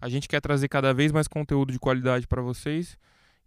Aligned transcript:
A 0.00 0.08
gente 0.08 0.28
quer 0.28 0.40
trazer 0.40 0.68
cada 0.68 0.92
vez 0.94 1.10
mais 1.12 1.26
conteúdo 1.26 1.72
de 1.72 1.78
qualidade 1.78 2.26
para 2.26 2.40
vocês 2.40 2.96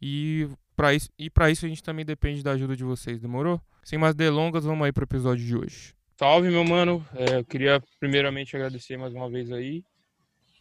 e 0.01 0.50
para 0.75 0.93
isso, 0.93 1.09
e 1.17 1.29
para 1.29 1.50
isso 1.50 1.66
a 1.66 1.70
gente 1.70 1.83
também 1.83 2.05
depende 2.05 2.43
da 2.43 2.51
ajuda 2.51 2.75
de 2.75 2.83
vocês, 2.83 3.20
demorou? 3.20 3.62
Sem 3.83 3.97
mais 3.97 4.16
delongas, 4.16 4.66
vamos 4.66 4.86
aí 4.86 4.92
pro 4.92 5.04
episódio 5.04 5.46
de 5.46 5.56
hoje. 5.56 5.94
Salve, 6.18 6.50
meu 6.50 6.64
mano. 6.64 7.06
É, 7.16 7.38
eu 7.38 7.46
queria 7.46 7.82
primeiramente 8.00 8.56
agradecer 8.56 8.98
mais 8.98 9.14
uma 9.14 9.29
vez 9.29 9.52
aí. 9.52 9.84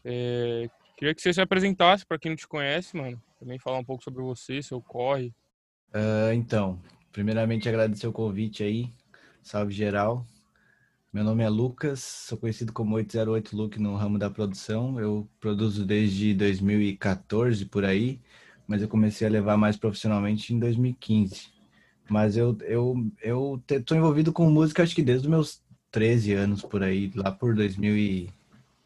É, 0.04 0.68
queria 0.96 1.14
que 1.14 1.20
você 1.20 1.32
se 1.32 1.40
apresentasse 1.40 2.06
para 2.06 2.18
quem 2.18 2.30
não 2.30 2.36
te 2.36 2.48
conhece, 2.48 2.96
mano. 2.96 3.20
Também 3.38 3.58
falar 3.58 3.78
um 3.78 3.84
pouco 3.84 4.02
sobre 4.02 4.22
você, 4.22 4.62
seu 4.62 4.80
corre. 4.80 5.34
Uh, 5.88 6.32
então, 6.34 6.80
primeiramente 7.12 7.68
agradecer 7.68 8.06
o 8.06 8.12
convite 8.12 8.62
aí. 8.62 8.92
Salve 9.42 9.72
geral. 9.72 10.24
Meu 11.12 11.24
nome 11.24 11.42
é 11.42 11.48
Lucas, 11.48 11.98
sou 12.28 12.38
conhecido 12.38 12.72
como 12.72 12.94
808 12.94 13.56
Luke 13.56 13.80
no 13.80 13.96
ramo 13.96 14.16
da 14.16 14.30
produção. 14.30 15.00
Eu 15.00 15.28
produzo 15.40 15.84
desde 15.84 16.32
2014 16.34 17.66
por 17.66 17.84
aí, 17.84 18.20
mas 18.64 18.80
eu 18.80 18.88
comecei 18.88 19.26
a 19.26 19.30
levar 19.30 19.56
mais 19.56 19.76
profissionalmente 19.76 20.54
em 20.54 20.60
2015. 20.60 21.48
Mas 22.08 22.36
eu 22.36 22.56
eu 22.62 22.94
eu 23.20 23.60
tô 23.84 23.96
envolvido 23.96 24.32
com 24.32 24.48
música 24.50 24.84
acho 24.84 24.94
que 24.94 25.02
desde 25.02 25.26
os 25.26 25.30
meus 25.30 25.64
13 25.90 26.32
anos 26.34 26.62
por 26.62 26.80
aí, 26.82 27.10
lá 27.16 27.32
por 27.32 27.56
2000 27.56 27.96
e 27.96 28.30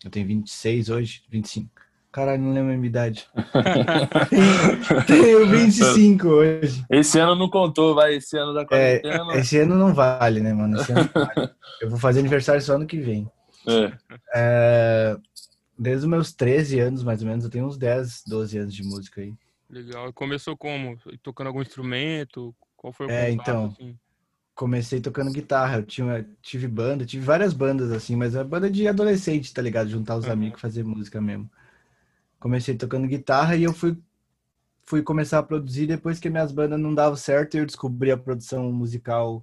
eu 0.03 0.11
tenho 0.11 0.27
26 0.27 0.89
hoje, 0.89 1.23
25. 1.29 1.84
Caralho, 2.15 2.41
não 2.41 2.53
lembro 2.53 2.73
a 2.73 2.77
minha 2.77 2.87
idade. 2.87 3.27
Tenho 5.05 5.49
25 5.49 6.29
hoje. 6.29 6.85
Esse 6.89 7.19
ano 7.19 7.35
não 7.35 7.51
contou, 7.51 7.93
vai. 7.93 8.15
Esse 8.15 8.39
ano 8.39 8.55
da 8.55 8.61
é, 8.61 9.01
quarentena. 9.01 9.35
É, 9.35 9.41
esse 9.41 9.59
ano 9.59 9.75
não 9.75 9.93
vale, 9.93 10.39
né, 10.39 10.53
mano? 10.53 10.79
Vale. 10.79 11.51
Eu 11.83 11.91
vou 11.91 11.99
fazer 11.99 12.21
aniversário 12.21 12.63
só 12.63 12.77
ano 12.77 12.87
que 12.87 13.01
vem. 13.01 13.29
É. 13.67 13.93
É, 14.33 15.17
desde 15.77 16.05
os 16.05 16.09
meus 16.09 16.33
13 16.33 16.79
anos, 16.79 17.03
mais 17.03 17.21
ou 17.21 17.27
menos, 17.27 17.45
eu 17.45 17.51
tenho 17.51 17.67
uns 17.67 17.77
10, 17.77 18.23
12 18.29 18.59
anos 18.59 18.73
de 18.73 18.85
música 18.85 19.21
aí. 19.21 19.35
Legal. 19.69 20.13
Começou 20.13 20.57
como? 20.57 20.97
Tocando 21.21 21.49
algum 21.49 21.63
instrumento? 21.63 22.55
Qual 22.77 22.93
foi 22.93 23.07
o 23.07 23.11
É, 23.11 23.31
contato, 23.31 23.49
então. 23.51 23.65
Assim? 23.67 23.99
Comecei 24.55 25.01
tocando 25.01 25.33
guitarra. 25.33 25.79
Eu 25.79 25.83
tinha, 25.83 26.25
tive 26.41 26.69
banda, 26.69 27.05
tive 27.05 27.25
várias 27.25 27.53
bandas, 27.53 27.91
assim, 27.91 28.15
mas 28.15 28.37
é 28.37 28.45
banda 28.45 28.71
de 28.71 28.87
adolescente, 28.87 29.53
tá 29.53 29.61
ligado? 29.61 29.91
Juntar 29.91 30.17
os 30.17 30.27
uhum. 30.27 30.33
amigos 30.33 30.61
e 30.61 30.63
fazer 30.63 30.85
música 30.85 31.21
mesmo 31.21 31.51
comecei 32.45 32.75
tocando 32.75 33.09
guitarra 33.09 33.57
e 33.57 33.63
eu 33.63 33.73
fui 33.73 33.97
fui 34.83 35.03
começar 35.03 35.39
a 35.39 35.43
produzir 35.43 35.87
depois 35.87 36.21
que 36.21 36.29
minhas 36.29 36.53
bandas 36.53 36.79
não 36.79 36.95
davam 36.95 37.17
certo 37.17 37.55
e 37.55 37.59
eu 37.59 37.65
descobri 37.65 38.11
a 38.11 38.19
produção 38.19 38.71
musical 38.71 39.43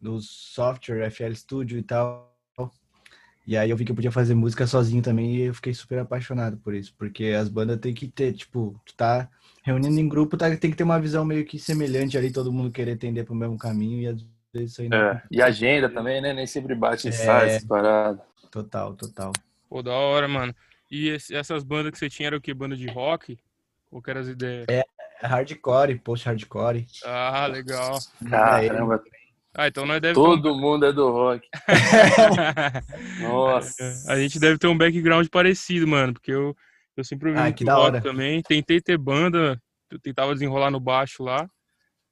no 0.00 0.20
software 0.20 1.08
FL 1.08 1.32
Studio 1.32 1.78
e 1.78 1.84
tal. 1.84 2.34
E 3.46 3.56
aí 3.56 3.70
eu 3.70 3.76
vi 3.76 3.84
que 3.84 3.92
eu 3.92 3.94
podia 3.94 4.10
fazer 4.10 4.34
música 4.34 4.66
sozinho 4.66 5.00
também 5.00 5.36
e 5.36 5.42
eu 5.42 5.54
fiquei 5.54 5.72
super 5.72 6.00
apaixonado 6.00 6.56
por 6.56 6.74
isso, 6.74 6.92
porque 6.98 7.26
as 7.26 7.48
bandas 7.48 7.78
tem 7.78 7.94
que 7.94 8.08
ter, 8.08 8.32
tipo, 8.32 8.74
tu 8.84 8.92
tá 8.96 9.30
reunindo 9.62 10.00
em 10.00 10.08
grupo, 10.08 10.36
tá, 10.36 10.48
tem 10.56 10.72
que 10.72 10.76
ter 10.76 10.82
uma 10.82 10.98
visão 10.98 11.24
meio 11.24 11.44
que 11.44 11.60
semelhante 11.60 12.18
ali, 12.18 12.32
todo 12.32 12.52
mundo 12.52 12.72
querer 12.72 12.96
tender 12.96 13.24
pro 13.24 13.36
mesmo 13.36 13.56
caminho 13.56 14.00
e 14.02 14.06
às 14.08 14.26
vezes 14.52 14.72
isso 14.72 14.82
aí 14.82 14.88
não... 14.88 14.98
É, 14.98 15.22
e 15.30 15.40
agenda 15.40 15.88
também, 15.88 16.20
né? 16.20 16.32
Nem 16.32 16.44
sempre 16.44 16.74
bate 16.74 17.06
e 17.06 17.10
é, 17.10 17.12
sai 17.12 17.50
essa 17.50 17.66
parada. 17.68 18.20
Total, 18.50 18.94
total. 18.94 19.32
Pô, 19.68 19.80
da 19.80 19.92
hora, 19.92 20.26
mano. 20.26 20.52
E 20.90 21.08
esse, 21.08 21.34
essas 21.34 21.64
bandas 21.64 21.92
que 21.92 21.98
você 21.98 22.08
tinha 22.08 22.28
eram 22.28 22.38
o 22.38 22.40
que? 22.40 22.54
Banda 22.54 22.76
de 22.76 22.86
rock? 22.86 23.38
Qual 23.90 24.02
que 24.02 24.10
eram 24.10 24.20
as 24.20 24.28
ideias? 24.28 24.66
É, 24.68 24.84
hardcore, 25.20 25.98
post-hardcore. 25.98 26.86
Ah, 27.04 27.46
legal. 27.46 27.98
Caramba. 28.28 29.02
Ah, 29.58 29.68
então 29.68 29.86
nós 29.86 30.00
deve 30.02 30.14
Todo 30.14 30.52
um... 30.52 30.60
mundo 30.60 30.84
é 30.84 30.92
do 30.92 31.10
rock. 31.10 31.48
Nossa. 33.22 34.04
A 34.06 34.18
gente 34.18 34.38
deve 34.38 34.58
ter 34.58 34.66
um 34.66 34.76
background 34.76 35.26
parecido, 35.28 35.88
mano, 35.88 36.12
porque 36.12 36.30
eu, 36.30 36.54
eu 36.94 37.02
sempre 37.02 37.30
ouvi 37.30 37.40
ah, 37.40 37.44
muito 37.44 37.64
rock 37.64 37.80
hora. 37.80 38.00
também. 38.02 38.42
Tentei 38.42 38.82
ter 38.82 38.98
banda, 38.98 39.60
eu 39.90 39.98
tentava 39.98 40.34
desenrolar 40.34 40.70
no 40.70 40.78
baixo 40.78 41.22
lá. 41.22 41.48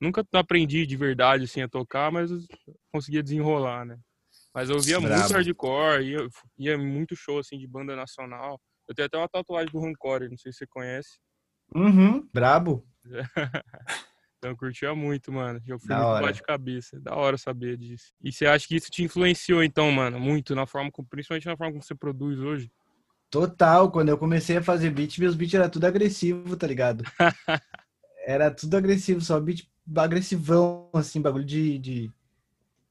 Nunca 0.00 0.24
aprendi 0.32 0.86
de 0.86 0.96
verdade, 0.96 1.44
assim, 1.44 1.60
a 1.60 1.68
tocar, 1.68 2.10
mas 2.10 2.30
conseguia 2.90 3.22
desenrolar, 3.22 3.84
né? 3.84 3.98
Mas 4.54 4.70
eu 4.70 4.78
via 4.78 5.00
Bravo. 5.00 5.20
muito 5.20 5.32
hardcore, 5.32 6.04
ia, 6.04 6.28
ia 6.56 6.78
muito 6.78 7.16
show 7.16 7.40
assim 7.40 7.58
de 7.58 7.66
banda 7.66 7.96
nacional. 7.96 8.60
Eu 8.86 8.94
tenho 8.94 9.06
até 9.06 9.18
uma 9.18 9.28
tatuagem 9.28 9.72
do 9.72 9.80
Rancore, 9.80 10.28
não 10.28 10.38
sei 10.38 10.52
se 10.52 10.58
você 10.58 10.66
conhece. 10.66 11.18
Uhum, 11.74 12.28
brabo. 12.32 12.86
então 14.38 14.52
eu 14.52 14.56
curtia 14.56 14.94
muito, 14.94 15.32
mano. 15.32 15.60
Eu 15.66 15.78
fui 15.80 15.88
da 15.88 16.20
muito 16.20 16.36
de 16.36 16.42
cabeça. 16.42 17.00
Da 17.00 17.16
hora 17.16 17.36
saber 17.36 17.76
disso. 17.76 18.12
E 18.22 18.30
você 18.30 18.46
acha 18.46 18.68
que 18.68 18.76
isso 18.76 18.90
te 18.90 19.02
influenciou, 19.02 19.64
então, 19.64 19.90
mano, 19.90 20.20
muito 20.20 20.54
na 20.54 20.66
forma, 20.66 20.90
principalmente 21.10 21.46
na 21.46 21.56
forma 21.56 21.72
como 21.72 21.82
você 21.82 21.94
produz 21.94 22.38
hoje? 22.38 22.70
Total, 23.30 23.90
quando 23.90 24.10
eu 24.10 24.18
comecei 24.18 24.58
a 24.58 24.62
fazer 24.62 24.90
beat, 24.90 25.18
meus 25.18 25.34
beats 25.34 25.54
era 25.54 25.68
tudo 25.68 25.86
agressivo, 25.86 26.56
tá 26.56 26.68
ligado? 26.68 27.02
era 28.24 28.50
tudo 28.52 28.76
agressivo, 28.76 29.20
só 29.20 29.40
beat 29.40 29.66
agressivão, 29.96 30.88
assim, 30.92 31.20
bagulho 31.20 31.44
de, 31.44 31.78
de 31.78 32.12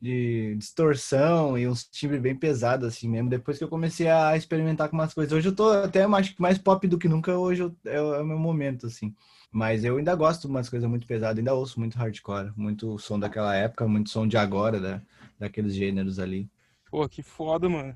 de 0.04 0.54
distorção 0.58 1.58
e 1.58 1.66
uns 1.66 1.86
timbres 1.86 2.20
bem 2.20 2.36
pesados 2.36 2.86
assim 2.86 3.08
mesmo. 3.08 3.30
Depois 3.30 3.58
que 3.58 3.64
eu 3.64 3.70
comecei 3.70 4.10
a 4.10 4.36
experimentar 4.36 4.90
com 4.90 4.98
umas 4.98 5.14
coisas. 5.14 5.32
Hoje 5.32 5.48
eu 5.48 5.56
tô 5.56 5.70
até 5.70 6.06
mais, 6.06 6.36
mais 6.38 6.58
pop 6.58 6.86
do 6.90 6.98
que 6.98 7.08
nunca, 7.08 7.38
hoje 7.38 7.64
eu, 7.64 7.74
é, 7.86 7.96
é, 7.96 8.02
o 8.02 8.26
meu 8.26 8.38
momento, 8.38 8.88
assim. 8.88 9.16
Mas 9.50 9.86
eu 9.86 9.96
ainda 9.96 10.14
gosto 10.14 10.42
de 10.42 10.48
umas 10.48 10.68
coisas 10.68 10.90
muito 10.90 11.08
pesadas, 11.08 11.38
ainda 11.38 11.54
ouço 11.54 11.80
muito 11.80 11.98
hardcore, 11.98 12.52
muito 12.58 13.00
som 13.00 13.18
daquela 13.18 13.56
época, 13.56 13.88
muito 13.88 14.10
som 14.10 14.28
de 14.28 14.36
agora, 14.36 14.78
da, 14.78 15.02
daqueles 15.40 15.74
gêneros 15.74 16.20
ali. 16.20 16.50
Pô, 16.92 17.08
que 17.08 17.24
foda, 17.24 17.70
mano. 17.70 17.96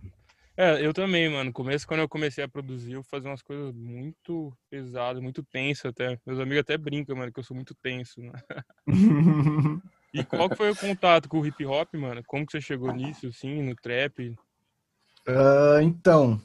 É, 0.55 0.85
eu 0.85 0.93
também, 0.93 1.29
mano. 1.29 1.45
No 1.45 1.53
começo, 1.53 1.85
quando 1.85 1.99
eu 1.99 2.07
comecei 2.07 2.41
a 2.41 2.47
produzir, 2.47 2.93
eu 2.93 3.03
fazia 3.03 3.29
umas 3.29 3.41
coisas 3.41 3.73
muito 3.73 4.55
pesadas, 4.69 5.21
muito 5.21 5.43
tensas 5.43 5.87
até. 5.87 6.17
Meus 6.25 6.39
amigos 6.39 6.61
até 6.61 6.77
brincam, 6.77 7.17
mano, 7.17 7.33
que 7.33 7.39
eu 7.39 7.43
sou 7.43 7.53
muito 7.53 7.75
tenso, 7.75 8.21
né? 8.21 8.31
E 10.17 10.23
qual 10.23 10.49
foi 10.55 10.71
o 10.71 10.75
contato 10.75 11.29
com 11.29 11.39
o 11.39 11.45
hip 11.45 11.65
hop, 11.65 11.93
mano? 11.93 12.23
Como 12.25 12.45
que 12.45 12.51
você 12.51 12.61
chegou 12.61 12.91
nisso, 12.91 13.27
assim, 13.27 13.61
no 13.61 13.75
trap? 13.75 14.35
Uh, 15.27 15.81
então, 15.81 16.41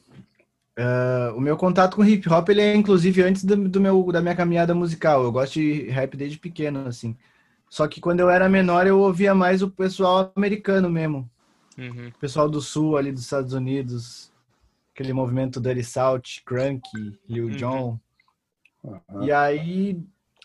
uh, 0.78 1.36
o 1.36 1.40
meu 1.40 1.56
contato 1.56 1.96
com 1.96 2.04
hip 2.04 2.28
hop, 2.28 2.48
ele 2.48 2.60
é 2.60 2.74
inclusive 2.74 3.22
antes 3.22 3.44
do, 3.44 3.56
do, 3.68 3.80
meu, 3.80 4.10
da 4.12 4.20
minha 4.20 4.36
caminhada 4.36 4.74
musical. 4.74 5.22
Eu 5.22 5.32
gosto 5.32 5.54
de 5.54 5.88
rap 5.88 6.16
desde 6.16 6.38
pequeno, 6.38 6.86
assim. 6.86 7.16
Só 7.70 7.88
que 7.88 8.00
quando 8.00 8.20
eu 8.20 8.28
era 8.28 8.48
menor, 8.48 8.86
eu 8.86 8.98
ouvia 8.98 9.34
mais 9.34 9.62
o 9.62 9.70
pessoal 9.70 10.30
americano 10.36 10.90
mesmo. 10.90 11.30
Uhum. 11.78 12.08
O 12.08 12.18
pessoal 12.18 12.48
do 12.48 12.60
sul, 12.60 12.96
ali 12.96 13.10
dos 13.10 13.22
Estados 13.22 13.54
Unidos. 13.54 14.30
Aquele 14.94 15.14
movimento 15.14 15.58
Dirty 15.58 15.82
South, 15.82 16.42
Crunk, 16.44 16.82
Lil 17.26 17.46
uhum. 17.46 17.50
Jon. 17.56 18.00
Uhum. 18.84 19.22
E 19.22 19.32
aí, 19.32 19.98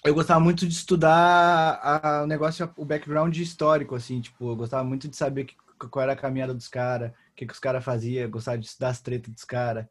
eu 0.03 0.13
gostava 0.13 0.39
muito 0.39 0.67
de 0.67 0.73
estudar 0.73 2.23
o 2.23 2.27
negócio, 2.27 2.69
o 2.77 2.85
background 2.85 3.35
histórico, 3.37 3.95
assim, 3.95 4.21
tipo, 4.21 4.51
eu 4.51 4.55
gostava 4.55 4.83
muito 4.83 5.07
de 5.07 5.15
saber 5.15 5.45
que, 5.45 5.55
qual 5.89 6.03
era 6.03 6.13
a 6.13 6.17
caminhada 6.17 6.53
dos 6.53 6.67
caras, 6.67 7.11
o 7.11 7.35
que, 7.35 7.45
que 7.45 7.53
os 7.53 7.59
caras 7.59 7.83
faziam, 7.83 8.29
gostava 8.29 8.57
de 8.57 8.65
estudar 8.65 8.89
as 8.89 9.01
tretas 9.01 9.33
dos 9.33 9.43
caras. 9.43 9.85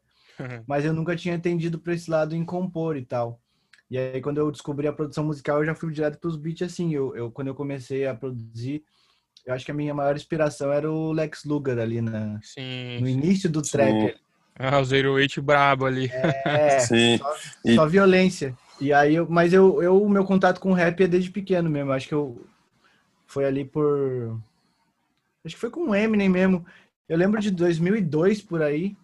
Mas 0.67 0.85
eu 0.85 0.93
nunca 0.93 1.15
tinha 1.15 1.35
entendido 1.35 1.79
para 1.79 1.93
esse 1.93 2.09
lado 2.09 2.35
em 2.35 2.45
compor 2.45 2.95
e 2.95 3.05
tal. 3.05 3.39
E 3.89 3.97
aí, 3.97 4.21
quando 4.21 4.37
eu 4.37 4.51
descobri 4.51 4.87
a 4.87 4.93
produção 4.93 5.23
musical, 5.23 5.59
eu 5.59 5.65
já 5.65 5.73
fui 5.73 5.91
direto 5.91 6.19
para 6.19 6.29
os 6.29 6.35
beats, 6.35 6.61
assim, 6.61 6.93
eu, 6.93 7.15
eu, 7.15 7.31
quando 7.31 7.47
eu 7.47 7.55
comecei 7.55 8.05
a 8.05 8.13
produzir, 8.13 8.83
eu 9.45 9.53
acho 9.53 9.63
que 9.63 9.71
a 9.71 9.73
minha 9.73 9.93
maior 9.93 10.15
inspiração 10.15 10.71
era 10.73 10.91
o 10.91 11.13
Lex 11.13 11.45
Luger 11.45 11.79
ali 11.79 12.01
na, 12.01 12.37
sim, 12.43 12.99
no 12.99 13.07
início 13.07 13.49
do 13.49 13.61
trap. 13.61 14.13
Ah, 14.59 14.79
o 14.79 14.85
Zero 14.85 15.17
Eight 15.17 15.39
brabo 15.39 15.85
ali. 15.85 16.11
É, 16.11 16.79
sim. 16.79 17.17
Só, 17.17 17.35
e... 17.63 17.75
só 17.75 17.85
violência. 17.87 18.57
E 18.79 18.93
aí, 18.93 19.15
eu, 19.15 19.27
mas 19.27 19.53
eu, 19.53 19.81
eu, 19.81 20.01
o 20.01 20.09
meu 20.09 20.23
contato 20.23 20.59
com 20.59 20.71
rap 20.71 21.01
é 21.03 21.07
desde 21.07 21.31
pequeno 21.31 21.69
mesmo. 21.69 21.91
Acho 21.91 22.07
que 22.07 22.13
eu 22.13 22.45
foi 23.25 23.45
ali 23.45 23.65
por. 23.65 24.39
Acho 25.43 25.55
que 25.55 25.61
foi 25.61 25.69
com 25.69 25.89
o 25.89 25.95
Eminem 25.95 26.29
mesmo. 26.29 26.65
Eu 27.07 27.17
lembro 27.17 27.39
de 27.41 27.51
2002 27.51 28.41
por 28.41 28.61
aí. 28.61 28.95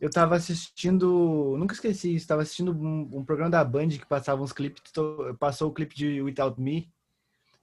Eu 0.00 0.10
tava 0.10 0.36
assistindo. 0.36 1.56
Nunca 1.58 1.74
esqueci 1.74 2.14
isso. 2.14 2.26
Tava 2.26 2.42
assistindo 2.42 2.72
um, 2.72 3.08
um 3.12 3.24
programa 3.24 3.50
da 3.50 3.64
Band 3.64 3.88
que 3.88 4.06
passava 4.06 4.42
uns 4.42 4.52
clipes. 4.52 4.82
Passou 5.38 5.70
o 5.70 5.72
clipe 5.72 5.94
de 5.94 6.20
Without 6.20 6.60
Me. 6.60 6.88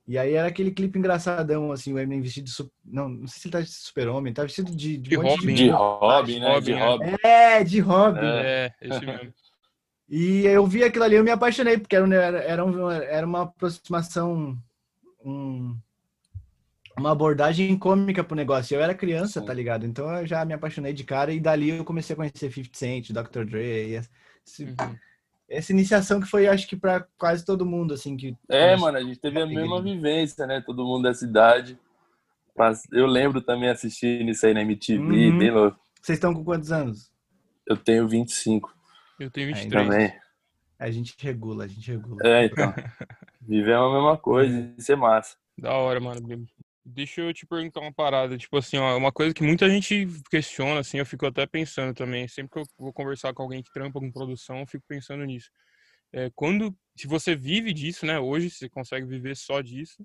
E 0.08 0.18
aí 0.18 0.34
era 0.34 0.48
aquele 0.48 0.72
clipe 0.72 0.98
engraçadão, 0.98 1.72
assim, 1.72 1.94
o 1.94 2.00
Eminem 2.00 2.22
vestido 2.22 2.46
de. 2.46 2.72
Não, 2.84 3.08
não 3.08 3.28
sei 3.28 3.42
se 3.42 3.48
ele 3.48 3.52
tá 3.52 3.60
vestido 3.60 3.78
de 3.80 3.88
super-homem, 3.88 4.34
tá 4.34 4.42
vestido 4.42 4.76
de. 4.76 4.98
De, 4.98 5.10
de 5.10 5.16
Robin. 5.16 5.48
De, 5.48 5.54
de 5.54 5.70
Robin, 5.70 6.40
né? 6.40 6.60
De 6.60 6.74
Robin. 6.74 7.16
É, 7.24 7.64
de 7.64 7.80
Robin. 7.80 8.20
É, 8.24 8.74
esse 8.82 9.00
mesmo. 9.06 9.34
E 10.10 10.46
eu 10.48 10.66
vi 10.66 10.84
aquilo 10.84 11.04
ali, 11.04 11.16
eu 11.16 11.24
me 11.24 11.30
apaixonei, 11.30 11.78
porque 11.78 11.96
era, 11.96 12.40
era, 12.40 12.66
um, 12.66 12.90
era 12.90 13.28
uma 13.28 13.44
aproximação, 13.44 14.58
um, 15.24 15.78
uma 16.98 17.12
abordagem 17.12 17.78
cômica 17.78 18.24
pro 18.24 18.36
negócio. 18.36 18.76
Eu 18.76 18.82
era 18.82 18.96
criança, 18.96 19.40
Sim. 19.40 19.46
tá 19.46 19.54
ligado? 19.54 19.86
Então 19.86 20.10
eu 20.18 20.26
já 20.26 20.44
me 20.44 20.54
apaixonei 20.54 20.94
de 20.94 21.04
cara 21.04 21.32
e 21.32 21.40
dali 21.40 21.70
eu 21.70 21.86
comecei 21.86 22.16
a 22.16 22.18
conhecer 22.18 22.52
50 22.52 22.70
Cent, 22.74 23.12
Dr. 23.12 23.46
Dre, 23.46 24.02
esse, 24.44 24.64
uhum. 24.64 24.96
essa 25.48 25.72
iniciação 25.72 26.20
que 26.20 26.28
foi, 26.28 26.48
acho 26.48 26.68
que 26.68 26.76
para 26.76 27.06
quase 27.16 27.46
todo 27.46 27.64
mundo, 27.64 27.94
assim. 27.94 28.18
que 28.18 28.36
É, 28.50 28.76
mano, 28.76 28.98
a 28.98 29.04
gente 29.04 29.20
teve 29.20 29.40
a 29.40 29.46
mesma 29.46 29.80
vivência, 29.80 30.48
né? 30.48 30.60
Todo 30.66 30.86
mundo 30.86 31.04
da 31.04 31.14
cidade. 31.14 31.78
Eu 32.92 33.06
lembro 33.06 33.42
também 33.42 33.70
assistindo 33.70 34.32
isso 34.32 34.46
aí 34.46 34.56
na 34.56 34.64
MTV, 34.64 35.02
uhum. 35.02 35.38
bem 35.38 35.52
louco. 35.52 35.80
Vocês 36.02 36.18
estão 36.18 36.34
com 36.34 36.44
quantos 36.44 36.72
anos? 36.72 37.12
Eu 37.66 37.78
tenho 37.78 38.08
25. 38.08 38.79
Eu 39.20 39.30
tenho 39.30 39.48
Aí 39.48 39.54
23. 39.54 39.86
Também. 39.88 40.20
A 40.78 40.90
gente 40.90 41.16
regula, 41.20 41.66
a 41.66 41.68
gente 41.68 41.92
regula. 41.92 42.22
É, 42.26 42.46
então. 42.46 42.74
Vivemos 43.42 43.92
a 43.92 43.94
mesma 43.96 44.18
coisa, 44.18 44.74
isso 44.78 44.92
é 44.92 44.96
massa. 44.96 45.38
Da 45.58 45.74
hora, 45.74 46.00
mano. 46.00 46.48
Deixa 46.86 47.22
eu 47.22 47.34
te 47.34 47.46
perguntar 47.46 47.82
uma 47.82 47.94
parada, 47.94 48.38
tipo 48.38 48.58
assim, 48.58 48.78
ó, 48.78 48.98
uma 48.98 49.12
coisa 49.12 49.34
que 49.34 49.44
muita 49.44 49.70
gente 49.70 50.08
questiona, 50.32 50.80
assim, 50.80 50.98
eu 50.98 51.06
fico 51.06 51.26
até 51.26 51.46
pensando 51.46 51.94
também, 51.94 52.28
sempre 52.28 52.52
que 52.54 52.60
eu 52.60 52.64
vou 52.78 52.94
conversar 52.94 53.34
com 53.34 53.44
alguém 53.44 53.62
que 53.62 53.72
trampa 53.72 54.00
com 54.00 54.12
produção, 54.12 54.60
eu 54.60 54.68
fico 54.68 54.84
pensando 54.88 55.24
nisso. 55.26 55.52
É, 56.12 56.32
quando, 56.34 56.76
se 56.96 57.06
você 57.06 57.36
vive 57.36 57.74
disso, 57.74 58.06
né, 58.06 58.18
hoje 58.20 58.50
você 58.50 58.68
consegue 58.70 59.06
viver 59.06 59.36
só 59.36 59.62
disso, 59.62 60.04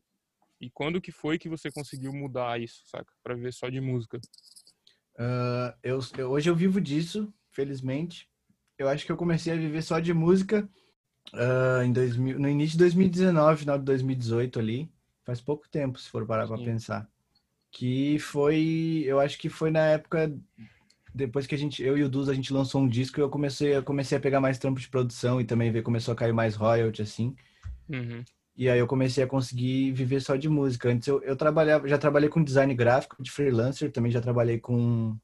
e 0.61 0.69
quando 0.71 1.01
que 1.01 1.13
foi 1.13 1.39
que 1.39 1.49
você 1.49 1.71
conseguiu 1.71 2.13
mudar 2.13 2.61
isso, 2.61 2.83
saca? 2.87 3.11
Pra 3.23 3.35
viver 3.35 3.53
só 3.53 3.69
de 3.71 3.81
música? 3.81 4.21
Ah, 5.19 5.75
eu, 5.83 6.01
eu- 6.19 6.31
hoje 6.33 6.51
eu 6.51 6.57
vivo 6.57 6.81
disso, 6.81 7.33
felizmente. 7.51 8.29
Eu 8.79 8.89
acho 8.89 9.07
que 9.07 9.13
eu 9.13 9.17
comecei 9.17 9.53
a 9.53 9.57
viver 9.57 9.83
só 9.83 10.01
de 10.01 10.13
música 10.13 10.69
ah, 11.33 11.83
em 11.85 11.93
2000, 11.93 12.39
no 12.39 12.49
início 12.49 12.73
de 12.73 12.85
2019, 12.85 13.61
final 13.61 13.79
de 13.79 13.85
2018 13.85 14.59
ali. 14.59 14.91
Faz 15.25 15.41
pouco 15.41 15.69
tempo, 15.69 15.99
se 15.99 16.11
for 16.11 16.27
parar 16.27 16.47
para 16.47 16.59
pensar. 16.59 17.09
Que 17.71 18.19
foi, 18.19 19.03
eu 19.07 19.19
acho 19.19 19.39
que 19.39 19.49
foi 19.49 19.71
na 19.71 19.81
época 19.81 20.33
depois 21.15 21.47
que 21.47 21.55
a 21.55 21.59
gente, 21.59 21.83
eu 21.83 21.97
e 21.97 22.03
o 22.03 22.09
Duz, 22.09 22.29
a 22.29 22.35
gente 22.35 22.53
lançou 22.53 22.81
um 22.81 22.89
disco, 22.89 23.21
eu 23.21 23.31
comecei, 23.31 23.77
eu 23.77 23.85
comecei 23.85 24.19
a 24.19 24.21
pegar 24.21 24.41
mais 24.41 24.59
trampo 24.59 24.81
de 24.81 24.89
produção 24.89 25.41
e 25.41 25.45
também 25.45 25.71
ver 25.71 25.83
começou 25.83 26.13
a 26.13 26.17
cair 26.17 26.33
mais 26.33 26.57
royalty 26.57 27.03
assim. 27.03 27.37
Uhum. 27.89 28.25
E 28.57 28.69
aí 28.69 28.79
eu 28.79 28.87
comecei 28.87 29.23
a 29.23 29.27
conseguir 29.27 29.93
viver 29.93 30.21
só 30.21 30.35
de 30.35 30.49
música. 30.49 30.89
Antes 30.89 31.07
eu, 31.07 31.23
eu 31.23 31.37
trabalhava, 31.37 31.87
já 31.87 31.99
trabalhei 31.99 32.29
com 32.29 32.43
design 32.43 32.75
gráfico 32.75 33.23
de 33.23 33.31
freelancer, 33.31 33.93
também 33.93 34.11
já 34.11 34.21
trabalhei 34.21 34.59
com 34.59 35.17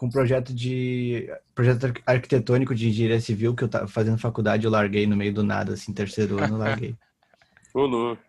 com 0.00 0.08
projeto 0.08 0.54
de 0.54 1.28
projeto 1.54 1.84
arqu- 1.84 2.02
arquitetônico 2.06 2.74
de 2.74 2.88
engenharia 2.88 3.20
civil 3.20 3.54
que 3.54 3.62
eu 3.62 3.68
tava 3.68 3.86
fazendo 3.86 4.16
faculdade, 4.16 4.64
eu 4.64 4.70
larguei 4.70 5.06
no 5.06 5.14
meio 5.14 5.34
do 5.34 5.44
nada, 5.44 5.74
assim, 5.74 5.92
terceiro 5.92 6.38
ano, 6.38 6.54
eu 6.54 6.58
larguei. 6.58 6.96
Ô, 7.74 7.82
louco. 7.84 8.22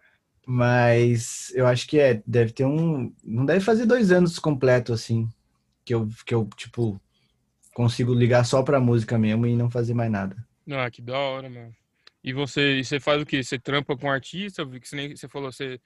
Mas 0.46 1.50
eu 1.56 1.66
acho 1.66 1.88
que 1.88 1.98
é, 1.98 2.22
deve 2.28 2.52
ter 2.52 2.66
um, 2.66 3.14
não 3.24 3.46
deve 3.46 3.64
fazer 3.64 3.86
dois 3.86 4.12
anos 4.12 4.38
completo 4.38 4.92
assim, 4.92 5.30
que 5.86 5.94
eu 5.94 6.10
que 6.26 6.36
eu 6.36 6.46
tipo 6.58 7.00
consigo 7.74 8.14
ligar 8.14 8.44
só 8.46 8.62
pra 8.62 8.82
música 8.82 9.18
mesmo 9.18 9.48
e 9.48 9.56
não 9.56 9.72
fazer 9.72 9.94
mais 9.94 10.12
nada. 10.12 10.36
Ah, 10.70 10.92
que 10.92 11.02
da 11.02 11.18
hora, 11.18 11.50
mano. 11.50 11.74
E 12.22 12.34
você, 12.34 12.80
e 12.80 12.84
você 12.84 13.00
faz 13.00 13.22
o 13.22 13.26
quê? 13.26 13.42
Você 13.42 13.58
trampa 13.58 13.96
com 13.98 14.12
artista? 14.12 14.62
Eu 14.62 14.70
vi 14.70 14.80
que 14.82 14.90
você, 14.90 14.96
nem, 14.96 15.16
você 15.16 15.28
falou, 15.30 15.52
você 15.52 15.80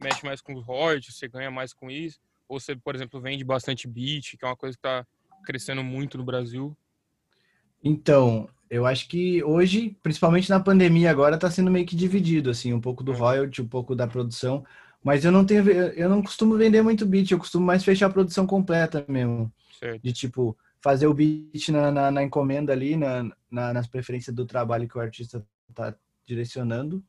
mexe 0.00 0.24
mais 0.24 0.40
com 0.40 0.54
os 0.54 0.64
royalties, 0.64 1.16
você 1.16 1.28
ganha 1.28 1.50
mais 1.50 1.74
com 1.74 1.90
isso? 1.90 2.18
Ou 2.50 2.58
você, 2.58 2.74
por 2.74 2.96
exemplo, 2.96 3.20
vende 3.20 3.44
bastante 3.44 3.86
beat, 3.86 4.36
que 4.36 4.44
é 4.44 4.48
uma 4.48 4.56
coisa 4.56 4.76
que 4.76 4.82
tá 4.82 5.06
crescendo 5.44 5.84
muito 5.84 6.18
no 6.18 6.24
Brasil? 6.24 6.76
Então, 7.82 8.48
eu 8.68 8.84
acho 8.86 9.06
que 9.08 9.40
hoje, 9.44 9.96
principalmente 10.02 10.50
na 10.50 10.58
pandemia 10.58 11.12
agora, 11.12 11.38
tá 11.38 11.48
sendo 11.48 11.70
meio 11.70 11.86
que 11.86 11.94
dividido, 11.94 12.50
assim, 12.50 12.72
um 12.72 12.80
pouco 12.80 13.04
do 13.04 13.12
Uhum. 13.12 13.18
royalty, 13.18 13.62
um 13.62 13.68
pouco 13.68 13.94
da 13.94 14.04
produção, 14.08 14.64
mas 15.00 15.24
eu 15.24 15.30
não 15.30 15.46
tenho, 15.46 15.70
eu 15.70 16.08
não 16.08 16.20
costumo 16.20 16.56
vender 16.56 16.82
muito 16.82 17.06
beat, 17.06 17.30
eu 17.30 17.38
costumo 17.38 17.64
mais 17.64 17.84
fechar 17.84 18.06
a 18.06 18.10
produção 18.12 18.44
completa 18.48 19.04
mesmo, 19.08 19.50
Certo. 19.78 20.02
de 20.02 20.12
tipo, 20.12 20.58
fazer 20.80 21.06
o 21.06 21.14
beat 21.14 21.68
na, 21.68 21.92
na, 21.92 22.10
na 22.10 22.22
encomenda 22.24 22.72
ali, 22.72 22.96
na, 22.96 23.22
na- 23.48 23.72
nas 23.72 23.86
preferências 23.86 24.34
do 24.34 24.44
trabalho 24.44 24.88
que 24.88 24.98
o 24.98 25.00
artista 25.00 25.46
tá 25.72 25.94
direcionando, 26.26 27.00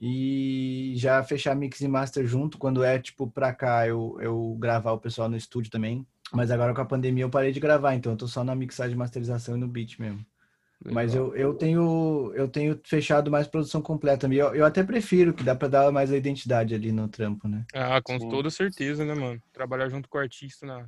e 0.00 0.92
já 0.96 1.22
fechar 1.22 1.54
mix 1.54 1.80
e 1.80 1.88
master 1.88 2.26
junto, 2.26 2.58
quando 2.58 2.84
é, 2.84 2.98
tipo, 2.98 3.30
pra 3.30 3.52
cá, 3.52 3.86
eu, 3.86 4.16
eu 4.20 4.56
gravar 4.58 4.92
o 4.92 5.00
pessoal 5.00 5.28
no 5.28 5.36
estúdio 5.36 5.70
também, 5.70 6.06
mas 6.32 6.50
agora 6.50 6.74
com 6.74 6.80
a 6.80 6.86
pandemia 6.86 7.24
eu 7.24 7.30
parei 7.30 7.52
de 7.52 7.60
gravar, 7.60 7.94
então 7.94 8.12
eu 8.12 8.18
tô 8.18 8.28
só 8.28 8.44
na 8.44 8.54
mixagem, 8.54 8.96
masterização 8.96 9.56
e 9.56 9.60
no 9.60 9.68
beat 9.68 9.98
mesmo. 9.98 10.24
Mas 10.84 11.14
Legal. 11.14 11.28
eu, 11.28 11.36
eu 11.36 11.54
tenho 11.54 12.32
eu 12.34 12.48
tenho 12.48 12.80
fechado 12.84 13.30
mais 13.30 13.46
produção 13.48 13.82
completa. 13.82 14.32
E 14.32 14.36
eu, 14.36 14.54
eu 14.54 14.64
até 14.64 14.84
prefiro, 14.84 15.32
que 15.34 15.42
dá 15.42 15.54
pra 15.54 15.68
dar 15.68 15.90
mais 15.90 16.12
a 16.12 16.16
identidade 16.16 16.74
ali 16.74 16.92
no 16.92 17.08
trampo, 17.08 17.48
né? 17.48 17.64
Ah, 17.74 18.00
com 18.00 18.18
Sim. 18.20 18.28
toda 18.28 18.50
certeza, 18.50 19.04
né, 19.04 19.14
mano? 19.14 19.42
Trabalhar 19.52 19.88
junto 19.88 20.08
com 20.08 20.18
o 20.18 20.20
artista 20.20 20.66
na, 20.66 20.86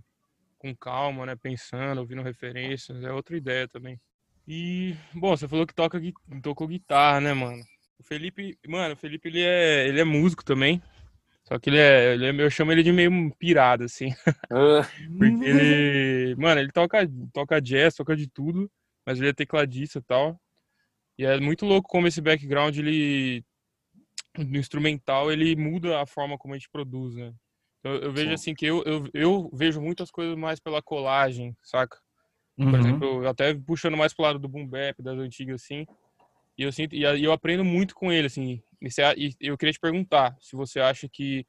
com 0.58 0.76
calma, 0.76 1.26
né? 1.26 1.34
Pensando, 1.34 1.98
ouvindo 1.98 2.22
referências, 2.22 3.02
é 3.02 3.12
outra 3.12 3.36
ideia 3.36 3.66
também. 3.66 3.98
E, 4.46 4.94
bom, 5.14 5.36
você 5.36 5.48
falou 5.48 5.66
que 5.66 5.74
toca, 5.74 6.00
tocou 6.42 6.68
guitarra, 6.68 7.20
né, 7.20 7.34
mano? 7.34 7.62
O 7.98 8.04
Felipe, 8.04 8.56
mano, 8.66 8.94
o 8.94 8.96
Felipe, 8.96 9.28
ele 9.28 9.42
é, 9.42 9.88
ele 9.88 10.00
é 10.00 10.04
músico 10.04 10.44
também. 10.44 10.80
Só 11.44 11.58
que 11.58 11.70
ele 11.70 11.78
é, 11.78 12.14
ele 12.14 12.26
é, 12.26 12.44
eu 12.44 12.50
chamo 12.50 12.70
ele 12.72 12.82
de 12.82 12.92
meio 12.92 13.10
pirado, 13.38 13.84
assim. 13.84 14.14
Ah, 14.50 14.82
Porque 15.18 15.44
ele, 15.44 16.34
mano, 16.36 16.60
ele 16.60 16.70
toca, 16.70 17.08
toca 17.32 17.60
jazz, 17.60 17.94
toca 17.94 18.14
de 18.14 18.28
tudo, 18.28 18.70
mas 19.04 19.18
ele 19.18 19.30
é 19.30 19.32
tecladista 19.32 19.98
e 19.98 20.02
tal. 20.02 20.40
E 21.18 21.24
é 21.24 21.40
muito 21.40 21.66
louco 21.66 21.88
como 21.88 22.06
esse 22.06 22.20
background, 22.20 22.76
ele, 22.76 23.44
no 24.36 24.56
instrumental, 24.58 25.32
ele 25.32 25.56
muda 25.56 26.00
a 26.00 26.06
forma 26.06 26.38
como 26.38 26.54
a 26.54 26.56
gente 26.56 26.70
produz, 26.70 27.16
né? 27.16 27.32
Eu, 27.82 27.94
eu 27.96 28.12
vejo 28.12 28.28
Sim. 28.28 28.34
assim 28.34 28.54
que 28.54 28.66
eu, 28.66 28.82
eu, 28.84 29.08
eu 29.14 29.50
vejo 29.52 29.80
muitas 29.80 30.10
coisas 30.10 30.36
mais 30.36 30.60
pela 30.60 30.82
colagem, 30.82 31.56
saca? 31.62 31.98
Por 32.56 32.66
Uhum. 32.74 32.76
exemplo, 32.78 33.28
até 33.28 33.54
puxando 33.54 33.96
mais 33.96 34.12
pro 34.12 34.24
lado 34.24 34.38
do 34.38 34.48
boom 34.48 34.66
bap, 34.66 35.00
das 35.02 35.16
antigas, 35.18 35.62
assim. 35.62 35.86
E 36.58 36.64
eu 36.64 36.72
sinto, 36.72 36.94
e 36.96 37.06
a- 37.06 37.16
eu 37.16 37.30
aprendo 37.32 37.64
muito 37.64 37.94
com 37.94 38.12
ele, 38.12 38.26
assim. 38.26 38.60
E 39.16 39.34
eu 39.40 39.56
queria 39.56 39.72
te 39.72 39.78
perguntar 39.80 40.36
se 40.40 40.56
você 40.56 40.80
acha 40.80 41.08
que 41.08 41.46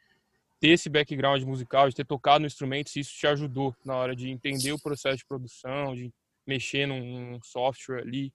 ter 0.59 0.69
esse 0.69 0.89
background 0.89 1.41
musical, 1.44 1.89
de 1.89 1.95
ter 1.95 2.06
tocado 2.06 2.41
no 2.41 2.45
instrumento, 2.47 2.89
se 2.89 3.00
isso 3.00 3.13
te 3.13 3.25
ajudou 3.27 3.75
na 3.83 3.95
hora 3.95 4.15
de 4.15 4.29
entender 4.29 4.71
o 4.71 4.79
processo 4.79 5.17
de 5.17 5.25
produção, 5.25 5.95
de 5.95 6.11
mexer 6.45 6.85
num, 6.85 7.31
num 7.31 7.39
software 7.41 8.01
ali. 8.01 8.31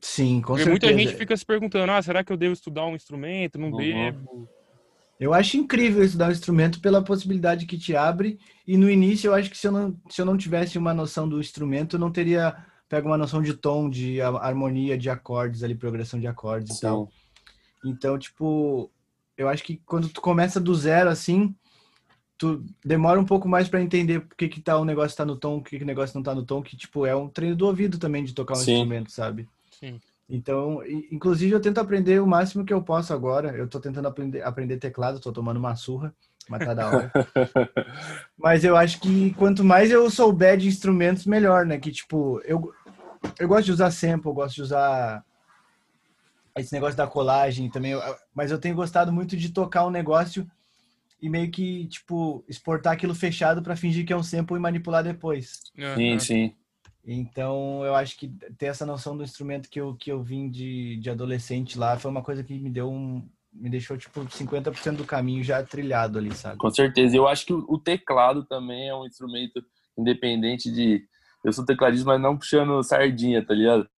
Sim, 0.00 0.40
com 0.40 0.56
Porque 0.56 0.64
certeza. 0.64 0.70
muita 0.70 0.98
gente 0.98 1.16
fica 1.18 1.36
se 1.36 1.44
perguntando, 1.44 1.92
ah, 1.92 2.02
será 2.02 2.24
que 2.24 2.32
eu 2.32 2.36
devo 2.36 2.54
estudar 2.54 2.86
um 2.86 2.94
instrumento? 2.96 3.58
Não 3.58 3.70
Uhum. 3.70 3.78
devo? 3.78 4.48
Eu 5.18 5.32
acho 5.32 5.56
incrível 5.56 6.02
estudar 6.02 6.28
um 6.28 6.32
instrumento 6.32 6.80
pela 6.80 7.02
possibilidade 7.04 7.66
que 7.66 7.78
te 7.78 7.94
abre. 7.94 8.38
E 8.66 8.76
no 8.76 8.90
início 8.90 9.28
eu 9.28 9.34
acho 9.34 9.48
que 9.50 9.56
se 9.56 9.66
eu 9.66 9.72
não, 9.72 9.96
se 10.10 10.20
eu 10.20 10.26
não 10.26 10.36
tivesse 10.36 10.76
uma 10.76 10.92
noção 10.92 11.28
do 11.28 11.40
instrumento, 11.40 11.96
eu 11.96 12.00
não 12.00 12.10
teria 12.10 12.54
pego 12.94 13.08
uma 13.08 13.18
noção 13.18 13.42
de 13.42 13.54
tom, 13.54 13.90
de 13.90 14.20
ha- 14.20 14.28
harmonia, 14.38 14.96
de 14.96 15.10
acordes 15.10 15.64
ali, 15.64 15.74
progressão 15.74 16.20
de 16.20 16.28
acordes 16.28 16.76
e 16.76 16.80
tal. 16.80 17.10
sim. 17.82 17.90
Então, 17.90 18.16
tipo, 18.16 18.88
eu 19.36 19.48
acho 19.48 19.64
que 19.64 19.78
quando 19.84 20.08
tu 20.08 20.20
começa 20.20 20.60
do 20.60 20.72
zero, 20.76 21.10
assim, 21.10 21.52
tu 22.38 22.64
demora 22.84 23.20
um 23.20 23.24
pouco 23.24 23.48
mais 23.48 23.68
pra 23.68 23.82
entender 23.82 24.20
por 24.20 24.36
que 24.36 24.48
que 24.48 24.60
tá 24.60 24.78
o 24.78 24.84
negócio 24.84 25.16
tá 25.16 25.24
no 25.24 25.36
tom, 25.36 25.60
por 25.60 25.70
que 25.70 25.78
que 25.78 25.84
o 25.84 25.86
negócio 25.86 26.16
não 26.16 26.22
tá 26.22 26.34
no 26.34 26.46
tom, 26.46 26.62
que, 26.62 26.76
tipo, 26.76 27.04
é 27.04 27.16
um 27.16 27.28
treino 27.28 27.56
do 27.56 27.66
ouvido 27.66 27.98
também 27.98 28.22
de 28.22 28.32
tocar 28.32 28.54
um 28.54 28.62
Sim. 28.62 28.72
instrumento, 28.72 29.10
sabe? 29.10 29.48
Sim. 29.72 30.00
Então, 30.28 30.80
inclusive 31.10 31.52
eu 31.52 31.60
tento 31.60 31.78
aprender 31.78 32.22
o 32.22 32.26
máximo 32.26 32.64
que 32.64 32.72
eu 32.72 32.82
posso 32.82 33.12
agora. 33.12 33.56
Eu 33.56 33.68
tô 33.68 33.80
tentando 33.80 34.06
aprender, 34.08 34.42
aprender 34.42 34.78
teclado, 34.78 35.20
tô 35.20 35.32
tomando 35.32 35.58
uma 35.58 35.74
surra, 35.74 36.14
mas 36.48 36.62
tá 36.62 36.74
da 36.74 36.88
hora. 36.88 37.12
Mas 38.36 38.64
eu 38.64 38.76
acho 38.76 39.00
que 39.00 39.32
quanto 39.34 39.64
mais 39.64 39.90
eu 39.90 40.10
souber 40.10 40.56
de 40.56 40.68
instrumentos, 40.68 41.24
melhor, 41.26 41.64
né? 41.64 41.78
Que 41.78 41.90
tipo, 41.90 42.40
eu, 42.44 42.72
eu 43.38 43.48
gosto 43.48 43.64
de 43.66 43.72
usar 43.72 43.90
sample, 43.90 44.28
eu 44.28 44.34
gosto 44.34 44.56
de 44.56 44.62
usar 44.62 45.24
esse 46.56 46.72
negócio 46.72 46.96
da 46.96 47.06
colagem 47.06 47.68
também, 47.68 47.94
mas 48.34 48.50
eu 48.50 48.58
tenho 48.58 48.76
gostado 48.76 49.12
muito 49.12 49.36
de 49.36 49.50
tocar 49.50 49.86
um 49.86 49.90
negócio 49.90 50.48
e 51.20 51.28
meio 51.28 51.50
que, 51.50 51.86
tipo, 51.86 52.44
exportar 52.48 52.92
aquilo 52.92 53.14
fechado 53.14 53.62
pra 53.62 53.76
fingir 53.76 54.06
que 54.06 54.12
é 54.12 54.16
um 54.16 54.22
sample 54.22 54.56
e 54.56 54.60
manipular 54.60 55.02
depois. 55.02 55.60
Sim, 55.96 56.18
sim. 56.18 56.54
Então, 57.06 57.84
eu 57.84 57.94
acho 57.94 58.18
que 58.18 58.28
ter 58.58 58.66
essa 58.66 58.86
noção 58.86 59.16
do 59.16 59.24
instrumento 59.24 59.68
que 59.68 59.80
eu, 59.80 59.94
que 59.94 60.10
eu 60.10 60.22
vim 60.22 60.48
de, 60.48 60.96
de 60.96 61.10
adolescente 61.10 61.78
lá 61.78 61.98
foi 61.98 62.10
uma 62.10 62.22
coisa 62.22 62.42
que 62.42 62.58
me 62.58 62.70
deu 62.70 62.90
um. 62.90 63.26
Me 63.52 63.70
deixou, 63.70 63.96
tipo, 63.96 64.20
50% 64.20 64.96
do 64.96 65.04
caminho 65.04 65.44
já 65.44 65.62
trilhado 65.62 66.18
ali, 66.18 66.34
sabe? 66.34 66.58
Com 66.58 66.70
certeza. 66.70 67.16
Eu 67.16 67.28
acho 67.28 67.46
que 67.46 67.52
o 67.52 67.78
teclado 67.78 68.44
também 68.44 68.88
é 68.88 68.94
um 68.94 69.06
instrumento 69.06 69.62
independente 69.96 70.72
de. 70.72 71.06
Eu 71.44 71.52
sou 71.52 71.64
tecladista, 71.64 72.06
mas 72.06 72.20
não 72.20 72.38
puxando 72.38 72.82
sardinha, 72.82 73.44
tá 73.44 73.54
ligado? 73.54 73.88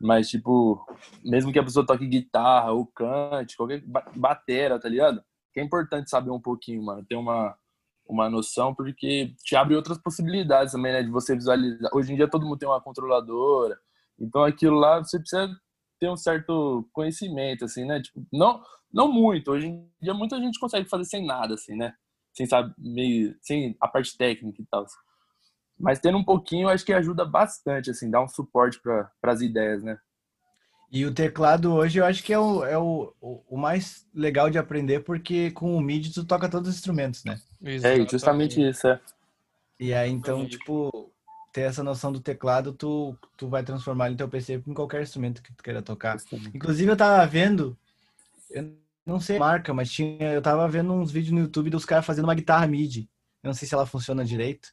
Mas, 0.00 0.28
tipo, 0.28 0.84
mesmo 1.24 1.52
que 1.52 1.58
a 1.58 1.62
pessoa 1.64 1.86
toque 1.86 2.06
guitarra 2.06 2.72
ou 2.72 2.86
cante, 2.86 3.56
qualquer 3.56 3.82
ba- 3.84 4.10
batera, 4.16 4.78
tá 4.80 4.88
ligado? 4.88 5.22
É 5.56 5.62
importante 5.62 6.08
saber 6.08 6.30
um 6.30 6.40
pouquinho, 6.40 6.82
mano. 6.84 7.04
Ter 7.04 7.16
uma, 7.16 7.56
uma 8.06 8.30
noção, 8.30 8.74
porque 8.74 9.34
te 9.42 9.56
abre 9.56 9.74
outras 9.74 9.98
possibilidades 9.98 10.72
também, 10.72 10.92
né? 10.92 11.02
De 11.02 11.10
você 11.10 11.34
visualizar. 11.34 11.90
Hoje 11.92 12.12
em 12.12 12.16
dia 12.16 12.28
todo 12.30 12.46
mundo 12.46 12.58
tem 12.58 12.68
uma 12.68 12.80
controladora. 12.80 13.76
Então 14.18 14.44
aquilo 14.44 14.76
lá 14.76 14.98
você 14.98 15.18
precisa 15.18 15.50
ter 15.98 16.08
um 16.08 16.16
certo 16.16 16.88
conhecimento, 16.92 17.64
assim, 17.64 17.84
né? 17.84 18.00
Tipo, 18.00 18.24
não, 18.32 18.62
não 18.92 19.10
muito. 19.12 19.50
Hoje 19.50 19.66
em 19.66 19.90
dia 20.00 20.14
muita 20.14 20.38
gente 20.38 20.60
consegue 20.60 20.88
fazer 20.88 21.04
sem 21.06 21.26
nada, 21.26 21.54
assim, 21.54 21.74
né? 21.76 21.92
Sem 22.32 22.46
saber, 22.46 22.72
meio, 22.78 23.36
sem 23.42 23.76
a 23.80 23.88
parte 23.88 24.16
técnica 24.16 24.62
e 24.62 24.66
tal. 24.66 24.86
Mas 25.78 26.00
tendo 26.00 26.18
um 26.18 26.24
pouquinho, 26.24 26.64
eu 26.64 26.68
acho 26.70 26.84
que 26.84 26.92
ajuda 26.92 27.24
bastante, 27.24 27.90
assim, 27.90 28.10
dá 28.10 28.20
um 28.20 28.28
suporte 28.28 28.80
para 28.80 29.10
as 29.22 29.40
ideias, 29.40 29.82
né? 29.82 29.98
E 30.90 31.04
o 31.04 31.12
teclado 31.12 31.74
hoje 31.74 31.98
eu 31.98 32.04
acho 32.04 32.24
que 32.24 32.32
é 32.32 32.38
o, 32.38 32.64
é 32.64 32.78
o, 32.78 33.12
o 33.20 33.56
mais 33.56 34.06
legal 34.14 34.48
de 34.48 34.58
aprender, 34.58 35.00
porque 35.00 35.50
com 35.50 35.76
o 35.76 35.80
MIDI 35.80 36.12
tu 36.12 36.24
toca 36.24 36.48
todos 36.48 36.70
os 36.70 36.76
instrumentos, 36.76 37.24
né? 37.24 37.38
É 37.62 38.06
justamente 38.06 38.60
isso, 38.66 38.88
é. 38.88 39.00
E 39.78 39.92
aí, 39.94 40.10
então, 40.10 40.38
Exatamente. 40.38 40.58
tipo, 40.58 41.12
ter 41.52 41.60
essa 41.62 41.84
noção 41.84 42.10
do 42.10 42.20
teclado, 42.20 42.72
tu, 42.72 43.16
tu 43.36 43.48
vai 43.48 43.62
transformar 43.62 44.10
em 44.10 44.16
teu 44.16 44.28
PC 44.28 44.62
em 44.66 44.74
qualquer 44.74 45.02
instrumento 45.02 45.42
que 45.42 45.52
tu 45.52 45.62
queira 45.62 45.82
tocar. 45.82 46.16
Inclusive, 46.54 46.90
eu 46.90 46.96
tava 46.96 47.24
vendo, 47.26 47.76
eu 48.50 48.74
não 49.06 49.20
sei 49.20 49.36
a 49.36 49.40
marca, 49.40 49.72
mas 49.74 49.90
tinha, 49.90 50.32
eu 50.32 50.42
tava 50.42 50.66
vendo 50.68 50.92
uns 50.92 51.12
vídeos 51.12 51.32
no 51.32 51.40
YouTube 51.40 51.70
dos 51.70 51.84
caras 51.84 52.06
fazendo 52.06 52.24
uma 52.24 52.34
guitarra 52.34 52.66
MIDI. 52.66 53.08
Eu 53.42 53.48
não 53.48 53.54
sei 53.54 53.68
se 53.68 53.74
ela 53.74 53.86
funciona 53.86 54.24
direito, 54.24 54.70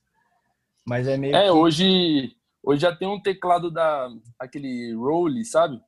mas 0.87 1.07
é 1.07 1.17
meio. 1.17 1.35
É, 1.35 1.45
que... 1.45 1.49
hoje, 1.51 2.35
hoje 2.63 2.81
já 2.81 2.95
tem 2.95 3.07
um 3.07 3.21
teclado 3.21 3.69
da 3.71 4.09
aquele 4.39 4.93
Role, 4.93 5.43
sabe? 5.45 5.79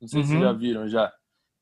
Não 0.00 0.08
sei 0.08 0.22
se 0.24 0.32
Uhum. 0.34 0.38
vocês 0.38 0.40
já 0.40 0.52
viram 0.52 0.88
já. 0.88 1.12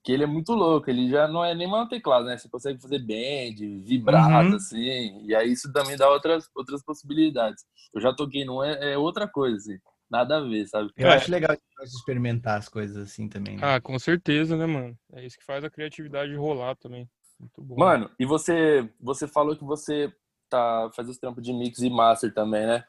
Que 0.05 0.13
ele 0.13 0.23
é 0.23 0.27
muito 0.27 0.53
louco, 0.55 0.89
ele 0.89 1.09
já 1.11 1.27
não 1.29 1.45
é 1.45 1.55
nem 1.55 1.69
mais 1.69 1.85
um 1.85 1.89
teclado, 1.89 2.25
né? 2.27 2.39
Você 2.39 2.49
consegue 2.49 2.81
fazer 2.81 3.01
band, 3.01 3.57
vibrato, 3.85 4.51
Uhum. 4.51 4.57
assim, 4.57 5.23
e 5.27 5.35
aí 5.35 5.51
isso 5.53 5.71
também 5.73 5.97
dá 5.97 6.09
outras, 6.09 6.49
outras 6.55 6.83
possibilidades. 6.83 7.65
Eu 7.93 8.01
já 8.01 8.15
toquei 8.15 8.45
num, 8.45 8.63
é, 8.63 8.93
é 8.93 8.99
outra 8.99 9.27
coisa, 9.29 9.57
assim, 9.57 9.79
nada 10.09 10.39
a 10.39 10.41
ver, 10.41 10.67
sabe? 10.69 10.91
Eu 10.97 11.09
É. 11.11 11.17
acho 11.17 11.31
legal 11.31 11.55
experimentar 11.83 12.59
as 12.59 12.69
coisas 12.69 12.97
assim 12.97 13.29
também. 13.29 13.57
Né? 13.57 13.63
Ah, 13.63 13.81
com 13.81 13.99
certeza, 13.99 14.57
né, 14.57 14.67
mano? 14.67 14.97
É 15.13 15.27
isso 15.27 15.37
que 15.37 15.45
faz 15.45 15.65
a 15.65 15.71
criatividade 15.71 16.35
rolar 16.37 16.77
também. 16.77 17.07
Muito 17.39 17.63
bom. 17.63 17.77
Mano, 17.77 18.11
e 18.19 18.25
você, 18.25 18.89
você 19.01 19.27
falou 19.29 19.57
que 19.57 19.65
você 19.65 20.13
tá 20.49 20.91
faz 20.95 21.09
os 21.09 21.19
trampos 21.19 21.43
de 21.43 21.53
mix 21.53 21.79
e 21.81 21.91
master 21.91 22.33
também, 22.33 22.67
né? 22.67 22.85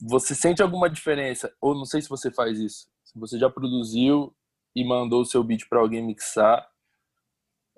Você 0.00 0.34
sente 0.34 0.62
alguma 0.62 0.90
diferença? 0.90 1.52
Ou 1.60 1.74
não 1.74 1.84
sei 1.84 2.02
se 2.02 2.08
você 2.08 2.30
faz 2.30 2.58
isso. 2.58 2.88
Se 3.04 3.18
você 3.18 3.38
já 3.38 3.48
produziu 3.48 4.34
e 4.74 4.84
mandou 4.84 5.22
o 5.22 5.24
seu 5.24 5.42
beat 5.42 5.68
para 5.68 5.78
alguém 5.78 6.04
mixar, 6.04 6.68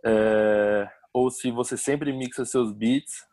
é, 0.05 0.89
ou 1.13 1.31
se 1.31 1.51
você 1.51 1.77
sempre 1.77 2.13
mixa 2.13 2.45
seus 2.45 2.73
beats, 2.73 3.25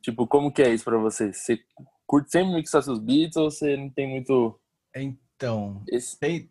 tipo, 0.00 0.26
como 0.26 0.52
que 0.52 0.62
é 0.62 0.72
isso 0.72 0.84
para 0.84 0.98
você? 0.98 1.32
Você 1.32 1.60
curte 2.06 2.30
sempre 2.30 2.54
mixar 2.54 2.82
seus 2.82 2.98
beats 2.98 3.36
ou 3.36 3.50
você 3.50 3.76
não 3.76 3.90
tem 3.90 4.08
muito 4.08 4.58
Então, 4.94 5.82
esse... 5.88 6.18
tem, 6.18 6.50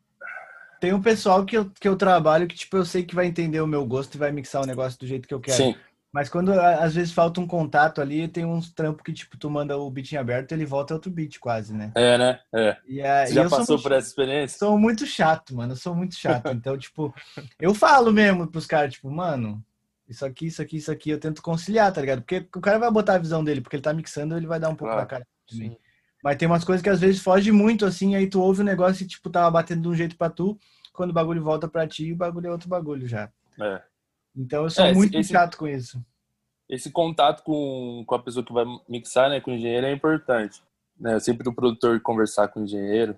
tem 0.80 0.94
um 0.94 1.02
pessoal 1.02 1.46
que 1.46 1.58
eu, 1.58 1.70
que 1.70 1.88
eu 1.88 1.96
trabalho 1.96 2.48
que, 2.48 2.56
tipo, 2.56 2.78
eu 2.78 2.86
sei 2.86 3.04
que 3.04 3.14
vai 3.16 3.28
entender 3.28 3.62
o 3.62 3.68
meu 3.68 3.86
gosto 3.86 4.16
e 4.16 4.18
vai 4.18 4.32
mixar 4.32 4.64
o 4.64 4.66
negócio 4.66 5.00
do 5.00 5.06
jeito 5.06 5.28
que 5.28 5.34
eu 5.34 5.40
quero. 5.40 5.58
Sim, 5.58 5.76
Mas 6.14 6.28
quando 6.28 6.52
às 6.52 6.94
vezes 6.94 7.14
falta 7.14 7.40
um 7.40 7.48
contato 7.48 8.02
ali, 8.02 8.28
tem 8.28 8.44
uns 8.44 8.70
trampos 8.74 9.02
que, 9.02 9.14
tipo, 9.14 9.38
tu 9.38 9.50
manda 9.50 9.78
o 9.78 9.90
beat 9.90 10.12
em 10.12 10.18
aberto 10.18 10.52
ele 10.52 10.66
volta 10.66 10.94
outro 10.94 11.10
beat 11.10 11.40
quase, 11.40 11.74
né? 11.74 11.92
é, 11.96 12.18
né? 12.18 12.40
É. 12.54 12.78
E, 12.86 13.02
a- 13.02 13.26
Você 13.26 13.34
já 13.34 13.44
passou 13.44 13.76
muito- 13.76 13.84
por 13.84 13.92
essa 13.94 14.08
experiência? 14.10 14.58
sou 14.60 14.78
muito 14.78 15.06
chato, 15.06 15.56
mano. 15.56 15.72
Eu 15.72 15.78
sou 15.78 15.96
muito 15.96 16.16
chato. 16.16 16.44
Então, 16.62 16.78
tipo, 16.78 17.14
eu 17.60 17.74
falo 17.74 18.12
mesmo 18.12 18.46
pros 18.48 18.66
caras, 18.66 18.94
tipo, 18.94 19.10
mano, 19.10 19.64
isso 20.10 20.26
aqui, 20.26 20.48
isso 20.48 20.62
aqui, 20.62 20.78
isso 20.78 20.92
aqui, 20.92 21.10
eu 21.12 21.20
tento 21.20 21.42
conciliar, 21.42 21.94
tá 21.94 22.02
ligado? 22.02 22.22
Porque 22.24 22.46
o 22.56 22.62
cara 22.62 22.78
vai 22.78 22.92
botar 22.92 23.14
a 23.16 23.18
visão 23.20 23.42
dele, 23.42 23.62
porque 23.62 23.78
ele 23.78 23.84
tá 23.84 23.94
mixando, 23.94 24.36
ele 24.36 24.48
vai 24.48 24.60
dar 24.60 24.68
um 24.70 24.76
pouco 24.76 24.92
Claro. 24.94 25.00
na 25.02 25.06
cara. 25.08 25.28
também. 25.50 25.70
Sim. 25.72 25.78
Mas 26.24 26.36
tem 26.38 26.48
umas 26.48 26.64
coisas 26.66 26.84
que 26.84 26.90
às 26.90 27.00
vezes 27.00 27.22
foge 27.22 27.52
muito, 27.54 27.86
assim, 27.86 28.16
aí 28.16 28.28
tu 28.28 28.42
ouve 28.42 28.62
o 28.62 28.66
negócio 28.66 29.04
e, 29.04 29.08
tipo, 29.08 29.30
tava 29.30 29.50
batendo 29.50 29.82
de 29.84 29.88
um 29.88 29.96
jeito 29.96 30.18
pra 30.18 30.30
tu, 30.30 30.58
quando 30.94 31.10
o 31.12 31.14
bagulho 31.14 31.42
volta 31.44 31.68
pra 31.70 31.88
ti, 31.88 32.12
o 32.12 32.16
bagulho 32.18 32.48
é 32.48 32.52
outro 32.52 32.68
bagulho 32.70 33.08
já. 33.08 33.30
É. 33.60 33.82
Então 34.36 34.64
eu 34.64 34.70
sou 34.70 34.86
É, 34.86 34.94
muito 34.94 35.18
esse- 35.18 35.32
chato 35.32 35.58
com 35.58 35.68
isso. 35.68 36.04
esse 36.70 36.90
contato 36.92 37.44
com, 37.44 38.04
com 38.08 38.16
a 38.16 38.20
pessoa 38.24 38.46
que 38.46 38.54
vai 38.54 38.66
mixar, 38.88 39.30
né, 39.30 39.42
com 39.42 39.52
o 39.52 39.54
engenheiro 39.54 39.86
é 39.88 39.92
importante. 39.92 40.62
Né? 41.00 41.20
Sempre 41.20 41.50
o 41.50 41.54
produtor 41.54 42.00
conversar 42.02 42.48
com 42.48 42.62
o 42.62 42.64
engenheiro. 42.64 43.18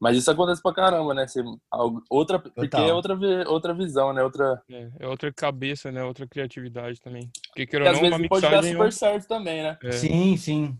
Mas 0.00 0.16
isso 0.16 0.30
acontece 0.30 0.62
pra 0.62 0.72
caramba, 0.72 1.12
né? 1.12 1.26
Você, 1.26 1.42
algo- 1.70 2.02
outra, 2.08 2.38
porque 2.38 2.76
é 2.76 2.92
outra, 2.94 3.18
outra 3.48 3.74
visão, 3.74 4.12
né? 4.12 4.22
Outra, 4.22 4.62
É, 4.70 4.88
é 5.00 5.06
outra 5.08 5.32
cabeça, 5.32 5.90
né? 5.92 6.02
Outra 6.04 6.26
criatividade 6.26 7.00
também. 7.00 7.28
Porque, 7.48 7.66
queira 7.66 7.84
que 7.84 7.90
ou 7.90 7.94
às 7.96 8.00
não, 8.00 8.08
uma 8.08 8.16
vezes 8.16 8.28
pode 8.28 8.42
dar 8.42 8.50
mixagem... 8.50 8.72
super 8.72 8.92
certo 8.92 9.26
também, 9.28 9.62
né? 9.62 9.76
é, 9.82 9.92
Sim, 9.92 10.36
sim. 10.36 10.78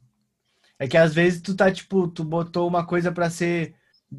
É 0.78 0.87
que 0.87 0.97
às 0.97 1.12
vezes 1.12 1.42
tu 1.42 1.54
tá, 1.56 1.70
tipo, 1.70 2.06
tu 2.08 2.23
botou 2.25 2.66
uma 2.68 2.87
coisa 2.87 3.11
pra 3.11 3.28
ser 3.28 3.75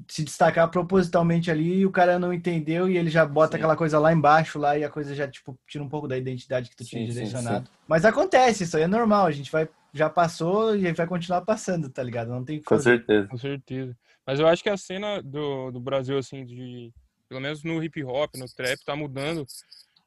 se 0.07 0.23
destacar 0.23 0.69
propositalmente 0.69 1.49
ali 1.49 1.79
e 1.79 1.85
o 1.85 1.91
cara 1.91 2.19
não 2.19 2.31
entendeu 2.31 2.87
e 2.87 2.97
ele 2.97 3.09
já 3.09 3.25
bota 3.25 3.53
Sim. 3.53 3.57
aquela 3.57 3.75
coisa 3.75 3.97
lá 3.97 4.13
embaixo 4.13 4.59
lá 4.59 4.77
e 4.77 4.83
a 4.83 4.89
coisa 4.89 5.15
já, 5.15 5.27
tipo, 5.27 5.57
tira 5.67 5.83
um 5.83 5.89
pouco 5.89 6.07
da 6.07 6.17
identidade 6.17 6.69
que 6.69 6.75
tu 6.75 6.85
tinha 6.85 7.01
Sim, 7.01 7.07
sim, 7.07 7.13
direcionado. 7.13 7.69
Mas 7.87 8.05
acontece, 8.05 8.63
isso 8.63 8.77
aí 8.77 8.83
é 8.83 8.87
normal, 8.87 9.25
a 9.25 9.31
gente 9.31 9.51
vai, 9.51 9.67
já 9.91 10.09
passou 10.09 10.75
e 10.75 10.91
vai 10.93 11.07
continuar 11.07 11.41
passando, 11.41 11.89
tá 11.89 12.03
ligado? 12.03 12.29
Não 12.29 12.45
tem 12.45 12.59
que 12.59 12.65
Com 12.65 12.75
fazer. 12.75 12.97
certeza. 12.97 13.27
Com 13.27 13.37
certeza. 13.37 13.97
Mas 14.25 14.39
eu 14.39 14.47
acho 14.47 14.61
que 14.61 14.69
a 14.69 14.77
cena 14.77 15.23
do, 15.23 15.71
do 15.71 15.79
Brasil, 15.79 16.17
assim, 16.17 16.45
de. 16.45 16.93
Pelo 17.27 17.41
menos 17.41 17.63
no 17.63 17.83
hip 17.83 18.03
hop, 18.03 18.35
no 18.35 18.45
trap, 18.47 18.79
tá 18.85 18.95
mudando. 18.95 19.45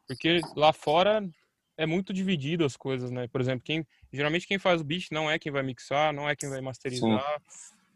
Porque 0.07 0.41
lá 0.57 0.73
fora 0.73 1.29
é 1.77 1.87
muito 1.87 2.12
dividido 2.12 2.65
as 2.65 2.77
coisas, 2.77 3.11
né? 3.11 3.27
Por 3.27 3.41
exemplo, 3.41 3.65
quem. 3.65 3.85
Geralmente 4.12 4.47
quem 4.47 4.61
faz 4.61 4.81
o 4.81 4.85
beat 4.85 5.11
não 5.11 5.29
é 5.29 5.41
quem 5.41 5.51
vai 5.51 5.65
mixar, 5.65 6.12
não 6.12 6.29
é 6.29 6.37
quem 6.37 6.49
vai 6.49 6.61
masterizar. 6.61 7.43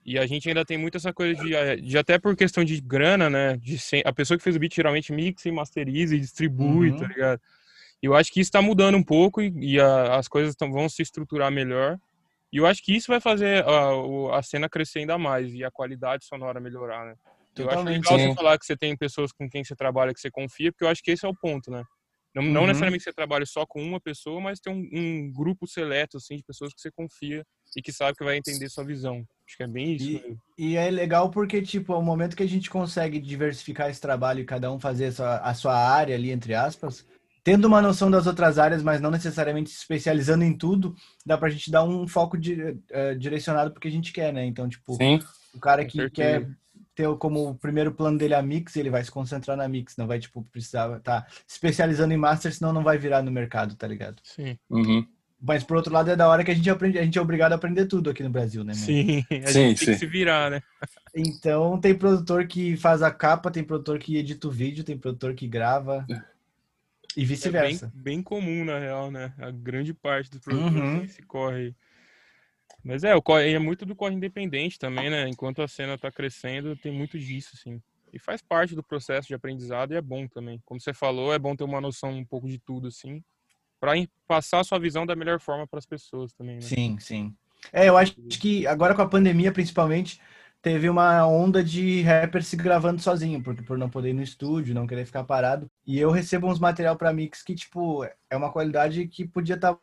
E 0.07 0.19
a 0.21 0.25
gente 0.27 0.49
ainda 0.49 0.65
tem 0.65 0.79
muito 0.79 0.97
essa 0.97 1.13
coisa 1.13 1.35
de, 1.43 1.53
eh, 1.53 1.77
de 1.77 1.99
até 1.99 2.17
por 2.17 2.37
questão 2.37 2.63
de 2.63 2.81
grana, 2.81 3.29
né? 3.29 3.57
De 3.57 3.77
sem- 3.77 4.03
a 4.07 4.13
pessoa 4.13 4.39
que 4.39 4.45
fez 4.45 4.55
o 4.55 4.59
beat 4.61 4.73
geralmente 4.77 5.13
mixa 5.13 5.49
e 5.49 5.53
masteriza 5.53 6.15
e 6.15 6.21
distribui, 6.21 6.91
Uhum. 6.91 6.97
tá 6.97 7.09
ligado? 7.09 7.41
Eu 8.01 8.15
acho 8.15 8.33
que 8.33 8.41
isso 8.41 8.53
tá 8.53 8.63
mudando 8.63 8.97
um 8.97 9.03
pouco 9.03 9.43
e, 9.43 9.53
e 9.75 9.81
a- 9.81 10.17
as 10.17 10.29
coisas 10.29 10.55
tão, 10.55 10.71
vão 10.71 10.89
se 10.89 11.03
estruturar 11.03 11.51
melhor. 11.51 11.99
E 12.53 12.59
eu 12.59 12.67
acho 12.67 12.85
que 12.85 12.95
isso 12.95 13.09
vai 13.09 13.21
fazer 13.21 13.65
a, 13.67 14.39
a 14.39 14.43
cena 14.43 14.69
crescer 14.69 15.01
ainda 15.01 15.19
mais 15.19 15.53
e 15.53 15.65
a 15.65 15.71
qualidade 15.73 16.25
sonora 16.25 16.61
melhorar, 16.61 17.05
né? 17.05 17.15
Eu 17.57 17.65
acho 17.67 17.79
Totalmente. 17.79 18.05
legal 18.05 18.19
Sim. 18.21 18.29
você 18.29 18.35
falar 18.37 18.59
que 18.59 18.67
você 18.67 18.77
tem 18.77 18.97
pessoas 18.97 19.33
com 19.33 19.49
quem 19.51 19.65
você 19.65 19.75
trabalha 19.75 20.15
que 20.15 20.21
você 20.21 20.31
confia, 20.31 20.71
porque 20.71 20.85
eu 20.85 20.89
acho 20.89 21.03
que 21.03 21.11
esse 21.11 21.27
é 21.27 21.29
o 21.29 21.35
ponto, 21.35 21.69
né? 21.71 21.83
Não, 22.33 22.43
não 22.45 22.61
Uhum. 22.61 22.67
necessariamente 22.69 23.03
você 23.03 23.13
trabalha 23.13 23.47
só 23.47 23.67
com 23.67 23.83
uma 23.83 23.99
pessoa, 24.01 24.41
mas 24.41 24.61
tem 24.61 24.73
um, 24.73 24.89
um 24.93 25.33
grupo 25.33 25.67
seleto, 25.67 26.19
assim, 26.19 26.37
de 26.37 26.45
pessoas 26.45 26.73
que 26.73 26.81
você 26.81 26.91
confia 26.93 27.43
e 27.75 27.83
que 27.83 27.91
sabe 27.93 28.17
que 28.17 28.25
vai 28.25 28.37
entender 28.37 28.69
sua 28.69 28.85
visão. 28.85 29.25
Acho 29.47 29.57
que 29.57 29.63
é 29.63 29.67
bem 29.67 29.95
isso. 29.95 30.05
E-. 30.11 30.37
E 30.59 30.77
é 30.77 30.91
legal 30.91 31.31
porque, 31.31 31.61
tipo, 31.61 31.93
ao 31.93 32.03
momento 32.03 32.35
que 32.35 32.43
a 32.43 32.49
gente 32.49 32.71
consegue 32.71 33.21
diversificar 33.21 33.91
esse 33.91 34.01
trabalho 34.01 34.41
e 34.41 34.45
cada 34.45 34.73
um 34.73 34.81
fazer 34.81 35.07
a 35.07 35.13
sua, 35.13 35.37
a 35.39 35.55
sua 35.55 35.77
área 35.77 36.15
ali, 36.15 36.31
entre 36.31 36.55
aspas, 36.55 37.07
tendo 37.45 37.67
uma 37.67 37.83
noção 37.83 38.11
das 38.11 38.27
outras 38.27 38.59
áreas, 38.59 38.83
mas 38.83 39.01
não 39.01 39.11
necessariamente 39.11 39.69
se 39.69 39.77
especializando 39.77 40.45
em 40.45 40.57
tudo, 40.57 40.95
dá 41.27 41.37
pra 41.37 41.51
gente 41.51 41.71
dar 41.71 41.85
um 41.85 42.09
foco 42.09 42.39
di- 42.39 42.77
eh, 42.91 43.15
direcionado 43.17 43.71
pro 43.71 43.81
que 43.81 43.87
a 43.89 43.91
gente 43.91 44.13
quer, 44.13 44.33
né? 44.33 44.47
Então, 44.47 44.67
tipo, 44.67 44.95
Sim, 44.97 45.21
o 45.55 45.61
cara 45.61 45.85
que 45.85 45.99
certeza. 45.99 46.11
quer 46.11 46.49
ter 46.95 47.17
como 47.19 47.55
primeiro 47.57 47.93
plano 47.93 48.17
dele 48.17 48.35
a 48.35 48.43
mix, 48.43 48.75
ele 48.77 48.89
vai 48.89 49.05
se 49.05 49.11
concentrar 49.11 49.57
na 49.59 49.69
mix, 49.69 49.95
não 49.99 50.07
vai, 50.07 50.19
tipo, 50.19 50.43
precisar 50.51 50.97
estar 50.97 51.29
se 51.47 51.53
especializando 51.55 52.15
em 52.15 52.17
master, 52.17 52.53
senão 52.53 52.73
não 52.73 52.83
vai 52.83 52.97
virar 52.97 53.23
no 53.23 53.31
mercado, 53.31 53.77
tá 53.77 53.87
ligado? 53.87 54.21
Sim. 54.25 54.59
uhum. 54.71 55.07
Mas, 55.41 55.63
por 55.63 55.77
outro 55.77 55.93
lado, 55.93 56.11
é 56.11 56.17
da 56.17 56.29
hora 56.29 56.43
que 56.43 56.51
a 56.51 56.55
gente 56.55 56.69
aprende, 56.71 56.99
a 56.99 57.05
gente 57.05 57.19
é 57.19 57.21
obrigado 57.21 57.53
a 57.53 57.57
aprender 57.57 57.87
tudo 57.87 58.11
aqui 58.11 58.23
no 58.23 58.31
Brasil, 58.31 58.65
né? 58.65 58.73
mano? 58.73 58.87
Sim, 58.87 59.25
a 59.31 59.47
Sim, 59.49 59.69
gente 59.69 59.79
tem 59.79 59.87
sim. 59.87 59.93
que 59.93 59.95
se 59.99 60.07
virar, 60.07 60.51
né? 60.51 60.63
Então, 61.15 61.79
tem 61.79 61.95
produtor 61.95 62.47
que 62.47 62.77
faz 62.77 63.03
a 63.03 63.11
capa, 63.11 63.51
tem 63.51 63.63
produtor 63.63 63.99
que 63.99 64.17
edita 64.17 64.49
o 64.49 64.51
vídeo, 64.51 64.85
tem 64.85 64.97
produtor 64.99 65.35
que 65.35 65.47
grava 65.47 66.07
e 66.09 67.23
É 67.23 67.25
bem, 67.25 67.27
vice-versa. 67.27 67.93
bem 67.95 68.23
comum, 68.23 68.65
na 68.65 68.79
real, 68.79 69.11
né? 69.11 69.33
A 69.39 69.51
grande 69.51 69.93
parte 69.95 70.31
dos 70.31 70.41
produtores 70.41 70.75
Uhum. 70.75 70.97
tem 70.97 71.05
esse 71.05 71.23
corre 71.23 71.57
aí. 71.57 71.75
Mas 72.83 73.05
é, 73.05 73.15
o 73.15 73.23
corre, 73.23 73.53
é 73.53 73.59
muito 73.59 73.85
do 73.85 73.97
corre 73.97 74.15
independente 74.15 74.79
também, 74.79 75.11
né? 75.11 75.29
Enquanto 75.29 75.61
a 75.63 75.69
cena 75.69 75.99
tá 75.99 76.11
crescendo, 76.11 76.77
tem 76.77 76.93
muito 76.93 77.19
disso, 77.19 77.51
assim. 77.55 77.83
E 78.13 78.19
faz 78.19 78.41
parte 78.41 78.75
do 78.75 78.83
processo 78.83 79.29
de 79.29 79.35
aprendizado 79.35 79.93
e 79.93 79.97
é 79.97 80.01
bom 80.01 80.27
também. 80.29 80.61
Como 80.65 80.81
você 80.81 80.95
falou, 80.95 81.33
é 81.35 81.39
bom 81.39 81.57
ter 81.57 81.65
uma 81.65 81.81
noção 81.81 82.11
um 82.11 82.25
pouco 82.25 82.49
de 82.49 82.59
tudo, 82.59 82.89
assim, 82.89 83.23
pra 83.87 84.09
passar 84.27 84.61
a 84.61 84.65
sua 84.65 84.79
visão 84.79 85.07
da 85.07 85.15
melhor 85.15 85.39
forma 85.39 85.67
para 85.67 85.79
as 85.79 85.87
pessoas 85.87 86.33
também, 86.33 86.57
né? 86.61 86.63
Sim, 86.63 86.99
sim. 86.99 87.35
É, 87.73 87.89
eu 87.89 87.97
acho 87.97 88.15
que 88.41 88.67
agora 88.67 88.95
com 88.95 89.03
a 89.03 89.09
pandemia, 89.09 89.53
principalmente, 89.53 90.21
teve 90.63 90.89
uma 90.89 91.27
onda 91.27 91.63
de 91.63 92.03
rapper 92.03 92.43
se 92.43 92.57
gravando 92.57 93.01
sozinho, 93.01 93.43
porque 93.43 93.63
por 93.63 93.79
não 93.79 93.89
poder 93.89 94.11
ir 94.11 94.15
no 94.15 94.23
estúdio, 94.23 94.75
não 94.75 94.87
querer 94.87 95.07
ficar 95.07 95.25
parado. 95.25 95.71
E 95.87 95.99
eu 95.99 96.11
recebo 96.11 96.49
uns 96.49 96.59
material 96.59 96.97
pra 96.97 97.13
mix 97.13 97.43
que, 97.43 97.55
tipo, 97.55 98.05
é 98.05 98.37
uma 98.37 98.51
qualidade 98.51 99.07
que 99.07 99.27
podia 99.27 99.55
estar 99.57 99.77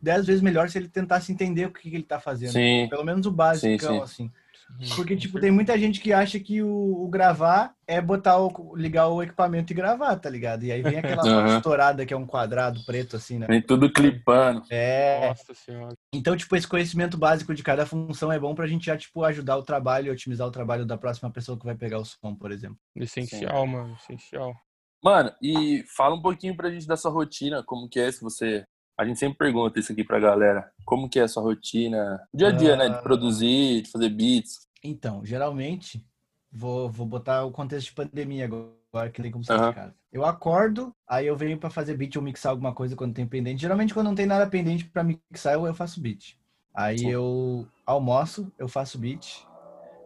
dez 0.00 0.26
vezes 0.26 0.42
melhor 0.42 0.68
se 0.68 0.78
ele 0.78 0.88
tentasse 0.88 1.32
entender 1.32 1.66
o 1.66 1.72
que, 1.72 1.90
que 1.90 1.96
ele 1.96 2.04
tá 2.04 2.18
fazendo. 2.20 2.52
sim, 2.52 2.88
Pelo 2.88 3.04
menos 3.04 3.26
o 3.26 3.30
básico, 3.32 3.68
Sim, 3.68 3.78
sim. 3.78 4.00
assim. 4.02 4.32
Uhum. 4.78 4.96
Porque, 4.96 5.14
Com 5.14 5.20
tipo, 5.20 5.40
tem 5.40 5.50
muita 5.50 5.78
gente 5.78 6.00
que 6.00 6.12
acha 6.12 6.38
que 6.38 6.62
o, 6.62 7.04
o 7.04 7.08
gravar 7.08 7.74
é 7.86 8.00
botar 8.00 8.38
o, 8.38 8.76
ligar 8.76 9.08
o 9.08 9.22
equipamento 9.22 9.72
e 9.72 9.76
gravar, 9.76 10.16
tá 10.16 10.30
ligado? 10.30 10.64
E 10.64 10.72
aí 10.72 10.82
vem 10.82 10.96
aquela 10.98 11.22
Aham. 11.26 11.56
estourada 11.56 12.06
que 12.06 12.14
é 12.14 12.16
um 12.16 12.26
quadrado 12.26 12.84
preto, 12.84 13.16
assim, 13.16 13.38
né? 13.38 13.46
vem 13.48 13.60
tudo 13.60 13.92
clipando. 13.92 14.62
É. 14.70 15.28
Nossa 15.28 15.54
senhora. 15.54 15.94
Então, 16.14 16.36
tipo, 16.36 16.54
esse 16.56 16.66
conhecimento 16.66 17.18
básico 17.18 17.54
de 17.54 17.62
cada 17.62 17.84
função 17.84 18.32
é 18.32 18.38
bom 18.38 18.54
pra 18.54 18.66
gente 18.66 18.86
já, 18.86 18.96
tipo, 18.96 19.24
ajudar 19.24 19.56
o 19.56 19.62
trabalho 19.62 20.06
e 20.06 20.10
otimizar 20.10 20.46
o 20.46 20.52
trabalho 20.52 20.86
da 20.86 20.96
próxima 20.96 21.30
pessoa 21.30 21.58
que 21.58 21.64
vai 21.64 21.74
pegar 21.74 21.98
o 21.98 22.04
som, 22.04 22.34
por 22.34 22.52
exemplo. 22.52 22.78
Essencial, 22.96 23.66
mano. 23.66 23.94
Essencial. 23.94 24.54
Mano, 25.02 25.32
e 25.42 25.82
fala 25.96 26.14
um 26.14 26.22
pouquinho 26.22 26.54
pra 26.54 26.70
gente 26.70 26.86
da 26.86 26.96
sua 26.96 27.10
rotina, 27.10 27.62
como 27.64 27.88
que 27.88 27.98
é 27.98 28.12
se 28.12 28.20
você. 28.20 28.64
A 29.00 29.04
gente 29.06 29.18
sempre 29.18 29.38
pergunta 29.38 29.80
isso 29.80 29.90
aqui 29.92 30.04
pra 30.04 30.20
galera. 30.20 30.70
Como 30.84 31.08
que 31.08 31.18
é 31.18 31.22
a 31.22 31.28
sua 31.28 31.42
rotina? 31.42 32.20
Dia 32.34 32.48
a 32.48 32.50
dia, 32.52 32.76
né? 32.76 32.86
De 32.86 32.96
Ah. 32.96 32.98
produzir, 33.02 33.80
de 33.80 33.90
fazer 33.90 34.10
beats. 34.10 34.68
Então, 34.84 35.24
geralmente, 35.24 36.04
vou, 36.52 36.90
vou 36.90 37.06
botar 37.06 37.46
o 37.46 37.50
contexto 37.50 37.86
de 37.86 37.94
pandemia 37.94 38.44
agora, 38.44 39.08
que 39.10 39.22
tem 39.22 39.30
como 39.30 39.42
sair 39.42 39.56
Aham. 39.56 39.68
de 39.70 39.74
casa. 39.74 39.94
Eu 40.12 40.22
acordo, 40.22 40.94
aí 41.08 41.26
eu 41.26 41.34
venho 41.34 41.56
pra 41.56 41.70
fazer 41.70 41.96
beat 41.96 42.14
ou 42.16 42.22
mixar 42.22 42.50
alguma 42.50 42.74
coisa 42.74 42.94
quando 42.94 43.14
tem 43.14 43.26
pendente. 43.26 43.62
Geralmente, 43.62 43.94
quando 43.94 44.08
não 44.08 44.14
tem 44.14 44.26
nada 44.26 44.46
pendente 44.46 44.84
pra 44.84 45.02
mixar, 45.02 45.54
eu, 45.54 45.66
eu 45.66 45.72
faço 45.74 45.98
beat. 45.98 46.36
Aí 46.74 47.02
eu 47.02 47.66
almoço, 47.86 48.52
eu 48.58 48.68
faço 48.68 48.98
beat. 48.98 49.46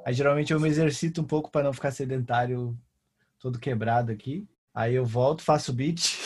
Aí 0.07 0.15
geralmente 0.15 0.53
eu 0.53 0.61
me 0.61 0.69
exercito 0.69 1.21
um 1.21 1.25
pouco 1.25 1.51
para 1.51 1.65
não 1.65 1.73
ficar 1.73 1.91
sedentário 1.91 2.79
todo 3.41 3.59
quebrado 3.59 4.13
aqui. 4.13 4.47
Aí 4.73 4.95
eu 4.95 5.05
volto, 5.05 5.43
faço 5.43 5.73
beat. 5.73 6.15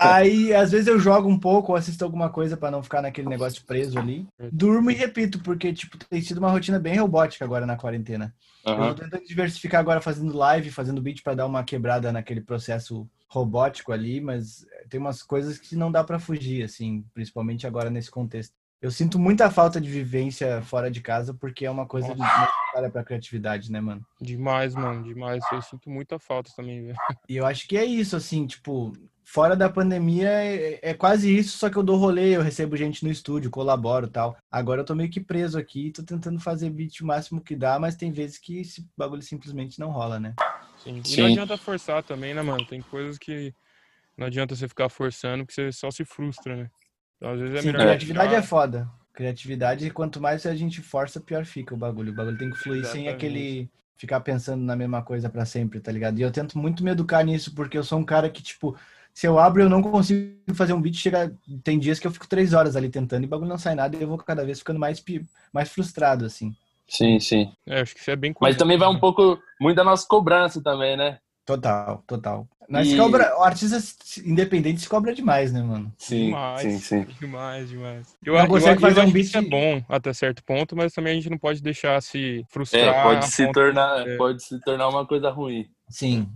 Aí, 0.00 0.52
às 0.54 0.72
vezes 0.72 0.86
eu 0.86 0.98
jogo 0.98 1.28
um 1.28 1.38
pouco 1.38 1.72
ou 1.72 1.78
assisto 1.78 2.04
alguma 2.04 2.28
coisa 2.30 2.56
para 2.56 2.70
não 2.70 2.82
ficar 2.82 3.02
naquele 3.02 3.28
negócio 3.28 3.64
preso 3.64 3.98
ali. 3.98 4.26
Durmo 4.52 4.90
e 4.90 4.94
repito, 4.94 5.40
porque, 5.40 5.72
tipo, 5.72 5.96
tem 5.98 6.20
sido 6.20 6.38
uma 6.38 6.50
rotina 6.50 6.78
bem 6.78 6.96
robótica 6.98 7.44
agora 7.44 7.66
na 7.66 7.76
quarentena. 7.76 8.34
Aham. 8.66 8.88
Eu 8.88 8.94
tô 8.94 9.02
tentando 9.04 9.24
diversificar 9.24 9.80
agora 9.80 10.00
fazendo 10.00 10.36
live, 10.36 10.70
fazendo 10.70 11.00
beat 11.00 11.22
para 11.22 11.34
dar 11.34 11.46
uma 11.46 11.62
quebrada 11.62 12.12
naquele 12.12 12.40
processo 12.40 13.08
robótico 13.28 13.92
ali, 13.92 14.20
mas 14.20 14.66
tem 14.88 15.00
umas 15.00 15.22
coisas 15.22 15.58
que 15.58 15.76
não 15.76 15.90
dá 15.90 16.02
para 16.02 16.18
fugir, 16.18 16.64
assim, 16.64 17.04
principalmente 17.12 17.66
agora 17.66 17.90
nesse 17.90 18.10
contexto. 18.10 18.54
Eu 18.80 18.90
sinto 18.90 19.18
muita 19.18 19.50
falta 19.50 19.80
de 19.80 19.90
vivência 19.90 20.60
fora 20.62 20.90
de 20.90 21.00
casa 21.00 21.32
porque 21.32 21.64
é 21.64 21.70
uma 21.70 21.86
coisa 21.86 22.08
necessária 22.08 22.90
pra 22.92 23.02
criatividade, 23.02 23.72
né, 23.72 23.80
mano? 23.80 24.04
Demais, 24.20 24.74
mano, 24.74 25.02
demais. 25.02 25.42
Eu 25.50 25.62
sinto 25.62 25.88
muita 25.88 26.18
falta 26.18 26.50
também, 26.54 26.82
velho. 26.82 26.96
E 27.28 27.36
eu 27.36 27.46
acho 27.46 27.66
que 27.66 27.76
é 27.76 27.84
isso, 27.84 28.14
assim, 28.14 28.46
tipo, 28.46 28.92
fora 29.28 29.56
da 29.56 29.68
pandemia 29.68 30.28
é, 30.28 30.78
é 30.80 30.94
quase 30.94 31.36
isso, 31.36 31.58
só 31.58 31.68
que 31.68 31.76
eu 31.76 31.82
dou 31.82 31.96
rolê, 31.96 32.36
eu 32.36 32.42
recebo 32.42 32.76
gente 32.76 33.04
no 33.04 33.10
estúdio, 33.10 33.50
colaboro 33.50 34.06
e 34.06 34.10
tal. 34.10 34.36
Agora 34.48 34.82
eu 34.82 34.84
tô 34.84 34.94
meio 34.94 35.10
que 35.10 35.20
preso 35.20 35.58
aqui, 35.58 35.90
tô 35.90 36.04
tentando 36.04 36.38
fazer 36.38 36.70
beat 36.70 37.00
o 37.00 37.06
máximo 37.06 37.40
que 37.40 37.56
dá, 37.56 37.76
mas 37.76 37.96
tem 37.96 38.12
vezes 38.12 38.38
que 38.38 38.60
esse 38.60 38.88
bagulho 38.96 39.22
simplesmente 39.22 39.80
não 39.80 39.90
rola, 39.90 40.20
né? 40.20 40.32
Sim. 40.78 41.02
E 41.04 41.04
Sim. 41.04 41.22
não 41.22 41.26
adianta 41.26 41.58
forçar 41.58 42.04
também, 42.04 42.32
né, 42.34 42.40
mano? 42.40 42.64
Tem 42.64 42.80
coisas 42.80 43.18
que 43.18 43.52
não 44.16 44.28
adianta 44.28 44.54
você 44.54 44.68
ficar 44.68 44.88
forçando, 44.88 45.44
porque 45.44 45.54
você 45.54 45.72
só 45.72 45.90
se 45.90 46.04
frustra, 46.04 46.56
né? 46.56 46.70
Então, 47.16 47.32
às 47.32 47.40
vezes 47.40 47.56
é 47.56 47.62
Sim, 47.62 47.66
melhor. 47.72 47.82
criatividade 47.82 48.28
é 48.28 48.30
deixar. 48.36 48.48
foda. 48.48 48.90
Criatividade, 49.12 49.90
quanto 49.90 50.20
mais 50.20 50.46
a 50.46 50.54
gente 50.54 50.80
força, 50.80 51.20
pior 51.20 51.44
fica 51.44 51.74
o 51.74 51.76
bagulho. 51.76 52.12
O 52.12 52.14
bagulho 52.14 52.38
tem 52.38 52.50
que 52.50 52.58
fluir 52.58 52.84
sem 52.84 53.08
Exatamente. 53.08 53.14
aquele 53.16 53.70
ficar 53.96 54.20
pensando 54.20 54.62
na 54.62 54.76
mesma 54.76 55.02
coisa 55.02 55.28
pra 55.28 55.44
sempre, 55.44 55.80
tá 55.80 55.90
ligado? 55.90 56.18
E 56.18 56.22
eu 56.22 56.30
tento 56.30 56.58
muito 56.58 56.84
me 56.84 56.90
educar 56.90 57.24
nisso, 57.24 57.54
porque 57.54 57.76
eu 57.76 57.82
sou 57.82 57.98
um 57.98 58.04
cara 58.04 58.28
que, 58.30 58.42
tipo, 58.42 58.76
se 59.16 59.26
eu 59.26 59.38
abro 59.38 59.62
eu 59.62 59.70
não 59.70 59.80
consigo 59.80 60.36
fazer 60.54 60.74
um 60.74 60.80
beat, 60.80 60.94
chega, 60.96 61.34
tem 61.64 61.78
dias 61.78 61.98
que 61.98 62.06
eu 62.06 62.10
fico 62.10 62.28
três 62.28 62.52
horas 62.52 62.76
ali 62.76 62.90
tentando 62.90 63.22
e 63.24 63.26
o 63.26 63.28
bagulho 63.30 63.48
não 63.48 63.56
sai 63.56 63.74
nada 63.74 63.96
e 63.96 64.02
eu 64.02 64.08
vou 64.08 64.18
cada 64.18 64.44
vez 64.44 64.58
ficando 64.58 64.78
mais, 64.78 65.02
mais 65.50 65.70
frustrado, 65.70 66.26
assim. 66.26 66.54
Sim, 66.86 67.18
sim. 67.18 67.50
É, 67.66 67.80
acho 67.80 67.94
que 67.94 68.00
isso 68.02 68.10
é 68.10 68.14
bem 68.16 68.34
Mas 68.38 68.50
comum, 68.56 68.58
também 68.58 68.76
vai 68.76 68.88
um 68.88 69.00
pouco 69.00 69.40
muito 69.58 69.74
da 69.74 69.82
nossa 69.82 70.06
cobrança 70.06 70.62
também, 70.62 70.98
né? 70.98 71.18
Total, 71.46 72.04
total. 72.06 72.46
Nós 72.68 72.92
E- 72.92 72.96
cobra, 72.96 73.34
o 73.38 73.42
artista 73.42 73.78
independente 74.22 74.82
se 74.82 74.88
cobra 74.88 75.14
demais, 75.14 75.50
né, 75.50 75.62
mano? 75.62 75.90
Sim, 75.96 76.26
demais, 76.26 76.60
sim, 76.60 76.78
sim. 76.78 77.04
Demais, 77.18 77.70
demais. 77.70 78.14
Eu, 78.22 78.34
Não 78.34 78.42
eu, 78.42 78.48
consegue 78.48 78.82
eu 78.82 78.88
fazer 78.88 79.00
um 79.00 79.04
acho 79.04 79.12
que 79.12 79.18
beat- 79.18 79.28
isso 79.28 79.38
é 79.38 79.42
bom 79.42 79.82
até 79.88 80.12
certo 80.12 80.44
ponto, 80.44 80.76
mas 80.76 80.92
também 80.92 81.12
a 81.12 81.14
gente 81.14 81.30
não 81.30 81.38
pode 81.38 81.62
deixar 81.62 82.02
se 82.02 82.44
frustrar. 82.50 82.94
É, 82.98 83.02
pode 83.02 83.26
se 83.30 83.50
tornar, 83.50 84.06
é. 84.06 84.18
pode 84.18 84.42
se 84.42 84.60
tornar 84.60 84.88
uma 84.88 85.06
coisa 85.06 85.30
ruim. 85.30 85.66
Sim. 85.88 86.28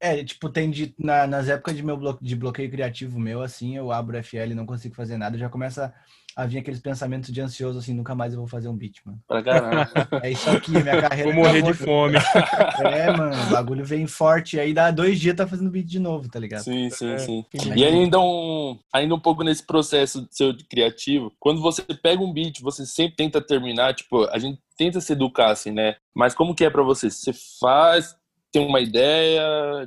É, 0.00 0.22
tipo, 0.24 0.48
tem 0.48 0.70
de, 0.70 0.94
na- 0.98 1.26
nas 1.26 1.48
épocas 1.48 1.74
de 1.76 1.82
meu 1.82 1.96
blo- 1.96 2.18
de 2.22 2.36
bloqueio 2.36 2.70
criativo 2.70 3.18
meu, 3.18 3.42
assim, 3.42 3.76
eu 3.76 3.90
abro 3.90 4.16
o 4.16 4.22
FL 4.22 4.52
e 4.52 4.54
não 4.54 4.64
consigo 4.66 4.94
fazer 4.94 5.16
nada, 5.16 5.36
já 5.36 5.48
começa 5.48 5.92
a 6.36 6.46
vir 6.46 6.58
aqueles 6.58 6.78
pensamentos 6.78 7.32
de 7.32 7.40
ansioso, 7.40 7.80
assim, 7.80 7.92
nunca 7.92 8.14
mais 8.14 8.32
eu 8.32 8.38
vou 8.38 8.46
fazer 8.46 8.68
um 8.68 8.76
beat, 8.76 8.98
mano. 9.04 9.18
Pra 9.26 9.42
caramba. 9.42 9.88
É 10.22 10.30
isso 10.30 10.48
aqui, 10.50 10.70
minha 10.70 11.00
carreira. 11.00 11.24
Vou 11.24 11.32
morrer 11.32 11.62
de 11.62 11.70
acabou. 11.70 12.10
fome. 12.10 12.16
É, 12.78 13.12
mano, 13.12 13.42
o 13.42 13.50
bagulho 13.50 13.84
vem 13.84 14.06
forte, 14.06 14.58
aí 14.60 14.72
dá 14.72 14.92
dois 14.92 15.18
dias 15.18 15.34
tá 15.34 15.48
fazendo 15.48 15.68
beat 15.68 15.86
de 15.86 15.98
novo, 15.98 16.28
tá 16.30 16.38
ligado? 16.38 16.62
sim, 16.62 16.88
sim, 16.90 17.10
É. 17.14 17.18
sim. 17.18 17.44
Sim. 17.60 17.72
E 17.74 17.84
ainda 17.84 18.20
um, 18.20 18.78
ainda 18.92 19.16
um 19.16 19.18
pouco 19.20 19.42
nesse 19.42 19.66
processo 19.66 20.28
seu 20.30 20.52
de 20.52 20.62
criativo, 20.64 21.32
quando 21.40 21.60
você 21.60 21.82
pega 21.82 22.22
um 22.22 22.32
beat, 22.32 22.60
você 22.60 22.86
sempre 22.86 23.16
tenta 23.16 23.40
terminar, 23.40 23.94
tipo, 23.94 24.24
a 24.30 24.38
gente 24.38 24.60
tenta 24.76 25.00
se 25.00 25.12
educar, 25.12 25.50
assim, 25.50 25.72
né? 25.72 25.96
Mas 26.14 26.34
como 26.36 26.54
que 26.54 26.64
é 26.64 26.70
pra 26.70 26.84
você? 26.84 27.10
Você 27.10 27.32
faz, 27.60 28.14
tem 28.52 28.66
uma 28.66 28.80
ideia, 28.80 29.42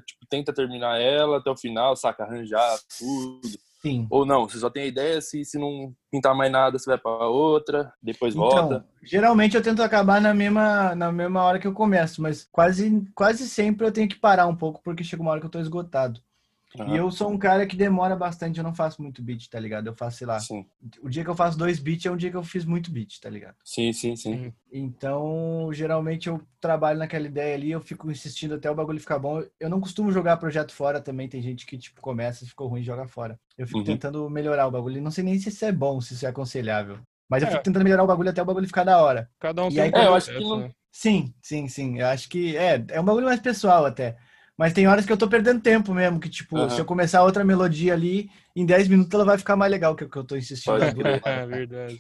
tipo, 0.06 0.26
tenta 0.30 0.54
terminar 0.54 1.00
ela 1.00 1.38
até 1.38 1.50
o 1.50 1.58
final, 1.58 1.96
saca, 1.96 2.24
arranjar 2.24 2.78
tudo. 2.98 3.42
Sim. 3.82 4.06
Ou 4.12 4.26
não, 4.28 4.48
você 4.48 4.60
só 4.60 4.70
tem 4.70 4.84
a 4.84 4.88
ideia, 4.88 5.20
se, 5.22 5.44
se 5.44 5.58
não 5.58 5.92
pintar 6.12 6.36
mais 6.36 6.52
nada, 6.52 6.78
você 6.78 6.88
vai 6.88 7.00
pra 7.00 7.28
outra, 7.28 7.92
depois 8.02 8.36
Então, 8.36 8.48
volta. 8.48 8.86
geralmente 9.02 9.56
eu 9.58 9.64
tento 9.64 9.82
acabar 9.82 10.22
na 10.22 10.36
mesma, 10.36 10.94
na 10.94 11.12
mesma 11.12 11.42
hora 11.44 11.58
que 11.58 11.66
eu 11.66 11.74
começo, 11.74 12.22
mas 12.22 12.48
quase, 12.52 13.04
quase 13.16 13.50
sempre 13.50 13.88
eu 13.88 13.92
tenho 13.92 14.08
que 14.08 14.20
parar 14.20 14.46
um 14.46 14.56
pouco, 14.56 14.82
porque 14.84 15.04
chega 15.04 15.24
uma 15.24 15.32
hora 15.32 15.40
que 15.40 15.48
eu 15.48 15.52
tô 15.52 15.60
esgotado. 15.60 16.22
E 16.86 16.96
Aham, 16.96 16.96
eu 16.96 17.12
sou 17.12 17.32
um 17.32 17.38
cara 17.38 17.68
que 17.68 17.76
demora 17.76 18.16
bastante, 18.16 18.58
eu 18.60 18.64
não 18.64 18.74
faço 18.76 19.02
muito 19.02 19.22
beat, 19.24 19.48
tá 19.50 19.60
ligado? 19.60 19.88
Eu 19.88 19.96
faço, 19.96 20.18
sei 20.20 20.28
lá, 20.28 20.48
Sim, 20.48 20.70
o 21.02 21.10
dia 21.10 21.24
que 21.24 21.30
eu 21.30 21.36
faço 21.36 21.58
dois 21.58 21.80
beats 21.80 22.06
é 22.06 22.12
um 22.12 22.18
dia 22.18 22.32
que 22.32 22.38
eu 22.38 22.44
fiz 22.44 22.66
muito 22.66 22.92
beat, 22.92 23.20
tá 23.20 23.30
ligado? 23.30 23.58
sim, 23.64 23.92
sim, 23.94 24.16
sim. 24.16 24.42
Então, 24.74 25.70
geralmente 25.74 26.30
eu 26.30 26.42
trabalho 26.60 26.98
naquela 27.00 27.28
ideia 27.28 27.56
ali, 27.56 27.72
eu 27.72 27.82
fico 27.82 28.10
insistindo 28.10 28.56
até 28.56 28.72
o 28.72 28.76
bagulho 28.76 29.00
ficar 29.02 29.20
bom. 29.20 29.44
Eu 29.60 29.70
não 29.70 29.82
costumo 29.82 30.12
jogar 30.12 30.38
projeto 30.38 30.72
fora 30.74 31.02
também, 31.02 31.28
tem 31.28 31.42
gente 31.42 31.66
que, 31.66 31.78
tipo, 31.78 32.00
começa, 32.02 32.46
ficou 32.46 32.68
ruim 32.70 32.80
e 32.82 32.84
joga 32.84 33.06
fora. 33.06 33.38
Eu 33.58 33.68
fico 33.68 33.84
Uhum. 33.84 33.84
tentando 33.84 34.30
melhorar 34.30 34.68
o 34.68 34.72
bagulho, 34.72 35.02
não 35.02 35.12
sei 35.12 35.24
nem 35.26 35.38
se 35.38 35.50
isso 35.50 35.66
é 35.66 35.72
bom, 35.74 36.00
se 36.00 36.14
isso 36.14 36.26
é 36.26 36.30
aconselhável. 36.30 37.00
Mas 37.30 37.44
eu 37.44 37.50
É. 37.50 37.50
fico 37.50 37.64
tentando 37.64 37.84
melhorar 37.84 38.04
o 38.04 38.08
bagulho 38.08 38.30
até 38.30 38.42
o 38.42 38.46
bagulho 38.46 38.68
ficar 38.68 38.86
da 38.86 39.02
hora. 39.02 39.30
Cada 39.40 39.62
um 39.66 39.70
E 39.70 39.74
tem 39.74 39.84
aí, 39.84 39.90
um 39.90 39.92
É, 39.94 40.06
eu 40.06 40.16
acho 40.16 40.34
que 40.34 40.44
né? 40.56 40.74
Sim, 40.94 41.34
sim, 41.42 41.68
sim. 41.68 42.00
Eu 42.00 42.08
acho 42.08 42.30
que 42.30 42.56
é, 42.58 42.84
é 42.90 43.00
um 43.02 43.06
bagulho 43.06 43.26
mais 43.26 43.40
pessoal 43.42 43.86
até. 43.86 44.18
Mas 44.62 44.74
tem 44.74 44.86
horas 44.86 45.08
que 45.08 45.12
eu 45.12 45.18
tô 45.18 45.28
perdendo 45.28 45.60
tempo 45.60 45.92
mesmo, 45.92 46.20
que 46.20 46.30
tipo, 46.30 46.56
Aham. 46.56 46.70
se 46.70 46.80
eu 46.80 46.86
começar 46.86 47.24
outra 47.24 47.44
melodia 47.44 47.96
ali, 47.96 48.30
em 48.56 48.64
10 48.64 48.88
minutos 48.88 49.12
ela 49.12 49.26
vai 49.26 49.36
ficar 49.36 49.56
mais 49.56 49.72
legal 49.72 49.96
que 49.96 50.04
o 50.04 50.10
que 50.10 50.16
eu 50.16 50.24
tô 50.24 50.36
insistindo. 50.36 50.78
É 51.26 51.46
verdade. 51.48 51.98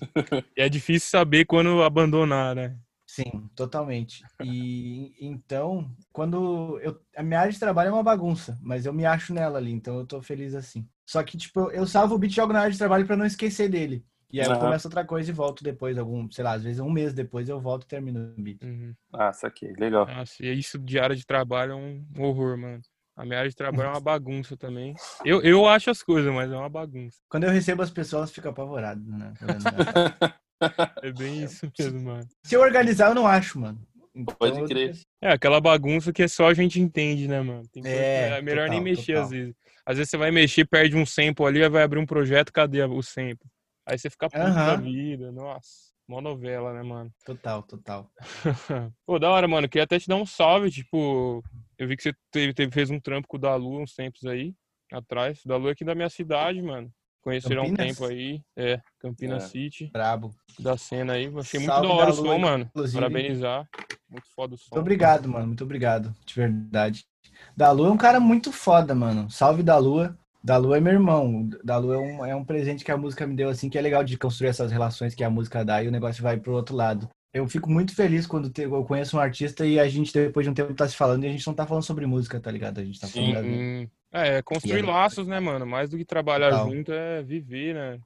E 0.55 0.61
é 0.61 0.69
difícil 0.69 1.09
saber 1.09 1.45
quando 1.45 1.81
abandonar, 1.81 2.55
né? 2.55 2.77
Sim, 3.07 3.49
totalmente. 3.55 4.23
E 4.43 5.11
então, 5.19 5.89
quando 6.13 6.79
eu 6.83 7.01
a 7.17 7.23
minha 7.23 7.39
área 7.39 7.51
de 7.51 7.57
trabalho 7.57 7.89
é 7.89 7.93
uma 7.93 8.03
bagunça, 8.03 8.59
mas 8.61 8.85
eu 8.85 8.93
me 8.93 9.07
acho 9.07 9.33
nela 9.33 9.57
ali, 9.57 9.71
então 9.71 9.97
eu 9.97 10.05
tô 10.05 10.21
feliz 10.21 10.53
assim. 10.53 10.87
Só 11.03 11.23
que 11.23 11.39
tipo, 11.39 11.71
eu 11.71 11.87
salvo 11.87 12.13
o 12.13 12.19
beat 12.19 12.33
e 12.33 12.35
jogo 12.35 12.53
na 12.53 12.59
área 12.59 12.71
de 12.71 12.77
trabalho 12.77 13.07
pra 13.07 13.17
não 13.17 13.25
esquecer 13.25 13.69
dele. 13.69 14.05
E 14.31 14.39
aí 14.39 14.45
eu 14.47 14.51
Aham. 14.51 14.59
começo 14.61 14.87
outra 14.87 15.03
coisa 15.05 15.29
e 15.29 15.33
volto 15.33 15.63
depois, 15.63 15.97
algum, 15.97 16.29
sei 16.31 16.43
lá, 16.43 16.53
às 16.53 16.63
vezes 16.63 16.79
um 16.79 16.89
mês 16.89 17.13
depois 17.13 17.49
eu 17.49 17.59
volto 17.59 17.83
e 17.83 17.87
termino 17.87 18.33
o 18.37 18.41
beat. 18.41 18.63
Uhum. 18.63 18.93
Ah, 19.13 19.33
saquei, 19.33 19.73
legal. 19.73 20.05
Nossa, 20.07 20.45
e 20.45 20.57
isso 20.57 20.79
de 20.79 20.99
área 20.99 21.15
de 21.15 21.25
trabalho 21.25 21.73
é 21.73 21.75
um 21.75 22.05
horror, 22.17 22.57
mano. 22.57 22.81
A 23.15 23.25
minha 23.25 23.39
área 23.39 23.49
de 23.49 23.55
trabalho 23.55 23.87
é 23.89 23.91
uma 23.91 23.99
bagunça 24.01 24.55
também. 24.55 24.95
Eu, 25.25 25.41
eu 25.41 25.67
acho 25.67 25.89
as 25.91 26.01
coisas, 26.01 26.33
mas 26.33 26.49
é 26.51 26.55
uma 26.55 26.69
bagunça. 26.69 27.17
Quando 27.29 27.43
eu 27.43 27.51
recebo 27.51 27.81
as 27.81 27.91
pessoas, 27.91 28.31
fica 28.31 28.49
apavorado, 28.49 29.01
né? 29.05 29.33
É 31.01 31.11
bem 31.11 31.43
isso 31.43 31.69
mesmo, 31.77 32.01
mano. 32.01 32.27
Se 32.45 32.55
eu 32.55 32.61
organizar, 32.61 33.09
eu 33.09 33.15
não 33.15 33.25
acho, 33.25 33.59
mano. 33.59 33.81
Então, 34.13 34.35
Pode 34.37 34.59
eu- 34.59 34.67
crer. 34.67 34.95
É 35.23 35.31
aquela 35.31 35.59
bagunça 35.61 36.11
que 36.11 36.27
só 36.27 36.47
a 36.47 36.53
gente 36.53 36.79
entende, 36.79 37.27
né, 37.27 37.41
mano? 37.41 37.63
Tem 37.71 37.83
É, 37.85 38.37
é 38.37 38.41
melhor 38.41 38.69
nem 38.69 38.79
total, 38.79 38.83
mexer 38.83 39.05
total. 39.13 39.23
às 39.23 39.29
vezes. 39.31 39.55
Às 39.85 39.97
vezes 39.97 40.09
você 40.11 40.17
vai 40.17 40.31
mexer, 40.31 40.65
perde 40.65 40.95
um 40.95 41.05
sample 41.05 41.45
ali, 41.45 41.67
vai 41.69 41.83
abrir 41.83 41.99
um 41.99 42.05
projeto, 42.05 42.51
cadê 42.51 42.81
o 42.83 43.01
sample? 43.01 43.49
Aí 43.91 43.99
você 43.99 44.09
fica 44.09 44.29
puto 44.29 44.39
da 44.41 44.47
Aham. 44.73 44.81
vida. 44.81 45.31
Nossa, 45.33 45.91
mó 46.07 46.21
novela, 46.21 46.71
né, 46.73 46.81
mano? 46.81 47.11
Total, 47.25 47.61
total. 47.63 48.09
Pô, 49.05 49.19
da 49.19 49.29
hora, 49.29 49.49
mano. 49.49 49.67
Queria 49.67 49.83
até 49.83 49.99
te 49.99 50.07
dar 50.07 50.15
um 50.15 50.25
salve, 50.25 50.71
tipo, 50.71 51.43
eu 51.77 51.87
vi 51.89 51.97
que 51.97 52.03
você 52.03 52.13
teve, 52.31 52.53
teve- 52.53 52.71
fez 52.71 52.89
um 52.89 53.01
trampo 53.01 53.27
com 53.27 53.35
o 53.35 53.39
Dalu 53.39 53.81
uns 53.81 53.93
tempos 53.93 54.23
aí, 54.25 54.55
atrás. 54.93 55.43
O 55.43 55.47
Dalu 55.49 55.67
é 55.67 55.71
aqui 55.73 55.83
da 55.83 55.93
minha 55.93 56.09
cidade, 56.09 56.61
mano. 56.61 56.89
Conheceram 57.21 57.63
há 57.63 57.65
um 57.65 57.73
tempo 57.75 58.05
aí. 58.05 58.41
É, 58.55 58.79
Campinas 58.97 59.43
É. 59.43 59.47
City, 59.47 59.87
Brabo. 59.91 60.33
da 60.57 60.77
cena 60.77 61.13
aí. 61.13 61.25
Achei 61.37 61.59
muito 61.59 61.69
Salve, 61.73 61.87
da 61.89 61.93
hora 61.93 62.11
o 62.11 62.15
Dalu, 62.15 62.27
som, 62.29 62.37
mano. 62.39 62.63
inclusive. 62.63 62.97
Parabenizar. 62.99 63.69
Muito 64.09 64.27
foda 64.33 64.55
o 64.55 64.57
som. 64.57 64.67
Muito 64.71 64.79
obrigado, 64.79 65.27
mano. 65.27 65.47
Muito 65.47 65.63
obrigado. 65.65 66.15
De 66.25 66.33
verdade. 66.33 67.05
Da 67.57 67.71
Lua 67.71 67.89
é 67.89 67.91
um 67.91 67.97
cara 67.97 68.19
muito 68.21 68.53
foda, 68.53 68.95
mano. 68.95 69.29
Salve 69.29 69.61
da 69.63 69.77
Lua. 69.77 70.17
Da 70.43 70.57
Lua 70.57 70.77
é 70.77 70.79
meu 70.79 70.93
irmão. 70.93 71.49
Da 71.63 71.77
Lua 71.77 71.95
é 71.95 71.99
um, 71.99 72.25
é 72.25 72.35
um 72.35 72.43
presente 72.43 72.83
que 72.83 72.91
a 72.91 72.97
música 72.97 73.27
me 73.27 73.35
deu, 73.35 73.49
assim, 73.49 73.69
que 73.69 73.77
é 73.77 73.81
legal 73.81 74.03
de 74.03 74.17
construir 74.17 74.49
essas 74.49 74.71
relações 74.71 75.13
que 75.13 75.23
a 75.23 75.29
música 75.29 75.63
dá 75.63 75.83
e 75.83 75.87
o 75.87 75.91
negócio 75.91 76.23
vai 76.23 76.37
pro 76.37 76.53
outro 76.53 76.75
lado. 76.75 77.09
Eu 77.33 77.47
fico 77.47 77.69
muito 77.69 77.95
feliz 77.95 78.27
quando 78.27 78.49
te- 78.49 78.63
eu 78.63 78.83
conheço 78.83 79.15
um 79.15 79.19
artista 79.19 79.65
e 79.65 79.79
a 79.79 79.87
gente, 79.87 80.11
depois 80.11 80.45
de 80.45 80.49
um 80.49 80.53
tempo, 80.53 80.73
tá 80.73 80.87
se 80.87 80.95
falando 80.95 81.23
e 81.23 81.27
a 81.27 81.31
gente 81.31 81.45
não 81.47 81.53
tá 81.53 81.65
falando 81.65 81.83
sobre 81.83 82.05
música, 82.05 82.39
tá 82.39 82.51
ligado? 82.51 82.79
A 82.79 82.83
gente 82.83 82.99
tá 82.99 83.07
falando 83.07 83.41
Sim. 83.41 83.89
É, 84.11 84.37
é 84.37 84.41
construir 84.41 84.77
aí? 84.77 84.81
laços, 84.81 85.27
né, 85.27 85.39
mano? 85.39 85.65
Mais 85.65 85.89
do 85.89 85.97
que 85.97 86.03
trabalhar 86.03 86.49
Total. 86.49 86.69
junto 86.69 86.91
é 86.91 87.23
viver, 87.23 87.73
né? 87.75 87.99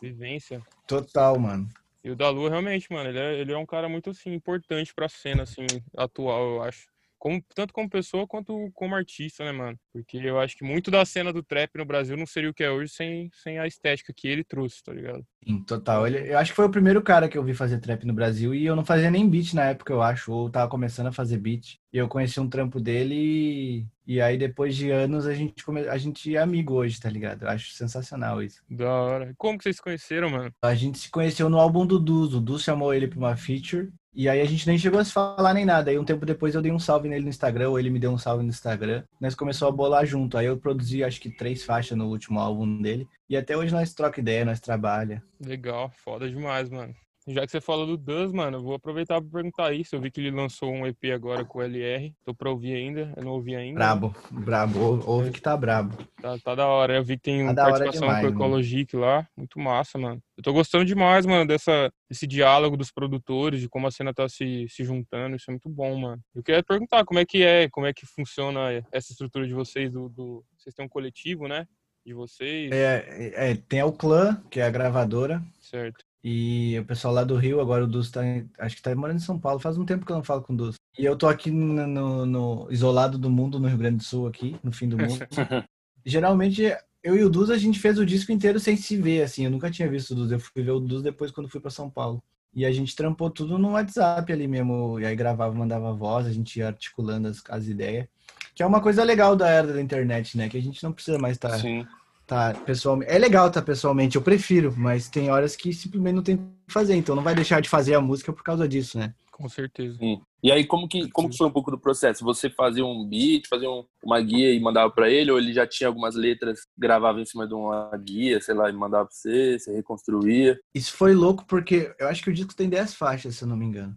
Vivência. 0.00 0.62
Total, 0.86 1.36
mano. 1.38 1.68
E 2.04 2.10
o 2.10 2.14
Dalu, 2.14 2.48
realmente, 2.48 2.86
mano, 2.92 3.08
ele 3.08 3.18
é, 3.18 3.40
ele 3.40 3.52
é 3.52 3.58
um 3.58 3.66
cara 3.66 3.88
muito, 3.88 4.10
assim, 4.10 4.32
importante 4.32 4.94
pra 4.94 5.08
cena, 5.08 5.42
assim, 5.42 5.66
atual, 5.96 6.54
eu 6.54 6.62
acho. 6.62 6.86
Como, 7.18 7.42
tanto 7.54 7.72
como 7.72 7.90
pessoa 7.90 8.26
quanto 8.26 8.70
como 8.74 8.94
artista, 8.94 9.44
né, 9.44 9.52
mano? 9.52 9.78
Porque 9.92 10.18
eu 10.18 10.38
acho 10.38 10.56
que 10.56 10.64
muito 10.64 10.90
da 10.90 11.04
cena 11.04 11.32
do 11.32 11.42
trap 11.42 11.76
no 11.76 11.84
Brasil 11.84 12.16
não 12.16 12.26
seria 12.26 12.50
o 12.50 12.54
que 12.54 12.62
é 12.62 12.70
hoje 12.70 12.92
sem, 12.92 13.30
sem 13.42 13.58
a 13.58 13.66
estética 13.66 14.12
que 14.16 14.28
ele 14.28 14.44
trouxe, 14.44 14.82
tá 14.82 14.92
ligado? 14.92 15.26
Sim, 15.44 15.62
total. 15.64 16.06
Ele, 16.06 16.32
eu 16.32 16.38
acho 16.38 16.52
que 16.52 16.56
foi 16.56 16.66
o 16.66 16.70
primeiro 16.70 17.02
cara 17.02 17.28
que 17.28 17.36
eu 17.36 17.42
vi 17.42 17.54
fazer 17.54 17.80
trap 17.80 18.04
no 18.04 18.12
Brasil 18.12 18.54
e 18.54 18.64
eu 18.64 18.76
não 18.76 18.84
fazia 18.84 19.10
nem 19.10 19.28
beat 19.28 19.54
na 19.54 19.64
época, 19.64 19.92
eu 19.92 20.02
acho, 20.02 20.32
ou 20.32 20.50
tava 20.50 20.70
começando 20.70 21.08
a 21.08 21.12
fazer 21.12 21.38
beat. 21.38 21.78
E 21.92 21.96
eu 21.96 22.08
conheci 22.08 22.38
um 22.38 22.48
trampo 22.48 22.78
dele 22.78 23.14
e, 23.14 23.86
e 24.06 24.20
aí 24.20 24.36
depois 24.36 24.76
de 24.76 24.90
anos 24.90 25.26
a 25.26 25.34
gente, 25.34 25.64
come, 25.64 25.88
a 25.88 25.96
gente 25.96 26.36
é 26.36 26.38
amigo 26.38 26.74
hoje, 26.74 27.00
tá 27.00 27.08
ligado? 27.08 27.42
Eu 27.42 27.48
acho 27.48 27.72
sensacional 27.72 28.42
isso. 28.42 28.62
Da 28.68 28.90
hora. 28.90 29.34
Como 29.38 29.56
que 29.56 29.64
vocês 29.64 29.76
se 29.76 29.82
conheceram, 29.82 30.30
mano? 30.30 30.52
A 30.62 30.74
gente 30.74 30.98
se 30.98 31.10
conheceu 31.10 31.48
no 31.48 31.58
álbum 31.58 31.86
do 31.86 31.98
Dus, 31.98 32.34
o 32.34 32.40
Dus 32.40 32.62
chamou 32.62 32.92
ele 32.92 33.08
pra 33.08 33.18
uma 33.18 33.36
feature 33.36 33.90
E 34.14 34.28
aí 34.28 34.40
a 34.40 34.44
gente 34.44 34.66
nem 34.66 34.78
chegou 34.78 34.98
a 34.98 35.04
se 35.04 35.12
falar 35.12 35.54
nem 35.54 35.64
nada. 35.64 35.90
Aí 35.90 35.98
um 35.98 36.04
tempo 36.04 36.26
depois 36.26 36.54
eu 36.54 36.62
dei 36.62 36.72
um 36.72 36.78
salve 36.78 37.08
nele 37.08 37.24
no 37.24 37.28
Instagram, 37.30 37.70
ou 37.70 37.78
ele 37.78 37.90
me 37.90 37.98
deu 37.98 38.10
um 38.10 38.18
salve 38.18 38.42
no 38.42 38.50
Instagram. 38.50 39.04
Nós 39.20 39.34
começou 39.34 39.68
a 39.68 39.72
bolar 39.72 40.04
junto. 40.06 40.36
Aí 40.36 40.46
eu 40.46 40.56
produzi 40.56 41.04
acho 41.04 41.20
que 41.20 41.30
três 41.30 41.64
faixas 41.64 41.96
no 41.96 42.08
último 42.08 42.40
álbum 42.40 42.80
dele. 42.80 43.06
E 43.28 43.36
até 43.36 43.56
hoje 43.56 43.72
nós 43.72 43.94
troca 43.94 44.20
ideia, 44.20 44.44
nós 44.44 44.60
trabalha. 44.60 45.22
Legal, 45.40 45.90
foda 45.90 46.28
demais, 46.28 46.68
mano. 46.68 46.94
Já 47.30 47.44
que 47.44 47.50
você 47.52 47.60
fala 47.60 47.84
do 47.84 47.98
Duz, 47.98 48.32
mano, 48.32 48.56
eu 48.56 48.62
vou 48.62 48.74
aproveitar 48.74 49.20
para 49.20 49.30
perguntar 49.30 49.72
isso. 49.74 49.94
Eu 49.94 50.00
vi 50.00 50.10
que 50.10 50.18
ele 50.18 50.30
lançou 50.30 50.72
um 50.72 50.86
EP 50.86 51.12
agora 51.14 51.44
com 51.44 51.58
o 51.58 51.62
LR. 51.62 52.14
Tô 52.24 52.34
pra 52.34 52.48
ouvir 52.50 52.74
ainda, 52.74 53.12
eu 53.16 53.22
não 53.22 53.32
ouvi 53.32 53.54
ainda. 53.54 53.74
Brabo, 53.78 54.14
brabo. 54.30 54.78
Ou- 54.80 55.06
Ouve 55.06 55.30
que 55.32 55.40
tá 55.42 55.54
brabo. 55.54 55.96
Tá, 56.22 56.38
tá 56.38 56.54
da 56.54 56.66
hora. 56.66 56.96
Eu 56.96 57.04
vi 57.04 57.16
que 57.16 57.24
tem 57.24 57.46
Tá 57.54 57.64
participação 57.64 58.00
demais, 58.00 58.20
com 58.22 58.26
o 58.28 58.32
mano. 58.32 58.44
Ecologic 58.44 58.96
lá. 58.96 59.28
Muito 59.36 59.58
massa, 59.60 59.98
mano. 59.98 60.22
Eu 60.38 60.42
tô 60.42 60.52
gostando 60.54 60.86
demais, 60.86 61.26
mano, 61.26 61.46
dessa, 61.46 61.92
desse 62.10 62.26
diálogo 62.26 62.76
dos 62.78 62.90
produtores, 62.90 63.60
de 63.60 63.68
como 63.68 63.86
a 63.86 63.90
cena 63.90 64.14
tá 64.14 64.26
se, 64.26 64.66
se 64.70 64.82
juntando. 64.82 65.36
Isso 65.36 65.50
é 65.50 65.52
muito 65.52 65.68
bom, 65.68 65.96
mano. 65.98 66.22
Eu 66.34 66.42
queria 66.42 66.62
perguntar 66.62 67.04
como 67.04 67.20
é 67.20 67.26
que 67.26 67.42
é, 67.42 67.68
como 67.68 67.86
é 67.86 67.92
que 67.92 68.06
funciona 68.06 68.70
essa 68.90 69.12
estrutura 69.12 69.46
de 69.46 69.52
vocês. 69.52 69.92
Do, 69.92 70.08
do- 70.08 70.42
Vocês 70.56 70.74
têm 70.74 70.86
um 70.86 70.88
coletivo, 70.88 71.46
né? 71.46 71.66
De 72.06 72.14
vocês. 72.14 72.70
É, 72.72 73.50
é, 73.50 73.54
tem 73.68 73.82
o 73.82 73.92
Clã, 73.92 74.42
que 74.50 74.60
é 74.60 74.62
a 74.64 74.70
gravadora. 74.70 75.42
Certo. 75.60 76.07
E 76.30 76.78
o 76.78 76.84
pessoal 76.84 77.14
lá 77.14 77.24
do 77.24 77.36
Rio, 77.36 77.58
agora 77.58 77.84
o 77.84 77.86
Dus 77.86 78.10
tá, 78.10 78.20
acho 78.58 78.76
que 78.76 78.82
tá 78.82 78.94
morando 78.94 79.16
em 79.16 79.20
São 79.20 79.38
Paulo, 79.38 79.58
faz 79.58 79.78
um 79.78 79.86
tempo 79.86 80.04
que 80.04 80.12
eu 80.12 80.16
não 80.16 80.22
falo 80.22 80.42
com 80.42 80.52
o 80.52 80.56
Dus. 80.56 80.74
E 80.98 81.02
eu 81.02 81.16
tô 81.16 81.26
aqui 81.26 81.50
no, 81.50 81.86
no- 81.86 82.26
no- 82.26 82.68
isolado 82.70 83.16
do 83.16 83.30
mundo, 83.30 83.58
no 83.58 83.66
Rio 83.66 83.78
Grande 83.78 83.96
do 83.96 84.04
Sul, 84.04 84.26
aqui, 84.26 84.54
no 84.62 84.70
fim 84.70 84.90
do 84.90 84.98
mundo. 84.98 85.26
Geralmente, 86.04 86.64
eu 87.02 87.16
e 87.16 87.24
o 87.24 87.30
Dus, 87.30 87.48
a 87.48 87.56
gente 87.56 87.78
fez 87.80 87.98
o 87.98 88.04
disco 88.04 88.30
inteiro 88.30 88.60
sem 88.60 88.76
se 88.76 88.94
ver, 88.98 89.22
assim, 89.22 89.46
eu 89.46 89.50
nunca 89.50 89.70
tinha 89.70 89.88
visto 89.88 90.10
o 90.10 90.14
Dus, 90.14 90.30
eu 90.30 90.38
fui 90.38 90.62
ver 90.62 90.72
o 90.72 90.80
Dus 90.80 91.02
depois 91.02 91.30
quando 91.30 91.48
fui 91.48 91.60
pra 91.60 91.70
São 91.70 91.88
Paulo. 91.88 92.22
E 92.54 92.66
a 92.66 92.72
gente 92.72 92.94
trampou 92.94 93.30
tudo 93.30 93.56
no 93.58 93.70
WhatsApp 93.70 94.30
ali 94.30 94.46
mesmo, 94.46 95.00
e 95.00 95.06
aí 95.06 95.16
gravava, 95.16 95.54
mandava 95.54 95.94
voz, 95.94 96.26
a 96.26 96.32
gente 96.32 96.58
ia 96.58 96.66
articulando 96.66 97.28
as, 97.28 97.42
as 97.48 97.68
ideias. 97.68 98.06
Que 98.54 98.62
é 98.62 98.66
uma 98.66 98.82
coisa 98.82 99.02
legal 99.02 99.34
da 99.34 99.48
era 99.48 99.72
da 99.72 99.80
internet, 99.80 100.36
né? 100.36 100.50
Que 100.50 100.58
a 100.58 100.62
gente 100.62 100.82
não 100.82 100.92
precisa 100.92 101.18
mais 101.18 101.36
estar 101.36 101.56
Sim. 101.58 101.86
Tá 102.28 102.52
pessoalmente. 102.66 103.10
É 103.10 103.18
legal 103.18 103.50
tá 103.50 103.62
pessoalmente, 103.62 104.14
eu 104.16 104.22
prefiro, 104.22 104.72
mas 104.76 105.08
tem 105.08 105.30
horas 105.30 105.56
que 105.56 105.72
simplesmente 105.72 106.14
não 106.14 106.22
tem 106.22 106.34
o 106.36 106.38
que 106.38 106.72
fazer, 106.72 106.94
então 106.94 107.16
não 107.16 107.22
vai 107.22 107.34
deixar 107.34 107.60
de 107.60 107.68
fazer 107.70 107.94
a 107.94 108.00
música 108.00 108.32
por 108.32 108.42
causa 108.44 108.68
disso, 108.68 108.98
né? 108.98 109.14
Com 109.32 109.48
certeza. 109.48 109.96
Sim. 109.98 110.20
E 110.42 110.52
aí, 110.52 110.64
como 110.64 110.86
que, 110.86 111.08
como 111.10 111.30
que 111.30 111.36
foi 111.36 111.46
um 111.46 111.50
pouco 111.50 111.70
do 111.70 111.78
processo? 111.78 112.24
Você 112.24 112.50
fazia 112.50 112.84
um 112.84 113.04
beat, 113.08 113.48
fazia 113.48 113.70
um- 113.70 113.84
uma 114.04 114.20
guia 114.20 114.52
e 114.52 114.60
mandava 114.60 114.90
pra 114.92 115.08
ele, 115.10 115.30
ou 115.30 115.38
ele 115.38 115.52
já 115.52 115.66
tinha 115.66 115.88
algumas 115.88 116.14
letras, 116.14 116.60
gravava 116.76 117.20
em 117.20 117.24
cima 117.24 117.46
de 117.46 117.54
uma 117.54 117.90
guia, 117.96 118.40
sei 118.40 118.54
lá, 118.54 118.68
e 118.68 118.72
mandava 118.72 119.06
pra 119.06 119.14
você, 119.14 119.58
você 119.58 119.72
reconstruía? 119.74 120.58
Isso 120.74 120.92
foi 120.92 121.14
louco 121.14 121.44
porque 121.46 121.92
eu 121.98 122.08
acho 122.08 122.22
que 122.22 122.30
o 122.30 122.34
disco 122.34 122.54
tem 122.54 122.68
10 122.68 122.94
faixas, 122.94 123.36
se 123.36 123.44
eu 123.44 123.48
não 123.48 123.56
me 123.56 123.64
engano. 123.64 123.96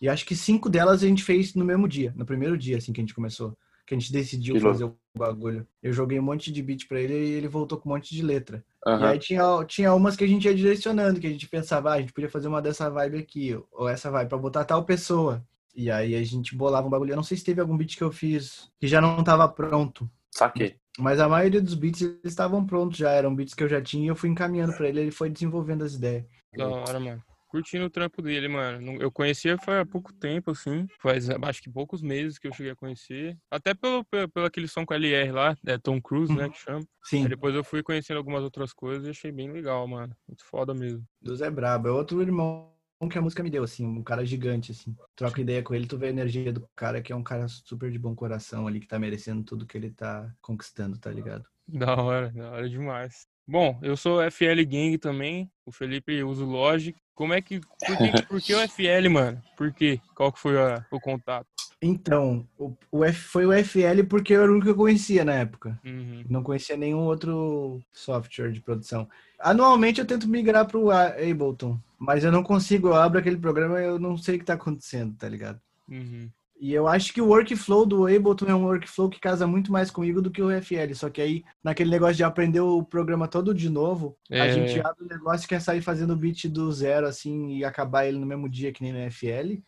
E 0.00 0.08
acho 0.08 0.26
que 0.26 0.36
cinco 0.36 0.68
delas 0.68 1.02
a 1.02 1.06
gente 1.06 1.22
fez 1.24 1.54
no 1.54 1.64
mesmo 1.64 1.88
dia, 1.88 2.12
no 2.16 2.26
primeiro 2.26 2.56
dia, 2.58 2.76
assim, 2.78 2.92
que 2.92 3.00
a 3.00 3.04
gente 3.04 3.14
começou. 3.14 3.56
Que 3.90 3.96
a 3.96 3.98
gente 3.98 4.12
decidiu 4.12 4.54
Que 4.54 4.60
louco. 4.60 4.72
fazer 4.78 4.84
o 4.84 4.96
bagulho. 5.18 5.66
Eu 5.82 5.92
joguei 5.92 6.16
um 6.20 6.22
monte 6.22 6.52
de 6.52 6.62
beat 6.62 6.86
pra 6.86 7.00
ele 7.00 7.12
e 7.12 7.32
ele 7.32 7.48
voltou 7.48 7.76
com 7.76 7.88
um 7.88 7.92
monte 7.92 8.14
de 8.14 8.22
letra. 8.22 8.64
E 8.86 8.88
Aham. 8.88 9.08
aí 9.08 9.18
tinha, 9.18 9.64
tinha 9.66 9.92
umas 9.92 10.14
que 10.14 10.22
a 10.22 10.28
gente 10.28 10.44
ia 10.44 10.54
direcionando, 10.54 11.18
que 11.18 11.26
a 11.26 11.30
gente 11.30 11.48
pensava, 11.48 11.90
ah, 11.90 11.94
a 11.94 12.00
gente 12.00 12.12
podia 12.12 12.30
fazer 12.30 12.46
uma 12.46 12.62
dessa 12.62 12.88
vibe 12.88 13.18
aqui, 13.18 13.60
ou 13.72 13.88
essa 13.88 14.08
vibe, 14.08 14.28
pra 14.28 14.38
botar 14.38 14.64
tal 14.64 14.84
pessoa. 14.84 15.44
E 15.74 15.90
aí 15.90 16.14
a 16.14 16.22
gente 16.22 16.54
bolava 16.54 16.86
um 16.86 16.90
bagulho. 16.90 17.10
Eu 17.10 17.16
não 17.16 17.24
sei 17.24 17.36
se 17.36 17.42
teve 17.42 17.60
algum 17.60 17.76
beat 17.76 17.96
que 17.96 18.04
eu 18.04 18.12
fiz 18.12 18.70
que 18.78 18.86
já 18.86 19.00
não 19.00 19.24
tava 19.24 19.48
pronto. 19.48 20.08
Saquei. 20.30 20.76
Mas 20.96 21.18
a 21.18 21.28
maioria 21.28 21.60
dos 21.60 21.74
beats 21.74 22.00
eles 22.02 22.20
estavam 22.22 22.64
prontos 22.64 22.96
já, 22.96 23.10
eram 23.10 23.34
beats 23.34 23.54
que 23.54 23.64
eu 23.64 23.68
já 23.68 23.82
tinha 23.82 24.04
e 24.04 24.06
eu 24.08 24.14
fui 24.14 24.28
encaminhando 24.30 24.72
pra 24.72 24.88
ele, 24.88 25.00
ele 25.00 25.10
foi 25.10 25.28
desenvolvendo 25.30 25.82
as 25.82 25.94
ideias. 25.94 26.24
Da 26.56 26.68
hora, 26.68 27.00
mano. 27.00 27.20
Curtindo 27.50 27.86
o 27.86 27.90
trampo 27.90 28.22
dele, 28.22 28.46
mano. 28.46 29.02
Eu 29.02 29.10
conhecia 29.10 29.56
há 29.56 29.84
pouco 29.84 30.12
tempo, 30.12 30.52
assim. 30.52 30.86
Faz 31.00 31.28
acho 31.28 31.60
que 31.60 31.68
poucos 31.68 32.00
meses 32.00 32.38
que 32.38 32.46
eu 32.46 32.52
cheguei 32.52 32.70
a 32.70 32.76
conhecer. 32.76 33.36
Até 33.50 33.74
pelo, 33.74 34.04
pelo, 34.04 34.28
pelo 34.28 34.46
aquele 34.46 34.68
som 34.68 34.86
com 34.86 34.94
a 34.94 34.96
LR 34.96 35.32
lá, 35.32 35.56
é 35.66 35.76
Tom 35.76 36.00
Cruise, 36.00 36.32
né, 36.32 36.48
que 36.48 36.58
chama. 36.58 36.86
Sim, 37.02 37.24
Aí 37.24 37.28
depois 37.28 37.52
eu 37.52 37.64
fui 37.64 37.82
conhecendo 37.82 38.18
algumas 38.18 38.44
outras 38.44 38.72
coisas 38.72 39.04
e 39.04 39.10
achei 39.10 39.32
bem 39.32 39.50
legal, 39.50 39.84
mano. 39.88 40.14
Muito 40.28 40.44
foda 40.44 40.72
mesmo. 40.72 41.04
Deus 41.20 41.40
é 41.40 41.50
brabo. 41.50 41.88
É 41.88 41.90
outro 41.90 42.22
irmão 42.22 42.72
que 43.10 43.18
a 43.18 43.22
música 43.22 43.42
me 43.42 43.50
deu, 43.50 43.64
assim, 43.64 43.84
um 43.84 44.02
cara 44.04 44.24
gigante, 44.24 44.70
assim. 44.70 44.94
Troca 45.16 45.40
ideia 45.40 45.60
com 45.60 45.74
ele, 45.74 45.88
tu 45.88 45.98
vê 45.98 46.06
a 46.06 46.10
energia 46.10 46.52
do 46.52 46.68
cara, 46.76 47.02
que 47.02 47.12
é 47.12 47.16
um 47.16 47.22
cara 47.22 47.48
super 47.48 47.90
de 47.90 47.98
bom 47.98 48.14
coração 48.14 48.68
ali, 48.68 48.78
que 48.78 48.86
tá 48.86 48.96
merecendo 48.96 49.42
tudo 49.42 49.66
que 49.66 49.76
ele 49.76 49.90
tá 49.90 50.32
conquistando, 50.40 50.98
tá 50.98 51.10
ligado? 51.10 51.44
Da 51.66 51.96
hora, 51.96 52.30
da 52.30 52.50
hora 52.52 52.68
demais. 52.68 53.26
Bom, 53.46 53.80
eu 53.82 53.96
sou 53.96 54.22
FL 54.30 54.64
Gang 54.64 54.96
também. 54.96 55.50
O 55.66 55.72
Felipe 55.72 56.22
usa 56.22 56.44
o 56.44 56.48
Logic. 56.48 56.96
Como 57.20 57.34
é 57.34 57.42
que. 57.42 57.60
Por 57.60 57.98
que, 57.98 58.22
por 58.28 58.40
que 58.40 58.54
o 58.54 58.60
FL, 58.66 59.10
mano? 59.10 59.42
Por 59.54 59.70
quê? 59.74 60.00
Qual 60.14 60.32
que 60.32 60.40
foi 60.40 60.58
a- 60.58 60.82
o 60.90 60.98
contato? 60.98 61.46
Então, 61.82 62.48
o, 62.58 62.74
o 62.90 63.04
F, 63.04 63.18
foi 63.20 63.44
o 63.44 63.52
FL 63.52 64.04
porque 64.08 64.32
era 64.32 64.44
o 64.44 64.52
único 64.52 64.64
que 64.64 64.70
eu 64.70 64.74
conhecia 64.76 65.22
na 65.22 65.34
época. 65.34 65.78
Uhum. 65.84 66.24
Não 66.30 66.42
conhecia 66.42 66.78
nenhum 66.78 67.00
outro 67.00 67.78
software 67.92 68.52
de 68.52 68.62
produção. 68.62 69.06
Anualmente 69.38 70.00
eu 70.00 70.06
tento 70.06 70.26
migrar 70.26 70.66
pro 70.66 70.90
A- 70.90 71.08
Ableton, 71.08 71.78
mas 71.98 72.24
eu 72.24 72.32
não 72.32 72.42
consigo. 72.42 72.88
Eu 72.88 72.94
abro 72.94 73.18
aquele 73.18 73.36
programa 73.36 73.78
e 73.82 73.84
eu 73.84 73.98
não 73.98 74.16
sei 74.16 74.36
o 74.36 74.38
que 74.38 74.44
tá 74.46 74.54
acontecendo, 74.54 75.14
tá 75.14 75.28
ligado? 75.28 75.60
Uhum. 75.90 76.30
E 76.62 76.74
eu 76.74 76.86
acho 76.86 77.14
que 77.14 77.22
o 77.22 77.28
workflow 77.28 77.86
do 77.86 78.06
Ableton 78.06 78.44
é 78.46 78.54
um 78.54 78.64
workflow 78.66 79.08
que 79.08 79.18
casa 79.18 79.46
muito 79.46 79.72
mais 79.72 79.90
comigo 79.90 80.20
do 80.20 80.30
que 80.30 80.42
o 80.42 80.50
FL. 80.50 80.94
Só 80.94 81.08
que 81.08 81.22
aí, 81.22 81.42
naquele 81.64 81.88
negócio 81.90 82.16
de 82.16 82.22
aprender 82.22 82.60
o 82.60 82.84
programa 82.84 83.26
todo 83.26 83.54
de 83.54 83.70
novo, 83.70 84.14
a 84.30 84.36
É. 84.44 84.50
gente 84.52 84.78
abre 84.80 85.04
o 85.04 85.08
negócio 85.08 85.46
e 85.46 85.48
quer 85.48 85.62
sair 85.62 85.80
fazendo 85.80 86.12
o 86.12 86.16
beat 86.16 86.44
do 86.48 86.70
zero, 86.70 87.06
assim, 87.06 87.56
e 87.56 87.64
acabar 87.64 88.04
ele 88.04 88.18
no 88.18 88.26
mesmo 88.26 88.46
dia 88.46 88.72
que 88.72 88.82
nem 88.82 88.92
no 88.92 88.98
FL. 89.10 89.58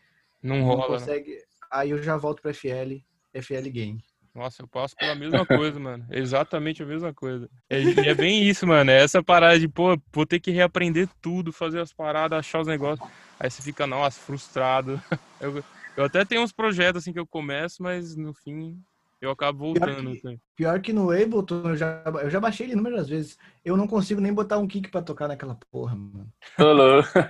Não 0.42 0.58
Não 0.58 0.64
rola, 0.66 0.82
né? 0.82 0.98
consegue. 0.98 1.38
Aí 1.70 1.88
eu 1.90 2.02
já 2.02 2.18
volto 2.18 2.42
pro 2.42 2.50
FL, 2.52 3.02
FL 3.32 3.70
Game. 3.70 4.04
Nossa, 4.34 4.62
eu 4.62 4.68
passo 4.68 4.94
pela 4.94 5.14
mesma 5.14 5.46
coisa, 5.46 5.80
mano. 5.80 6.04
É 6.10 6.18
Exatamente 6.18 6.82
a 6.82 6.86
mesma 6.86 7.12
coisa. 7.14 7.48
É, 7.70 7.82
e 7.82 8.00
é 8.00 8.14
bem 8.14 8.42
isso, 8.46 8.66
mano. 8.66 8.90
É 8.90 9.02
essa 9.02 9.22
parada 9.22 9.58
de, 9.58 9.66
pô, 9.66 9.98
vou 10.12 10.26
ter 10.26 10.40
que 10.40 10.50
reaprender 10.50 11.08
tudo, 11.22 11.52
fazer 11.52 11.80
as 11.80 11.92
paradas, 11.92 12.38
achar 12.38 12.60
os 12.60 12.66
negócios. 12.66 13.06
Aí 13.40 13.50
você 13.50 13.62
fica, 13.62 13.86
nossa, 13.86 14.20
frustrado. 14.20 15.00
Eu, 15.40 15.62
eu 15.96 16.04
até 16.04 16.24
tenho 16.24 16.42
uns 16.42 16.52
projetos 16.52 17.02
assim 17.02 17.12
que 17.12 17.18
eu 17.18 17.26
começo, 17.26 17.82
mas 17.82 18.16
no 18.16 18.32
fim 18.34 18.80
eu 19.20 19.30
acabo 19.30 19.72
Pior 19.72 19.86
voltando. 19.86 20.10
que- 20.12 20.26
assim. 20.28 20.40
Pior 20.56 20.80
que 20.80 20.92
no 20.92 21.10
Ableton, 21.10 21.70
eu 21.70 21.76
já, 21.76 22.02
eu 22.22 22.30
já 22.30 22.38
baixei 22.38 22.66
ele 22.66 22.74
inúmeras 22.74 23.08
vezes. 23.08 23.38
Eu 23.64 23.76
não 23.76 23.86
consigo 23.88 24.20
nem 24.20 24.32
botar 24.32 24.58
um 24.58 24.66
kick 24.66 24.90
pra 24.90 25.00
tocar 25.02 25.26
naquela 25.28 25.54
porra, 25.70 25.96
mano. 25.96 26.30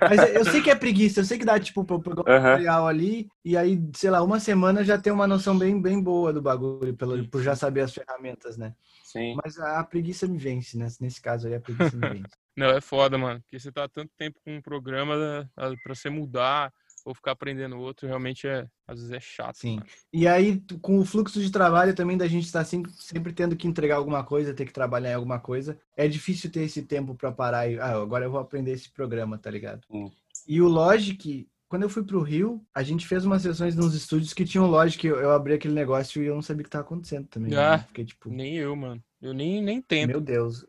Mas 0.09 0.21
eu 0.35 0.43
sei 0.45 0.61
que 0.61 0.69
é 0.69 0.75
preguiça, 0.75 1.21
eu 1.21 1.25
sei 1.25 1.37
que 1.37 1.45
dá, 1.45 1.59
tipo, 1.59 1.83
pra 1.85 1.95
eu 1.95 1.99
pegar 2.01 2.21
o 2.21 2.23
tutorial 2.23 2.87
ali, 2.87 3.29
e 3.43 3.55
aí, 3.55 3.81
sei 3.95 4.09
lá, 4.09 4.21
uma 4.21 4.39
semana 4.39 4.83
já 4.83 4.97
tem 4.97 5.11
uma 5.13 5.27
noção 5.27 5.57
bem, 5.57 5.81
bem 5.81 6.01
boa 6.01 6.33
do 6.33 6.41
bagulho, 6.41 6.93
pelo, 6.95 7.27
por 7.29 7.41
já 7.41 7.55
saber 7.55 7.81
as 7.81 7.93
ferramentas, 7.93 8.57
né? 8.57 8.75
Sim. 9.03 9.35
Mas 9.43 9.57
a 9.57 9.83
preguiça 9.83 10.27
me 10.27 10.37
vence, 10.37 10.77
né? 10.77 10.87
Nesse 10.99 11.21
caso 11.21 11.47
aí, 11.47 11.55
a 11.55 11.59
preguiça 11.61 11.95
me 11.95 12.07
vence. 12.07 12.29
Não, 12.55 12.67
é 12.67 12.81
foda, 12.81 13.17
mano. 13.17 13.39
Porque 13.41 13.59
você 13.59 13.71
tá 13.71 13.87
tanto 13.87 14.11
tempo 14.17 14.39
com 14.43 14.55
um 14.57 14.61
programa 14.61 15.49
ah, 15.55 15.71
pra 15.83 15.95
você 15.95 16.09
mudar 16.09 16.71
ou 17.05 17.13
ficar 17.13 17.31
aprendendo 17.31 17.79
outro, 17.79 18.07
realmente 18.07 18.47
é, 18.47 18.65
às 18.87 18.99
vezes 18.99 19.11
é 19.11 19.19
chato. 19.19 19.57
Sim. 19.57 19.75
mano. 19.75 19.87
E 20.11 20.27
aí, 20.27 20.61
com 20.81 20.99
o 20.99 21.05
fluxo 21.05 21.41
de 21.41 21.51
trabalho 21.51 21.93
também 21.93 22.17
da 22.17 22.27
gente 22.27 22.45
estar 22.45 22.63
sempre, 22.63 22.91
sempre 22.93 23.33
tendo 23.33 23.55
que 23.55 23.67
entregar 23.67 23.97
alguma 23.97 24.23
coisa, 24.23 24.53
ter 24.53 24.65
que 24.65 24.73
trabalhar 24.73 25.11
em 25.11 25.15
alguma 25.15 25.39
coisa, 25.39 25.77
é 25.97 26.07
difícil 26.07 26.49
ter 26.51 26.61
esse 26.61 26.83
tempo 26.83 27.15
pra 27.15 27.31
parar 27.31 27.69
e, 27.69 27.79
ah, 27.79 27.97
agora 28.01 28.25
eu 28.25 28.31
vou 28.31 28.39
aprender 28.39 28.71
esse 28.71 28.89
programa, 28.89 29.37
tá 29.37 29.51
ligado? 29.51 29.81
Hum. 29.89 30.09
E 30.47 30.61
o 30.61 30.67
Logic, 30.67 31.47
quando 31.67 31.83
eu 31.83 31.89
fui 31.89 32.03
pro 32.03 32.21
Rio, 32.21 32.63
a 32.73 32.83
gente 32.83 33.07
fez 33.07 33.25
umas 33.25 33.41
sessões 33.41 33.75
nos 33.75 33.93
estúdios 33.93 34.33
que 34.33 34.45
tinham 34.45 34.67
Logic, 34.67 35.05
eu, 35.05 35.17
eu 35.17 35.31
abri 35.31 35.53
aquele 35.53 35.73
negócio 35.73 36.23
e 36.23 36.27
eu 36.27 36.35
não 36.35 36.41
sabia 36.41 36.61
o 36.61 36.63
que 36.63 36.69
tava 36.69 36.85
acontecendo 36.85 37.27
também. 37.27 37.53
Ah. 37.55 37.77
né? 37.77 37.85
Fiquei 37.87 38.05
tipo, 38.05 38.29
Nem 38.29 38.57
eu, 38.57 38.75
mano. 38.75 39.03
Eu 39.21 39.33
nem, 39.33 39.61
nem 39.61 39.81
tento. 39.81 40.09
meu 40.09 40.19
Deus. 40.21 40.65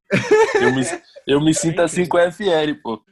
Eu 0.60 0.72
me, 0.72 0.82
eu 1.26 1.40
me 1.40 1.52
sinto 1.52 1.80
assim 1.82 2.06
com 2.06 2.16
o 2.16 2.32
FL, 2.32 2.74
pô. 2.80 3.02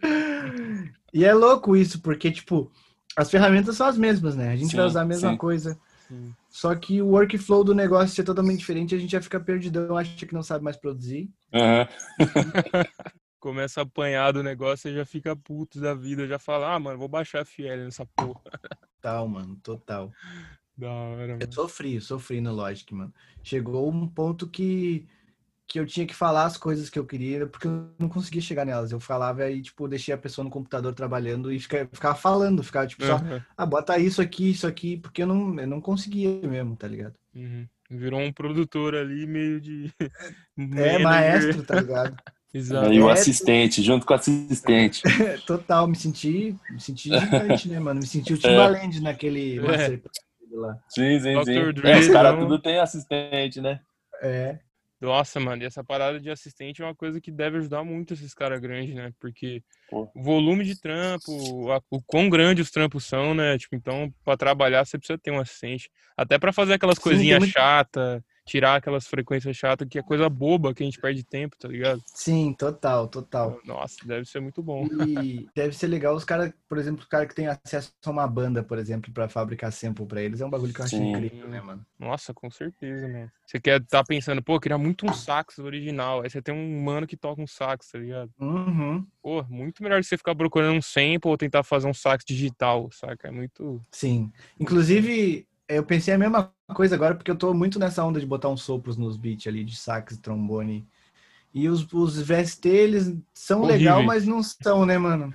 E 1.13 1.25
é 1.25 1.35
louco 1.35 1.77
isso, 1.77 2.01
porque, 2.01 2.31
tipo, 2.31 2.71
as 3.17 3.31
ferramentas 3.31 3.77
são 3.77 3.87
as 3.87 3.99
mesmas, 3.99 4.37
né? 4.37 4.51
A 4.51 4.57
gente 4.57 4.71
Sim, 4.71 4.77
vai 4.77 4.87
usar 4.87 5.03
a 5.03 5.07
mesma 5.07 5.31
sim. 5.31 5.37
coisa. 5.37 5.79
Sim. 6.09 6.35
Só 6.51 6.75
que 6.75 7.01
o 7.01 7.09
workflow 7.09 7.65
do 7.65 7.75
negócio 7.75 8.15
ser 8.15 8.25
totalmente 8.25 8.59
diferente, 8.59 8.95
a 8.95 8.99
gente 8.99 9.11
já 9.11 9.23
fica 9.23 9.41
perdidão, 9.41 9.97
acha 9.97 10.27
que 10.27 10.35
não 10.35 10.43
sabe 10.43 10.65
mais 10.65 10.77
produzir. 10.77 11.31
Aham. 11.53 11.89
Começa 13.41 13.81
a 13.81 13.83
apanhar 13.83 14.33
do 14.33 14.43
negócio 14.43 14.89
e 14.89 14.95
já 14.95 15.05
fica 15.05 15.35
puto 15.35 15.81
da 15.81 15.95
vida. 15.95 16.29
Já 16.29 16.39
fala, 16.39 16.75
ah, 16.75 16.79
mano, 16.79 16.97
vou 16.99 17.09
baixar 17.09 17.41
FL 17.45 17.85
nessa 17.85 18.07
porra. 18.07 18.41
Total, 19.01 19.27
mano, 19.27 19.57
total. 19.57 20.13
Da 20.77 20.91
hora, 20.91 21.33
Eu 21.33 21.39
mano. 21.39 21.53
sofri, 21.53 22.01
sofri 22.01 22.41
no 22.41 22.53
Logic, 22.53 22.95
mano. 22.95 23.13
Chegou 23.43 23.91
um 23.91 24.07
ponto 24.07 24.49
que, 24.49 25.09
que 25.67 25.81
eu 25.81 25.87
tinha 25.87 26.07
que 26.07 26.15
falar 26.15 26.45
as 26.45 26.57
coisas 26.57 26.91
que 26.91 26.99
eu 26.99 27.07
queria, 27.07 27.47
porque 27.47 27.67
eu 27.67 27.89
não 27.99 28.09
conseguia 28.09 28.43
chegar 28.43 28.65
nelas. 28.67 28.93
Eu 28.93 29.01
falava 29.01 29.51
e, 29.51 29.63
tipo, 29.63 29.89
deixei 29.89 30.13
a 30.13 30.19
pessoa 30.19 30.45
no 30.45 30.51
computador 30.51 30.93
trabalhando 30.95 31.51
e 31.51 31.59
fica- 31.59 31.89
ficava 31.93 32.15
falando, 32.15 32.63
ficava, 32.63 32.87
tipo, 32.87 33.05
só, 33.05 33.19
ah, 33.57 33.65
bota 33.67 33.99
isso 33.99 34.21
aqui, 34.21 34.51
isso 34.51 34.67
aqui, 34.67 34.99
porque 34.99 35.23
eu 35.23 35.27
não, 35.27 35.59
eu 35.59 35.67
não 35.67 35.81
conseguia 35.81 36.41
mesmo, 36.47 36.77
tá 36.77 36.87
ligado? 36.87 37.15
Uhum. 37.35 37.67
Virou 37.91 38.21
um 38.21 38.33
produtor 38.33 38.95
ali 38.95 39.27
meio 39.27 39.61
de. 39.61 39.91
É, 40.77 40.99
maestro, 40.99 41.63
tá 41.63 41.81
ligado? 41.81 42.15
Exato. 42.55 42.93
E 42.93 43.01
o 43.01 43.09
É, 43.09 43.13
assistente, 43.15 43.83
junto 43.83 44.05
com 44.05 44.13
o 44.13 44.17
assistente. 44.17 45.03
Total, 45.47 45.89
me 45.89 45.97
senti, 45.97 46.55
me 46.71 46.79
senti 46.79 47.09
gigante, 47.19 47.69
né, 47.71 47.81
mano? 47.81 48.01
Me 48.01 48.07
senti 48.07 48.35
o 48.35 48.39
Timbaland 48.39 49.01
naquele 49.01 49.59
É. 49.59 50.01
Lá. 50.55 50.77
Sim, 50.87 51.19
sim, 51.19 51.33
Dr. 51.33 51.45
sim. 51.47 51.73
Dre, 51.73 51.91
É, 51.93 51.99
os 51.99 52.09
caras 52.09 52.35
não. 52.35 52.41
tudo 52.41 52.59
tem 52.61 52.79
assistente, 52.79 53.59
né? 53.59 53.81
É, 54.21 54.59
Nossa, 55.03 55.41
mano, 55.41 55.63
e 55.63 55.67
essa 55.67 55.83
parada 55.83 56.21
de 56.21 56.31
assistente 56.31 56.81
é 56.81 56.85
uma 56.85 56.95
coisa 56.95 57.21
que 57.21 57.33
deve 57.33 57.59
ajudar 57.59 57.83
muito 57.83 58.15
esses 58.15 58.33
caras 58.33 58.61
grandes, 58.61 58.95
né? 58.95 59.13
Porque 59.19 59.61
Pô. 59.91 60.09
o 60.15 60.23
volume 60.23 60.65
de 60.65 60.81
trampo, 60.81 61.73
a- 61.73 61.83
o 61.91 62.01
quão 62.01 62.31
grande 62.31 62.63
os 62.63 62.71
trampos 62.71 63.05
são, 63.05 63.35
né? 63.35 63.59
Tipo, 63.59 63.75
então, 63.75 64.15
pra 64.25 64.37
trabalhar 64.37 64.85
você 64.85 64.97
precisa 64.97 65.19
ter 65.19 65.33
um 65.33 65.41
assistente. 65.41 65.91
Até 66.17 66.39
pra 66.39 66.53
fazer 66.53 66.75
aquelas 66.75 66.99
Sim, 66.99 67.03
coisinhas 67.03 67.41
muito- 67.41 67.53
chatas, 67.53 68.23
tirar 68.45 68.77
aquelas 68.77 69.07
frequências 69.07 69.57
chatas, 69.57 69.89
que 69.89 69.99
é 69.99 70.03
coisa 70.03 70.29
boba 70.29 70.75
que 70.75 70.83
a 70.83 70.87
gente 70.87 71.01
perde 71.01 71.25
tempo, 71.25 71.57
tá 71.59 71.69
ligado? 71.69 72.03
sim, 72.07 72.53
total, 72.55 73.09
total. 73.09 73.61
Nossa, 73.65 73.97
deve 74.07 74.25
ser 74.25 74.41
muito 74.41 74.63
bom. 74.63 74.87
E 74.91 75.47
deve 75.55 75.77
ser 75.77 75.87
legal 75.87 76.15
os 76.15 76.25
caras, 76.25 76.53
por 76.69 76.79
exemplo, 76.79 77.05
o 77.05 77.09
cara 77.09 77.27
que 77.27 77.35
tem 77.35 77.47
acesso 77.47 77.93
a 78.05 78.11
uma 78.11 78.27
banda, 78.27 78.63
por 78.63 78.79
exemplo, 78.79 79.13
pra 79.13 79.29
fabricar 79.29 79.73
sample 79.73 80.07
pra 80.07 80.23
eles, 80.23 80.41
é 80.41 80.47
um 80.47 80.51
bagulho 80.51 80.73
que 80.73 80.81
eu 80.81 80.85
acho 80.85 80.97
Sim. 80.97 81.11
incrível, 81.11 81.49
né, 81.49 81.61
mano? 81.61 81.85
Nossa, 81.99 82.35
com 82.35 82.51
certeza, 82.51 83.07
mano. 83.09 83.31
Você 83.47 83.61
quer 83.61 83.85
tá 83.85 84.03
pensando, 84.03 84.43
pô, 84.43 84.55
eu 84.55 84.61
queria 84.61 84.79
muito 84.79 85.07
um 85.07 85.13
sax 85.13 85.59
original. 85.59 86.23
Aí 86.23 86.31
você 86.31 86.41
tem 86.41 86.55
um 86.55 86.83
mano 86.83 87.07
que 87.07 87.17
toca 87.17 87.41
um 87.43 87.47
sax, 87.47 87.89
tá 87.91 87.99
ligado? 87.99 88.31
Uhum, 88.41 89.07
Pô, 89.23 89.45
muito 89.45 89.83
melhor 89.83 90.03
você 90.03 90.17
ficar 90.19 90.35
procurando 90.35 90.77
um 90.77 90.83
sample 90.83 91.31
ou 91.31 91.37
tentar 91.37 91.63
fazer 91.63 91.87
um 91.87 91.95
sax 91.95 92.25
digital, 92.25 92.89
saca? 92.91 93.29
É 93.29 93.31
muito. 93.31 93.81
sim. 93.93 94.33
Inclusive, 94.59 95.47
eu 95.77 95.85
pensei 95.85 96.15
a 96.15 96.19
mesma 96.19 96.53
coisa 96.75 96.95
agora, 96.95 97.15
porque 97.15 97.31
eu 97.31 97.37
tô 97.37 97.53
muito 97.55 97.79
nessa 97.79 98.05
onda 98.05 98.21
de 98.21 98.27
botar 98.27 98.49
uns 98.49 98.63
sopros 98.63 98.97
nos 98.97 99.17
beats 99.17 99.47
ali, 99.47 99.65
de 99.65 99.77
sax, 99.77 100.17
trombone. 100.19 100.87
E 101.55 101.69
os, 101.69 101.87
os 101.93 102.19
VST, 102.21 102.67
eles 102.69 103.15
são 103.35 103.63
legal, 103.63 103.99
Horríveis. 103.99 104.25
mas 104.25 104.27
não 104.27 104.43
são, 104.43 104.87
né, 104.87 104.97
mano? 104.97 105.33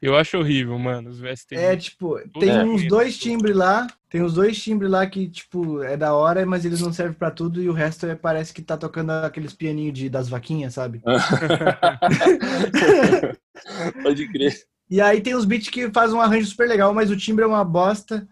Eu 0.00 0.16
acho 0.16 0.38
horrível, 0.38 0.76
mano. 0.78 1.10
Os 1.10 1.20
VST. 1.20 1.54
É, 1.54 1.76
tipo, 1.76 2.18
tem 2.40 2.50
É. 2.50 2.64
uns 2.64 2.88
dois 2.88 3.16
timbres 3.16 3.54
lá, 3.54 3.86
tem 4.10 4.20
uns 4.22 4.34
dois 4.34 4.60
timbres 4.60 4.90
lá 4.90 5.06
que, 5.06 5.28
tipo, 5.28 5.80
é 5.82 5.96
da 5.96 6.12
hora, 6.14 6.44
mas 6.44 6.64
eles 6.64 6.80
não 6.80 6.92
servem 6.92 7.14
pra 7.16 7.30
tudo 7.30 7.62
e 7.62 7.68
o 7.68 7.72
resto 7.72 8.06
é, 8.06 8.14
parece 8.16 8.52
que 8.52 8.62
tá 8.62 8.76
tocando 8.76 9.10
aqueles 9.10 9.52
pianinhos 9.52 9.96
de, 9.96 10.08
das 10.08 10.28
vaquinhas, 10.28 10.74
sabe? 10.74 11.00
Pode 14.02 14.28
crer. 14.28 14.54
E 14.90 15.00
aí 15.00 15.20
tem 15.20 15.34
os 15.34 15.44
beats 15.44 15.68
que 15.68 15.90
fazem 15.90 16.16
um 16.16 16.20
arranjo 16.20 16.46
super 16.46 16.68
legal, 16.68 16.92
mas 16.92 17.10
o 17.10 17.16
timbre 17.16 17.44
é 17.44 17.46
uma 17.46 17.64
bosta. 17.64 18.26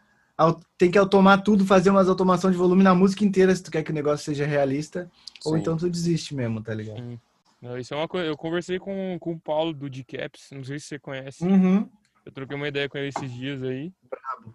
Tem 0.79 0.91
que 0.91 0.99
automar 0.99 1.43
tudo, 1.43 1.67
fazer 1.67 1.91
umas 1.91 2.09
automação 2.09 2.51
de 2.51 2.57
volume 2.57 2.83
na 2.83 2.95
música 2.95 3.25
inteira 3.25 3.55
se 3.55 3.63
tu 3.63 3.71
quer 3.71 3.83
que 3.83 3.91
o 3.91 3.95
negócio 3.95 4.25
seja 4.25 4.47
realista. 4.47 5.11
Ou 5.45 5.55
Sim. 5.55 5.61
então 5.61 5.77
tu 5.77 5.89
desiste 5.89 6.35
mesmo, 6.35 6.63
tá 6.63 6.75
ligado? 6.75 7.21
Não, 7.61 7.79
isso 7.79 7.93
é 7.93 7.97
uma 7.97 8.09
coisa. 8.09 8.27
Eu 8.27 8.37
conversei 8.37 8.79
com, 8.79 9.19
com 9.21 9.33
o 9.33 9.41
Paulo 9.41 9.75
do 9.75 9.91
Decaps, 9.91 10.49
não 10.53 10.65
sei 10.65 10.79
se 10.79 10.87
você 10.87 10.99
conhece. 10.99 11.45
Uhum. 11.45 11.89
Eu 12.25 12.33
troquei 12.33 12.57
uma 12.57 12.69
ideia 12.69 12.89
com 12.89 12.97
ele 12.99 13.09
esses 13.09 13.33
dias 13.33 13.63
aí. 13.63 13.93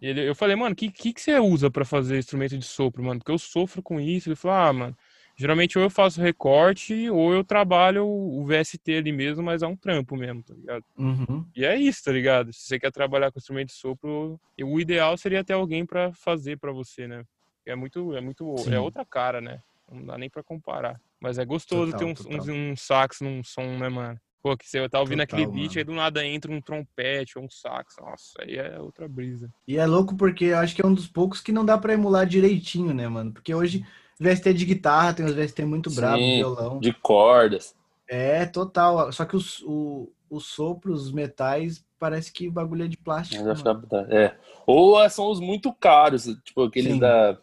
E 0.02 0.08
ele, 0.08 0.28
eu 0.28 0.36
falei, 0.36 0.56
mano, 0.56 0.74
o 0.74 0.76
que, 0.76 0.89
que, 0.89 1.13
que 1.13 1.21
você 1.21 1.39
usa 1.39 1.69
pra 1.69 1.86
fazer 1.86 2.17
instrumento 2.17 2.58
de 2.58 2.65
sopro, 2.65 3.04
mano? 3.04 3.19
Porque 3.19 3.32
eu 3.32 3.38
sofro 3.38 3.82
com 3.82 4.00
isso. 4.00 4.30
Ele 4.30 4.36
falou, 4.36 4.58
ah, 4.58 4.74
mano, 4.74 4.98
geralmente 5.36 5.78
ou 5.78 5.84
eu 5.84 5.89
faço 5.89 6.21
recorte 6.21 7.10
ou 7.10 7.34
eu 7.34 7.43
trabalho 7.43 8.06
o 8.08 8.45
VST 8.45 8.93
ali 8.93 9.12
mesmo, 9.12 9.43
mas 9.43 9.62
é 9.62 9.67
um 9.67 9.76
trampo 9.76 10.15
mesmo, 10.15 10.41
tá 10.43 10.54
ligado? 10.54 10.84
Uhum. 10.98 11.45
E 11.56 11.65
é 11.65 11.78
isso, 11.78 12.04
tá 12.04 12.12
ligado? 12.12 12.52
Se 12.54 12.62
você 12.62 12.80
quer 12.80 12.91
trabalhar 12.91 13.32
com 13.32 13.39
instrumento 13.39 13.67
de 13.67 13.74
sopro, 13.74 14.39
o 14.62 14.80
ideal 14.80 15.17
seria 15.17 15.43
ter 15.43 15.54
alguém 15.54 15.86
pra 15.86 16.13
fazer 16.13 16.58
pra 16.58 16.71
você, 16.71 17.08
né? 17.08 17.24
É 17.65 17.76
muito, 17.76 18.15
é 18.15 18.21
muito, 18.21 18.56
Sim. 18.58 18.74
é 18.74 18.80
outra 18.80 19.06
cara, 19.06 19.41
né? 19.41 19.60
Não 19.91 20.06
dá 20.06 20.17
nem 20.17 20.30
pra 20.30 20.43
comparar. 20.43 21.00
Mas 21.19 21.38
é 21.38 21.45
gostoso 21.45 21.91
Total, 21.91 22.13
ter 22.13 22.28
um, 22.28 22.38
um, 22.38 22.71
um 22.71 22.76
sax 22.76 23.21
num 23.21 23.43
som, 23.43 23.78
né, 23.78 23.89
mano? 23.89 24.19
Pô, 24.41 24.56
que 24.56 24.67
você 24.67 24.88
tá 24.88 25.00
ouvindo 25.00 25.26
Total, 25.26 25.39
aquele 25.39 25.52
beat, 25.52 25.69
mano. 25.69 25.80
aí 25.80 25.84
do 25.84 25.93
nada 25.93 26.26
entra 26.26 26.52
um 26.52 26.62
trompete 26.62 27.38
ou 27.38 27.45
um 27.45 27.50
sax. 27.50 27.95
Nossa, 28.00 28.34
aí 28.41 28.58
é 28.58 28.80
outra 28.80 29.08
brisa. 29.08 29.50
E 29.67 29.78
é 29.78 29.86
louco 29.88 30.15
porque 30.15 30.45
eu 30.45 30.58
acho 30.60 30.76
que 30.76 30.84
é 30.84 30.86
um 30.86 30.93
dos 30.93 31.08
poucos 31.08 31.41
que 31.41 31.52
não 31.52 31.65
dá 31.65 31.78
pra 31.78 31.93
emular 31.93 32.28
direitinho, 32.28 32.93
né, 32.93 33.08
mano? 33.08 33.34
Porque 33.34 33.56
hoje 33.56 33.84
VST 34.19 34.54
de 34.54 34.65
guitarra, 34.65 35.13
tem 35.13 35.25
os 35.25 35.34
VST 35.34 35.65
muito 35.65 35.89
bravos, 35.91 36.19
Sim. 36.19 36.38
violão. 36.38 36.80
De 36.80 36.93
cordas. 36.93 37.75
É, 38.08 38.45
total. 38.45 39.12
Só 39.12 39.25
que 39.25 39.36
os, 39.36 39.62
o, 39.63 40.12
os 40.30 40.45
sopros, 40.47 41.06
os 41.08 41.12
metais, 41.12 41.84
parece 41.99 42.32
que 42.32 42.47
o 42.47 42.51
bagulho 42.51 42.86
é 42.86 42.88
de 42.88 42.97
plástico. 42.97 43.43
Ficar- 43.56 43.82
É. 44.10 44.36
Ou 44.65 45.01
é, 45.04 45.10
são 45.10 45.30
os 45.30 45.39
muito 45.39 45.73
caros, 45.73 46.25
tipo 46.43 46.63
aqueles 46.63 46.93
Sim. 46.93 46.99
da 46.99 47.38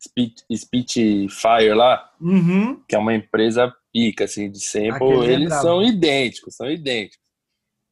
Spit- 0.00 0.44
Spitfire 0.54 1.74
lá, 1.74 2.10
Uhum. 2.20 2.80
que 2.88 2.94
é 2.94 2.98
uma 2.98 3.14
empresa 3.14 3.74
pica, 3.92 4.24
assim, 4.24 4.50
de 4.50 4.60
sample. 4.60 4.90
Aquele 4.94 5.26
é 5.26 5.32
Eles 5.34 5.48
brabo. 5.48 5.62
são 5.62 5.82
idênticos, 5.82 6.54
são 6.56 6.70
idênticos. 6.70 7.18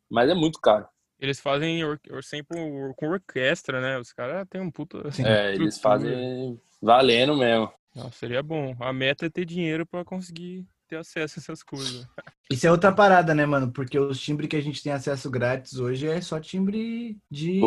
Mas 0.08 0.28
é 0.30 0.34
muito 0.34 0.60
caro. 0.60 0.86
Eles 1.20 1.38
fazem 1.38 1.84
or, 1.84 2.00
or, 2.10 2.24
sempre 2.24 2.58
or- 2.58 2.94
com 2.96 3.08
orquestra, 3.10 3.80
né? 3.80 3.98
Os 3.98 4.12
caras 4.12 4.46
têm 4.48 4.60
um 4.60 4.70
puta. 4.70 5.10
Sim. 5.12 5.24
É, 5.24 5.54
eles 5.54 5.78
fazem 5.78 6.58
valendo 6.80 7.36
mesmo. 7.36 7.70
Nossa, 7.94 8.12
seria 8.12 8.42
bom. 8.42 8.76
A 8.80 8.92
meta 8.92 9.26
é 9.26 9.30
ter 9.30 9.44
dinheiro 9.44 9.86
pra 9.86 10.04
conseguir 10.04 10.64
ter 10.88 10.96
acesso 10.96 11.38
a 11.38 11.40
essas 11.40 11.62
coisas. 11.62 12.06
Isso 12.50 12.66
é 12.66 12.70
outra 12.70 12.92
parada, 12.92 13.32
né, 13.32 13.46
mano? 13.46 13.70
Porque 13.70 13.98
os 13.98 14.20
timbres 14.20 14.48
que 14.48 14.56
a 14.56 14.60
gente 14.60 14.82
tem 14.82 14.92
acesso 14.92 15.30
grátis 15.30 15.78
hoje 15.78 16.08
é 16.08 16.20
só 16.20 16.40
timbre 16.40 17.16
de, 17.30 17.60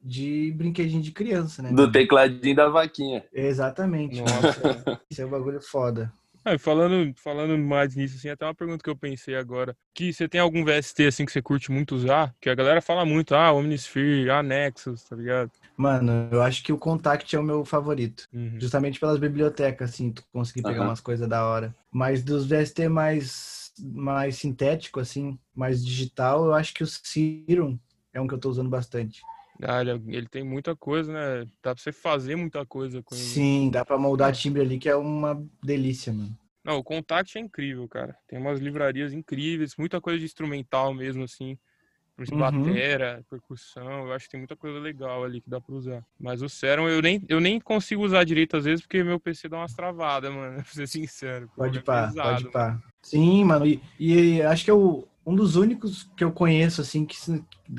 de 0.00 0.52
brinquedinho 0.56 1.02
de 1.02 1.12
criança, 1.12 1.62
né? 1.62 1.70
Do 1.70 1.90
tecladinho 1.92 2.56
da 2.56 2.68
vaquinha. 2.68 3.24
Exatamente. 3.32 4.20
Nossa. 4.20 5.00
Isso 5.10 5.20
é 5.20 5.26
um 5.26 5.30
bagulho 5.30 5.60
foda. 5.60 6.10
Ah, 6.44 6.58
falando, 6.58 7.14
falando 7.16 7.56
mais 7.56 7.94
nisso, 7.94 8.16
assim, 8.16 8.28
até 8.28 8.44
uma 8.44 8.54
pergunta 8.54 8.82
que 8.82 8.90
eu 8.90 8.96
pensei 8.96 9.36
agora. 9.36 9.76
Que 9.94 10.12
você 10.12 10.28
tem 10.28 10.40
algum 10.40 10.64
VST 10.64 11.06
assim 11.06 11.24
que 11.24 11.32
você 11.32 11.40
curte 11.40 11.70
muito 11.70 11.94
usar? 11.94 12.34
Que 12.40 12.50
a 12.50 12.54
galera 12.54 12.80
fala 12.80 13.04
muito, 13.04 13.34
ah, 13.34 13.52
Omnisphere, 13.52 14.28
ah, 14.30 14.42
Nexus, 14.42 15.04
tá 15.04 15.14
ligado? 15.14 15.52
Mano, 15.76 16.28
eu 16.30 16.42
acho 16.42 16.62
que 16.62 16.72
o 16.72 16.78
Contact 16.78 17.34
é 17.34 17.38
o 17.38 17.42
meu 17.42 17.64
favorito. 17.64 18.28
Uhum. 18.32 18.58
Justamente 18.58 18.98
pelas 18.98 19.18
bibliotecas, 19.18 19.90
assim, 19.90 20.10
tu 20.10 20.22
conseguir 20.32 20.62
pegar 20.62 20.80
Aham. 20.80 20.88
umas 20.88 21.00
coisas 21.00 21.28
da 21.28 21.46
hora. 21.46 21.74
Mas 21.92 22.24
dos 22.24 22.46
VST 22.46 22.88
mais, 22.88 23.72
mais 23.78 24.36
sintético, 24.36 24.98
assim, 24.98 25.38
mais 25.54 25.84
digital, 25.84 26.46
eu 26.46 26.54
acho 26.54 26.74
que 26.74 26.82
o 26.82 26.86
Serum 26.86 27.78
é 28.12 28.20
um 28.20 28.26
que 28.26 28.34
eu 28.34 28.38
tô 28.38 28.50
usando 28.50 28.68
bastante. 28.68 29.22
Ah, 29.62 29.80
ele, 29.80 29.90
ele 30.08 30.28
tem 30.28 30.42
muita 30.42 30.74
coisa, 30.74 31.12
né? 31.12 31.44
Dá 31.62 31.74
pra 31.74 31.82
você 31.82 31.92
fazer 31.92 32.36
muita 32.36 32.64
coisa 32.66 33.02
com 33.02 33.14
ele. 33.14 33.24
Sim, 33.24 33.70
dá 33.70 33.84
pra 33.84 33.98
moldar 33.98 34.32
timbre 34.34 34.62
ali, 34.62 34.78
que 34.78 34.88
é 34.88 34.96
uma 34.96 35.42
delícia, 35.62 36.12
mano. 36.12 36.36
Não, 36.64 36.78
o 36.78 36.84
Contact 36.84 37.36
é 37.38 37.40
incrível, 37.40 37.88
cara. 37.88 38.16
Tem 38.28 38.38
umas 38.38 38.60
livrarias 38.60 39.12
incríveis, 39.12 39.74
muita 39.76 40.00
coisa 40.00 40.18
de 40.18 40.24
instrumental 40.24 40.94
mesmo, 40.94 41.24
assim. 41.24 41.58
Por 42.14 42.22
exemplo, 42.24 42.44
Uhum. 42.44 42.62
batera, 42.66 43.24
percussão, 43.28 44.06
eu 44.06 44.12
acho 44.12 44.26
que 44.26 44.32
tem 44.32 44.40
muita 44.40 44.54
coisa 44.54 44.78
legal 44.78 45.24
ali 45.24 45.40
que 45.40 45.48
dá 45.48 45.60
pra 45.60 45.74
usar. 45.74 46.04
Mas 46.20 46.42
o 46.42 46.48
Serum 46.48 46.88
eu 46.88 47.00
nem, 47.00 47.24
eu 47.28 47.40
nem 47.40 47.58
consigo 47.58 48.04
usar 48.04 48.22
direito 48.24 48.56
às 48.56 48.64
vezes 48.64 48.82
porque 48.82 49.02
meu 49.02 49.18
PC 49.18 49.48
dá 49.48 49.56
umas 49.56 49.72
travadas, 49.72 50.32
mano, 50.32 50.56
pra 50.62 50.72
ser 50.72 50.86
sincero. 50.86 51.50
Pode 51.56 51.78
é 51.78 51.82
pá, 51.82 52.06
pesado, 52.06 52.42
pode 52.42 52.52
pá. 52.52 52.80
Sim, 53.02 53.44
mano. 53.44 53.66
E, 53.66 53.82
e 53.98 54.42
acho 54.42 54.64
que 54.64 54.70
é 54.70 54.74
o, 54.74 55.08
um 55.24 55.34
dos 55.34 55.56
únicos 55.56 56.10
que 56.16 56.24
eu 56.24 56.32
conheço, 56.32 56.80
assim, 56.80 57.04
que, 57.04 57.16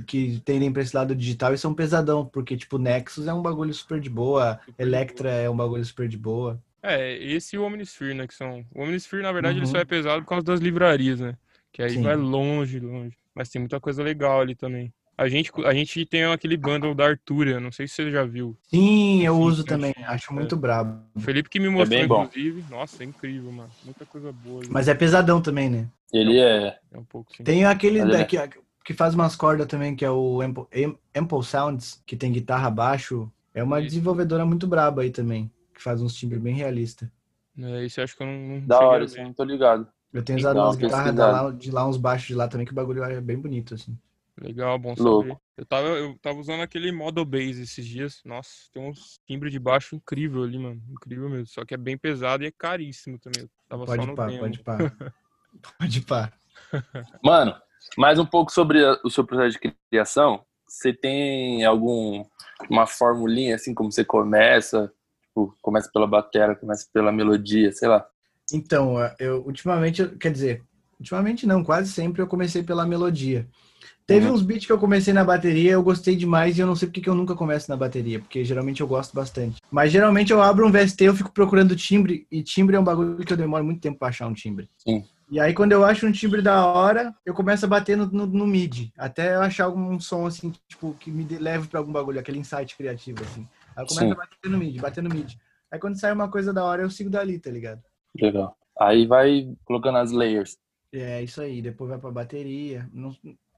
que 0.07 0.41
tendem 0.45 0.71
pra 0.71 0.81
esse 0.81 0.95
lado 0.95 1.15
digital 1.15 1.53
e 1.53 1.57
são 1.57 1.73
pesadão. 1.73 2.25
Porque, 2.25 2.55
tipo, 2.55 2.77
Nexus 2.77 3.27
é 3.27 3.33
um 3.33 3.41
bagulho 3.41 3.73
super 3.73 3.99
de 3.99 4.09
boa, 4.09 4.59
Super 4.65 4.75
de 4.75 4.81
Electra 4.81 5.29
é 5.29 5.49
um 5.49 5.55
bagulho 5.55 5.83
super 5.83 6.07
de 6.07 6.17
boa. 6.17 6.61
É, 6.81 7.15
esse 7.17 7.55
e 7.55 7.59
o 7.59 7.63
Omnisphere, 7.63 8.13
né, 8.13 8.27
que 8.27 8.33
são... 8.33 8.65
O 8.73 8.83
Omnisphere, 8.83 9.23
na 9.23 9.31
verdade, 9.31 9.57
ele 9.57 9.65
Uhum. 9.65 9.71
só 9.71 9.77
é 9.79 9.85
pesado 9.85 10.21
por 10.23 10.29
causa 10.29 10.43
das 10.43 10.59
livrarias, 10.59 11.19
né? 11.19 11.35
Que 11.71 11.81
aí 11.81 11.91
Sim. 11.91 12.03
vai 12.03 12.15
longe, 12.15 12.79
longe. 12.79 13.15
Mas 13.33 13.49
tem 13.49 13.59
muita 13.61 13.79
coisa 13.79 14.03
legal 14.03 14.41
ali 14.41 14.53
também. 14.53 14.93
A 15.17 15.29
gente, 15.29 15.51
a 15.65 15.73
gente 15.73 16.05
tem 16.05 16.23
aquele 16.25 16.57
bundle 16.57 16.95
da 16.95 17.05
Arturia, 17.05 17.59
não 17.59 17.71
sei 17.71 17.87
se 17.87 17.93
você 17.95 18.11
já 18.11 18.23
viu. 18.25 18.57
Sim, 18.63 19.21
eu 19.23 19.35
Sim, 19.35 19.41
uso 19.41 19.63
também. 19.63 19.93
Acho 20.05 20.31
É. 20.31 20.35
muito 20.35 20.57
brabo. 20.57 21.01
O 21.15 21.19
Felipe 21.19 21.49
que 21.49 21.59
me 21.59 21.69
mostrou, 21.69 21.99
bem 21.99 22.07
bom. 22.07 22.23
inclusive. 22.23 22.63
Nossa, 22.69 23.03
é 23.03 23.05
incrível, 23.05 23.51
mano. 23.51 23.69
Muita 23.85 24.05
coisa 24.05 24.31
boa. 24.31 24.61
ali. 24.61 24.69
Mas 24.71 24.87
é 24.87 24.95
pesadão 24.95 25.39
também, 25.39 25.69
né? 25.69 25.87
Ele 26.13 26.39
é. 26.39 26.79
É 26.91 26.97
um 26.97 27.03
pouco 27.03 27.35
sim. 27.35 27.43
Tem 27.43 27.65
aquele 27.65 27.99
Mas 27.99 28.07
ele 28.09 28.15
é- 28.15 28.19
daqui, 28.19 28.61
que 28.85 28.93
faz 28.93 29.15
umas 29.15 29.35
cordas 29.35 29.65
também, 29.67 29.95
que 29.95 30.05
é 30.05 30.11
o 30.11 30.41
Ample, 30.41 30.65
Am- 30.85 30.97
Ample 31.15 31.43
Sounds, 31.43 32.01
que 32.05 32.15
tem 32.15 32.31
guitarra 32.31 32.69
baixo. 32.69 33.31
É 33.53 33.63
uma 33.63 33.79
Isso. 33.79 33.89
desenvolvedora 33.89 34.45
muito 34.45 34.67
braba 34.67 35.01
aí 35.01 35.09
também, 35.09 35.51
que 35.73 35.81
faz 35.81 36.01
uns 36.01 36.13
timbres 36.15 36.41
bem 36.41 36.55
realistas. 36.55 37.09
É, 37.57 37.83
esse 37.85 37.99
eu 37.99 38.03
acho 38.03 38.15
que 38.15 38.23
eu 38.23 38.27
não, 38.27 38.33
não 38.59 38.67
Da 38.67 38.79
hora, 38.79 39.05
assim, 39.05 39.23
não 39.23 39.33
tô 39.33 39.43
ligado. 39.43 39.87
Eu 40.11 40.23
tenho 40.23 40.37
usado 40.37 40.57
umas 40.59 40.75
uma 40.75 40.81
guitarras 40.81 41.15
lá, 41.15 41.51
de 41.51 41.71
lá, 41.71 41.87
uns 41.87 41.97
baixos 41.97 42.27
de 42.27 42.35
lá 42.35 42.47
também, 42.47 42.65
que 42.65 42.71
o 42.71 42.75
bagulho 42.75 43.03
é 43.03 43.19
bem 43.19 43.37
bonito, 43.37 43.73
assim. 43.73 43.97
Legal, 44.39 44.77
bom 44.79 44.95
Louco. 44.97 45.29
saber. 45.29 45.37
Eu 45.57 45.65
tava, 45.65 45.87
eu 45.87 46.17
tava 46.19 46.39
usando 46.39 46.61
aquele 46.61 46.91
Model 46.91 47.23
Base 47.23 47.61
esses 47.61 47.85
dias. 47.85 48.21
Nossa, 48.25 48.49
tem 48.71 48.81
uns 48.81 49.19
timbres 49.27 49.51
de 49.51 49.59
baixo 49.59 49.95
incrível 49.95 50.43
ali, 50.43 50.57
mano. 50.57 50.81
Incrível 50.89 51.29
mesmo. 51.29 51.45
Só 51.47 51.63
que 51.63 51.73
é 51.73 51.77
bem 51.77 51.95
pesado 51.97 52.43
e 52.43 52.47
é 52.47 52.51
caríssimo 52.51 53.19
também. 53.19 53.41
Eu 53.43 53.49
Tava 53.69 53.85
só 53.85 53.95
Pode 53.95 54.07
no 54.07 54.15
pá, 54.15 54.25
demo. 54.27 54.39
pode 54.39 54.59
pá. 54.59 54.77
Pode 55.77 56.01
pá. 56.01 56.31
Mano, 57.23 57.55
mais 57.97 58.19
um 58.19 58.25
pouco 58.25 58.51
sobre 58.51 58.79
o 59.03 59.09
seu 59.09 59.23
processo 59.25 59.59
de 59.59 59.73
criação. 59.89 60.43
Você 60.67 60.93
tem 60.93 61.63
algum 61.65 62.25
uma 62.69 62.87
formulinha 62.87 63.55
assim 63.55 63.73
como 63.73 63.91
você 63.91 64.03
começa? 64.03 64.91
Tipo, 65.27 65.55
começa 65.61 65.89
pela 65.91 66.07
bateria, 66.07 66.55
começa 66.55 66.87
pela 66.93 67.11
melodia, 67.11 67.71
sei 67.71 67.87
lá. 67.87 68.05
Então, 68.51 68.95
eu 69.19 69.43
ultimamente, 69.45 70.07
quer 70.17 70.31
dizer, 70.31 70.63
Ultimamente 71.03 71.45
não, 71.45 71.61
quase 71.63 71.91
sempre 71.91 72.21
eu 72.21 72.27
comecei 72.27 72.63
pela 72.63 72.85
melodia. 72.85 73.45
Teve 74.07 74.27
Uhum. 74.27 74.33
uns 74.33 74.41
beats 74.41 74.65
que 74.65 74.71
eu 74.71 74.77
comecei 74.77 75.13
na 75.13 75.23
bateria, 75.23 75.71
eu 75.71 75.83
gostei 75.83 76.15
demais 76.15 76.57
e 76.57 76.61
eu 76.61 76.67
não 76.67 76.77
sei 76.77 76.87
porque 76.87 77.01
que 77.01 77.09
eu 77.09 77.15
nunca 77.15 77.35
começo 77.35 77.69
na 77.69 77.75
bateria, 77.75 78.19
porque 78.19 78.43
geralmente 78.45 78.79
eu 78.79 78.87
gosto 78.87 79.13
bastante. 79.13 79.61
Mas 79.69 79.91
geralmente 79.91 80.31
eu 80.31 80.41
abro 80.41 80.65
um 80.65 80.71
VST, 80.71 81.03
eu 81.03 81.13
fico 81.13 81.31
procurando 81.33 81.75
timbre, 81.75 82.25
e 82.31 82.41
timbre 82.41 82.77
é 82.77 82.79
um 82.79 82.83
bagulho 82.85 83.17
que 83.17 83.33
eu 83.33 83.37
demoro 83.37 83.65
muito 83.65 83.81
tempo 83.81 83.99
pra 83.99 84.07
achar 84.07 84.27
um 84.27 84.33
timbre. 84.33 84.69
Sim. 84.77 85.03
E 85.29 85.39
aí 85.39 85.53
quando 85.53 85.71
eu 85.71 85.83
acho 85.83 86.05
um 86.05 86.11
timbre 86.11 86.41
da 86.41 86.65
hora, 86.65 87.13
eu 87.25 87.33
começo 87.33 87.65
a 87.65 87.67
bater 87.67 87.97
no, 87.97 88.05
no, 88.07 88.25
no 88.27 88.45
mid, 88.47 88.89
até 88.97 89.35
eu 89.35 89.41
achar 89.41 89.65
algum 89.65 89.99
som 89.99 90.25
assim, 90.25 90.51
tipo, 90.67 90.93
que 90.95 91.09
me 91.09 91.23
leve 91.37 91.67
pra 91.67 91.79
algum 91.79 91.91
bagulho, 91.91 92.19
aquele 92.19 92.39
insight 92.39 92.75
criativo 92.75 93.23
assim. 93.23 93.47
Aí 93.75 93.83
eu 93.83 93.87
começo 93.87 94.05
Sim. 94.05 94.11
a 94.11 94.15
bater 94.15 94.49
no 94.49 94.57
mid, 94.57 94.79
bater 94.79 95.03
no 95.03 95.09
mid. 95.09 95.33
Aí 95.71 95.79
quando 95.79 95.99
sai 95.99 96.11
uma 96.13 96.29
coisa 96.29 96.53
da 96.53 96.63
hora, 96.63 96.83
eu 96.83 96.89
sigo 96.89 97.09
dali, 97.09 97.39
tá 97.39 97.49
ligado? 97.49 97.81
Legal. 98.19 98.55
Aí 98.79 99.07
vai 99.07 99.55
colocando 99.65 99.97
as 99.97 100.11
layers. 100.11 100.57
É 100.91 101.23
isso 101.23 101.41
aí, 101.41 101.61
depois 101.61 101.89
vai 101.89 101.97
pra 101.99 102.11
bateria. 102.11 102.87
Não- 102.93 103.15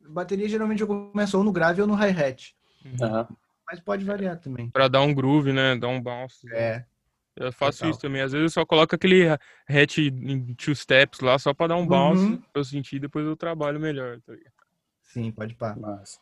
bateria 0.08 0.48
geralmente 0.48 0.82
eu 0.82 0.88
começo 0.88 1.38
ou 1.38 1.44
no 1.44 1.52
grave 1.52 1.82
ou 1.82 1.88
no 1.88 1.96
hi-hat. 1.96 2.56
Aham. 3.02 3.28
Mas 3.68 3.80
pode 3.80 4.06
variar 4.06 4.40
também. 4.40 4.70
Pra 4.70 4.88
dar 4.88 5.02
um 5.02 5.14
groove, 5.14 5.52
né? 5.52 5.76
Dar 5.76 5.88
um 5.88 6.02
bounce. 6.02 6.48
É. 6.54 6.86
Eu 7.36 7.52
faço 7.52 7.80
total. 7.80 7.92
isso 7.92 8.00
também. 8.00 8.22
Às 8.22 8.32
vezes 8.32 8.44
eu 8.46 8.50
só 8.62 8.66
coloco 8.66 8.96
aquele 8.96 9.28
hatch 9.68 9.98
em 9.98 10.54
two 10.56 10.74
steps 10.76 11.20
lá, 11.20 11.38
só 11.38 11.54
pra 11.54 11.68
dar 11.68 11.76
um 11.76 11.86
bounce, 11.86 12.24
Uhum. 12.24 12.38
pra 12.38 12.62
eu 12.62 12.64
sentir, 12.64 13.00
depois 13.00 13.26
eu 13.26 13.36
trabalho 13.36 13.80
melhor. 13.80 14.20
Tá? 14.22 14.34
Sim, 15.02 15.32
pode 15.32 15.54
pá. 15.56 15.76
Massa. 15.76 16.18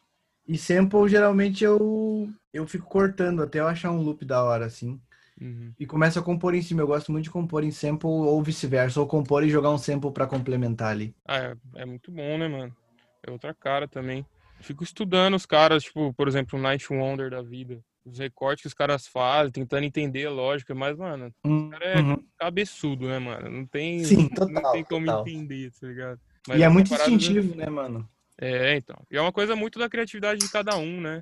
E 0.48 0.58
sample, 0.58 1.08
geralmente 1.08 1.64
eu, 1.64 2.30
eu 2.52 2.68
fico 2.68 2.86
cortando 2.88 3.42
até 3.44 3.60
eu 3.60 3.68
achar 3.68 3.92
um 3.92 4.02
loop 4.02 4.26
da 4.26 4.44
hora, 4.44 4.66
assim. 4.66 5.00
Uhum. 5.40 5.74
E 5.80 5.86
começo 5.86 6.20
a 6.20 6.22
compor 6.22 6.54
em 6.54 6.62
cima. 6.62 6.82
Eu 6.82 6.88
gosto 6.88 7.12
muito 7.12 7.24
de 7.26 7.32
compor 7.32 7.64
em 7.64 7.72
sample 7.72 8.08
ou 8.10 8.42
vice-versa. 8.44 9.00
Ou 9.00 9.08
compor 9.08 9.44
e 9.44 9.50
jogar 9.50 9.70
um 9.72 9.78
sample 9.78 10.12
pra 10.12 10.28
complementar 10.28 10.92
ali. 10.92 11.16
Ah, 11.26 11.38
é, 11.38 11.56
é 11.76 11.86
muito 11.86 12.12
bom, 12.12 12.38
né, 12.38 12.48
mano? 12.48 12.76
É 13.26 13.32
outra 13.32 13.54
cara 13.54 13.88
também. 13.88 14.26
Fico 14.60 14.84
estudando 14.84 15.36
os 15.36 15.46
caras, 15.46 15.84
tipo, 15.84 16.14
por 16.14 16.28
exemplo, 16.28 16.58
o 16.60 16.62
Night 16.62 16.92
Wonder 16.92 17.30
da 17.32 17.42
vida. 17.42 17.82
Os 18.06 18.20
recortes 18.20 18.62
que 18.64 18.68
os 18.68 18.74
caras 18.74 19.08
fazem, 19.08 19.52
tentando 19.52 19.86
entender 19.86 20.26
a 20.26 20.32
lógica, 20.32 20.76
mas, 20.76 20.98
mano, 20.98 21.34
cara 21.70 21.86
é 21.86 22.02
Uhum. 22.02 22.24
cabeçudo, 22.38 23.08
né, 23.08 23.18
mano? 23.20 23.50
Não 23.50 23.66
tem, 23.66 24.04
Sim, 24.04 24.28
não 24.30 24.36
total, 24.36 24.72
tem 24.74 24.84
como 24.84 25.06
total. 25.06 25.22
entender, 25.28 25.72
tá 25.72 25.88
ligado? 25.88 26.22
E 26.50 26.62
é 26.64 26.68
uma 26.68 26.74
muito 26.74 26.94
instintivo, 26.94 27.56
né, 27.56 27.70
mano? 27.70 28.08
É, 28.40 28.76
então. 28.76 28.98
E 29.10 29.18
é 29.18 29.22
uma 29.22 29.32
coisa 29.32 29.56
muito 29.56 29.80
da 29.80 29.90
criatividade 29.90 30.42
de 30.42 30.50
cada 30.50 30.76
um, 30.78 31.00
né? 31.00 31.22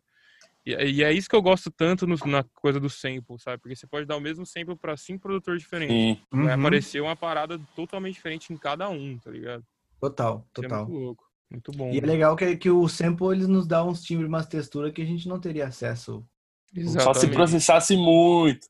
E, 0.65 0.71
e 0.73 1.03
é 1.03 1.11
isso 1.11 1.29
que 1.29 1.35
eu 1.35 1.41
gosto 1.41 1.69
tanto 1.71 2.05
no- 2.07 2.15
na 2.25 2.43
coisa 2.55 2.79
do 2.79 2.89
sample, 2.89 3.39
sabe? 3.39 3.59
Porque 3.61 3.75
você 3.75 3.87
pode 3.87 4.05
dar 4.05 4.17
o 4.17 4.21
mesmo 4.21 4.45
sample 4.45 4.75
pra 4.75 4.95
cinco 4.97 5.21
produtores 5.21 5.61
diferentes. 5.61 6.17
Sim. 6.17 6.25
Vai 6.31 6.53
Uhum. 6.53 6.59
aparecer 6.59 7.01
uma 7.01 7.15
parada 7.15 7.59
totalmente 7.75 8.15
diferente 8.15 8.53
em 8.53 8.57
cada 8.57 8.89
um, 8.89 9.17
tá 9.19 9.29
ligado? 9.31 9.63
Total, 9.99 10.39
Isso 10.39 10.65
é 10.65 10.67
total. 10.67 10.85
muito 10.87 10.99
louco. 10.99 11.31
Muito 11.49 11.71
bom. 11.73 11.91
E 11.93 11.97
é 11.99 12.01
legal 12.01 12.35
que, 12.35 12.55
que 12.55 12.69
o 12.69 12.87
sample 12.87 13.27
eles 13.33 13.47
nos 13.47 13.67
dá 13.67 13.83
uns 13.83 14.01
timbres, 14.01 14.27
umas 14.29 14.47
texturas 14.47 14.93
que 14.93 15.01
a 15.01 15.05
gente 15.05 15.27
não 15.27 15.39
teria 15.39 15.67
acesso. 15.67 16.25
Só 16.73 16.81
se 16.81 16.97
Exatamente. 16.97 17.33
processasse 17.33 17.95
muito. 17.97 18.67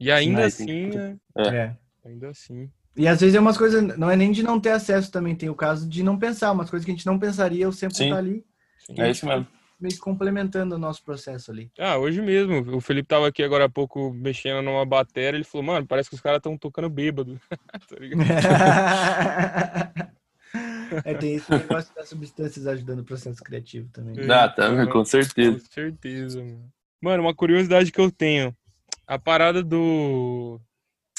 E 0.00 0.10
ainda 0.10 0.42
Mas 0.42 0.54
assim, 0.54 0.86
né? 0.86 1.16
É. 1.36 1.48
É. 1.48 1.76
Ainda 2.04 2.30
assim. 2.30 2.70
E 2.96 3.06
às 3.08 3.20
vezes 3.20 3.34
é 3.34 3.40
umas 3.40 3.56
coisas, 3.56 3.96
não 3.96 4.10
é 4.10 4.16
nem 4.16 4.32
de 4.32 4.42
não 4.42 4.60
ter 4.60 4.70
acesso 4.70 5.10
também, 5.10 5.34
tem 5.34 5.48
o 5.48 5.54
caso 5.54 5.88
de 5.88 6.02
não 6.02 6.18
pensar, 6.18 6.52
umas 6.52 6.68
coisas 6.68 6.84
que 6.84 6.90
a 6.90 6.94
gente 6.94 7.06
não 7.06 7.18
pensaria, 7.18 7.66
o 7.66 7.72
sample 7.72 7.96
Sim. 7.96 8.10
tá 8.10 8.16
ali, 8.18 8.44
Sim. 8.86 8.94
É 8.98 9.10
isso 9.10 9.24
mesmo. 9.24 9.46
meio 9.80 9.94
que 9.94 10.00
complementando 10.00 10.74
o 10.74 10.78
nosso 10.78 11.02
processo 11.02 11.50
ali. 11.50 11.70
Ah, 11.78 11.96
hoje 11.96 12.20
mesmo. 12.20 12.76
O 12.76 12.80
Felipe 12.80 13.08
tava 13.08 13.28
aqui 13.28 13.42
agora 13.42 13.64
há 13.64 13.68
pouco 13.68 14.12
mexendo 14.12 14.62
numa 14.62 14.84
bateria. 14.84 15.36
Ele 15.36 15.44
falou, 15.44 15.66
mano, 15.66 15.86
parece 15.86 16.08
que 16.10 16.16
os 16.16 16.20
caras 16.20 16.38
estão 16.38 16.58
tocando 16.58 16.90
bêbado. 16.90 17.40
tá 17.88 17.96
ligado? 17.98 18.26
é, 21.04 21.14
tem 21.14 21.34
esse 21.36 21.50
negócio 21.50 21.94
das 21.94 22.08
substâncias 22.08 22.66
ajudando 22.66 23.00
o 23.00 23.04
processo 23.04 23.42
criativo 23.42 23.88
também. 23.92 24.18
É. 24.18 24.26
Dá, 24.26 24.48
tá, 24.48 24.68
com 24.86 24.92
Com 24.92 25.04
certeza. 25.04 25.64
certeza, 25.70 26.40
mano. 26.42 26.70
Mano, 27.02 27.24
uma 27.24 27.34
curiosidade 27.34 27.90
que 27.90 28.00
eu 28.00 28.10
tenho. 28.12 28.56
A 29.06 29.18
parada 29.18 29.62
do. 29.62 30.60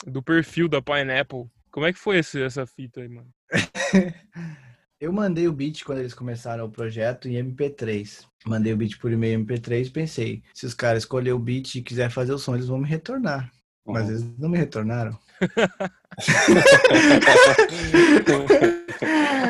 Do 0.07 0.23
perfil 0.23 0.67
da 0.69 0.81
Pineapple. 0.81 1.45
Como 1.69 1.85
é 1.85 1.91
que 1.93 1.99
foi 1.99 2.17
esse, 2.19 2.41
essa 2.41 2.65
fita 2.65 3.01
aí, 3.01 3.09
mano? 3.09 3.29
Eu 4.99 5.11
mandei 5.11 5.49
o 5.49 5.53
beat 5.53 5.83
quando 5.83 5.97
eles 5.99 6.13
começaram 6.13 6.63
o 6.63 6.71
projeto 6.71 7.27
em 7.27 7.33
MP3. 7.33 8.25
Mandei 8.45 8.71
o 8.71 8.77
beat 8.77 8.97
por 8.99 9.11
e-mail 9.11 9.37
MP3 9.45 9.91
pensei, 9.91 10.41
se 10.53 10.65
os 10.65 10.73
caras 10.73 11.03
escolher 11.03 11.33
o 11.33 11.39
beat 11.39 11.75
e 11.75 11.81
quiser 11.81 12.09
fazer 12.09 12.31
o 12.31 12.39
som, 12.39 12.55
eles 12.55 12.67
vão 12.67 12.77
me 12.77 12.87
retornar. 12.87 13.51
Mas 13.85 14.03
Uhum. 14.03 14.09
eles 14.09 14.23
não 14.39 14.47
me 14.47 14.57
retornaram. 14.57 15.19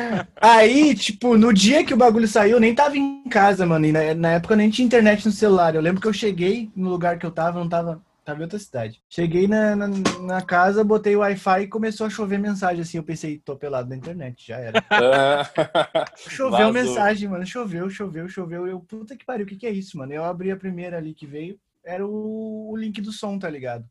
Aí, 0.44 0.94
tipo, 0.94 1.38
no 1.38 1.54
dia 1.54 1.82
que 1.82 1.94
o 1.94 1.96
bagulho 1.96 2.28
saiu, 2.28 2.56
eu 2.56 2.60
nem 2.60 2.74
tava 2.74 2.98
em 2.98 3.24
casa, 3.30 3.64
mano. 3.64 3.86
E 3.86 3.92
na, 3.92 4.12
na 4.12 4.32
época 4.32 4.52
eu 4.52 4.58
nem 4.58 4.68
tinha 4.68 4.84
internet 4.84 5.24
no 5.24 5.32
celular. 5.32 5.74
Eu 5.74 5.80
lembro 5.80 6.02
que 6.02 6.06
eu 6.06 6.12
cheguei 6.12 6.70
no 6.76 6.90
lugar 6.90 7.18
que 7.18 7.24
eu 7.24 7.30
tava, 7.30 7.58
não 7.58 7.66
tava. 7.66 8.02
Tava 8.22 8.40
em 8.40 8.42
outra 8.42 8.58
cidade. 8.58 9.02
Cheguei 9.08 9.48
na, 9.48 9.74
na, 9.74 9.88
na 9.88 10.42
casa, 10.42 10.84
botei 10.84 11.16
o 11.16 11.20
Wi-Fi 11.20 11.62
e 11.62 11.68
começou 11.68 12.06
a 12.06 12.10
chover 12.10 12.38
mensagem 12.38 12.82
assim. 12.82 12.98
Eu 12.98 13.02
pensei, 13.02 13.38
tô 13.38 13.56
pelado 13.56 13.88
na 13.88 13.96
internet, 13.96 14.46
já 14.46 14.58
era. 14.58 14.84
Choveu 16.28 16.50
Vazou. 16.50 16.72
mensagem, 16.72 17.26
mano. 17.26 17.46
Choveu, 17.46 17.88
choveu, 17.88 18.28
choveu. 18.28 18.66
Eu, 18.66 18.80
puta 18.80 19.16
que 19.16 19.24
pariu, 19.24 19.46
o 19.46 19.48
que, 19.48 19.56
que 19.56 19.66
é 19.66 19.70
isso, 19.70 19.96
mano? 19.96 20.12
Eu 20.12 20.24
abri 20.24 20.50
a 20.50 20.56
primeira 20.56 20.98
ali 20.98 21.14
que 21.14 21.26
veio, 21.26 21.58
era 21.82 22.06
o, 22.06 22.70
o 22.70 22.76
link 22.76 23.00
do 23.00 23.12
som, 23.12 23.38
tá 23.38 23.48
ligado? 23.48 23.86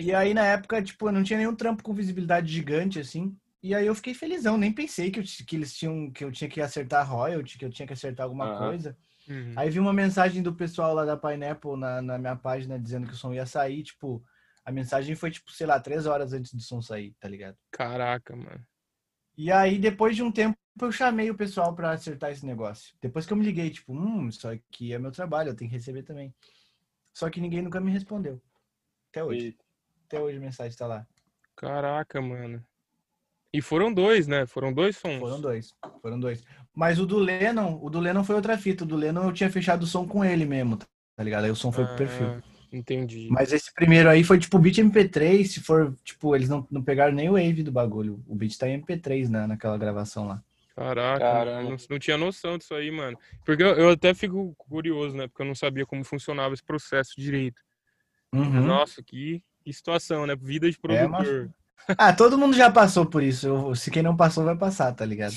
E 0.00 0.14
aí, 0.14 0.34
na 0.34 0.44
época, 0.44 0.80
tipo, 0.80 1.08
eu 1.08 1.12
não 1.12 1.24
tinha 1.24 1.38
nenhum 1.38 1.54
trampo 1.54 1.82
com 1.82 1.92
visibilidade 1.92 2.52
gigante, 2.52 3.00
assim. 3.00 3.34
E 3.66 3.74
aí 3.74 3.84
eu 3.84 3.96
fiquei 3.96 4.14
felizão, 4.14 4.56
nem 4.56 4.72
pensei 4.72 5.10
que, 5.10 5.18
eu, 5.18 5.24
que 5.44 5.56
eles 5.56 5.76
tinham, 5.76 6.08
que 6.12 6.22
eu 6.22 6.30
tinha 6.30 6.48
que 6.48 6.60
acertar 6.60 7.10
royalty, 7.10 7.58
que 7.58 7.64
eu 7.64 7.70
tinha 7.70 7.84
que 7.84 7.92
acertar 7.92 8.22
alguma 8.22 8.46
Aham. 8.46 8.58
coisa. 8.58 8.96
Uhum. 9.28 9.54
Aí 9.56 9.68
vi 9.68 9.80
uma 9.80 9.92
mensagem 9.92 10.40
do 10.40 10.54
pessoal 10.54 10.94
lá 10.94 11.04
da 11.04 11.16
Pineapple 11.16 11.76
na, 11.76 12.00
na 12.00 12.16
minha 12.16 12.36
página 12.36 12.78
dizendo 12.78 13.08
que 13.08 13.14
o 13.14 13.16
som 13.16 13.34
ia 13.34 13.44
sair, 13.44 13.82
tipo, 13.82 14.24
a 14.64 14.70
mensagem 14.70 15.16
foi, 15.16 15.32
tipo, 15.32 15.50
sei 15.50 15.66
lá, 15.66 15.80
três 15.80 16.06
horas 16.06 16.32
antes 16.32 16.54
do 16.54 16.60
som 16.60 16.80
sair, 16.80 17.12
tá 17.18 17.28
ligado? 17.28 17.56
Caraca, 17.72 18.36
mano. 18.36 18.64
E 19.36 19.50
aí, 19.50 19.80
depois 19.80 20.14
de 20.14 20.22
um 20.22 20.30
tempo, 20.30 20.56
eu 20.80 20.92
chamei 20.92 21.28
o 21.28 21.36
pessoal 21.36 21.74
pra 21.74 21.90
acertar 21.90 22.30
esse 22.30 22.46
negócio. 22.46 22.94
Depois 23.02 23.26
que 23.26 23.32
eu 23.32 23.36
me 23.36 23.44
liguei, 23.44 23.68
tipo, 23.68 23.92
hum, 23.92 24.28
isso 24.28 24.46
aqui 24.46 24.92
é 24.92 24.98
meu 25.00 25.10
trabalho, 25.10 25.48
eu 25.50 25.56
tenho 25.56 25.68
que 25.68 25.76
receber 25.76 26.04
também. 26.04 26.32
Só 27.12 27.28
que 27.28 27.40
ninguém 27.40 27.62
nunca 27.62 27.80
me 27.80 27.90
respondeu. 27.90 28.40
Até 29.10 29.24
hoje. 29.24 29.56
Até 30.04 30.20
hoje 30.20 30.36
a 30.36 30.40
mensagem 30.40 30.78
tá 30.78 30.86
lá. 30.86 31.04
Caraca, 31.56 32.22
mano. 32.22 32.64
E 33.56 33.62
foram 33.62 33.90
dois, 33.92 34.26
né? 34.26 34.44
Foram 34.44 34.70
dois 34.72 34.96
sons. 34.98 35.18
Foram 35.18 35.40
dois. 35.40 35.74
Foram 36.02 36.20
dois. 36.20 36.44
Mas 36.74 36.98
o 36.98 37.06
do 37.06 37.18
Lennon, 37.18 37.78
o 37.82 37.88
do 37.88 37.98
Lennon 37.98 38.22
foi 38.22 38.36
outra 38.36 38.58
fita. 38.58 38.84
O 38.84 38.86
do 38.86 38.96
Lennon 38.96 39.24
eu 39.24 39.32
tinha 39.32 39.50
fechado 39.50 39.84
o 39.84 39.86
som 39.86 40.06
com 40.06 40.22
ele 40.22 40.44
mesmo, 40.44 40.76
tá 40.76 40.86
ligado? 41.24 41.44
Aí 41.44 41.50
o 41.50 41.56
som 41.56 41.72
foi 41.72 41.86
pro 41.86 41.96
perfil. 41.96 42.26
Ah, 42.26 42.42
Entendi. 42.70 43.28
Mas 43.30 43.54
esse 43.54 43.72
primeiro 43.72 44.10
aí 44.10 44.22
foi 44.22 44.38
tipo 44.38 44.58
beat 44.58 44.76
MP3, 44.76 45.44
se 45.46 45.60
for, 45.60 45.96
tipo, 46.04 46.36
eles 46.36 46.50
não, 46.50 46.66
não 46.70 46.82
pegaram 46.82 47.14
nem 47.14 47.30
o 47.30 47.32
wave 47.32 47.62
do 47.62 47.72
bagulho. 47.72 48.22
O 48.26 48.34
beat 48.34 48.58
tá 48.58 48.68
em 48.68 48.78
MP3 48.82 49.28
na, 49.28 49.46
naquela 49.46 49.78
gravação 49.78 50.26
lá. 50.26 50.42
Caraca, 50.74 51.20
Caramba. 51.20 51.70
não, 51.70 51.76
não 51.88 51.98
tinha 51.98 52.18
noção 52.18 52.58
disso 52.58 52.74
aí, 52.74 52.90
mano. 52.90 53.18
Porque 53.42 53.62
eu, 53.62 53.68
eu 53.68 53.88
até 53.88 54.12
fico 54.12 54.54
curioso, 54.58 55.16
né? 55.16 55.26
Porque 55.28 55.40
eu 55.40 55.46
não 55.46 55.54
sabia 55.54 55.86
como 55.86 56.04
funcionava 56.04 56.52
esse 56.52 56.62
processo 56.62 57.18
direito. 57.18 57.62
Uhum. 58.34 58.66
Nossa, 58.66 59.02
que, 59.02 59.42
que 59.64 59.72
situação, 59.72 60.26
né? 60.26 60.36
Vida 60.36 60.70
de 60.70 60.76
É, 60.90 61.06
mas- 61.08 61.26
produtor. 61.26 61.54
Ah, 61.98 62.12
todo 62.12 62.38
mundo 62.38 62.56
já 62.56 62.70
passou 62.70 63.06
por 63.06 63.22
isso. 63.22 63.46
Eu- 63.46 63.74
se 63.74 63.90
quem 63.90 64.02
não 64.02 64.16
passou, 64.16 64.44
vai 64.44 64.56
passar, 64.56 64.92
tá 64.92 65.04
ligado? 65.04 65.34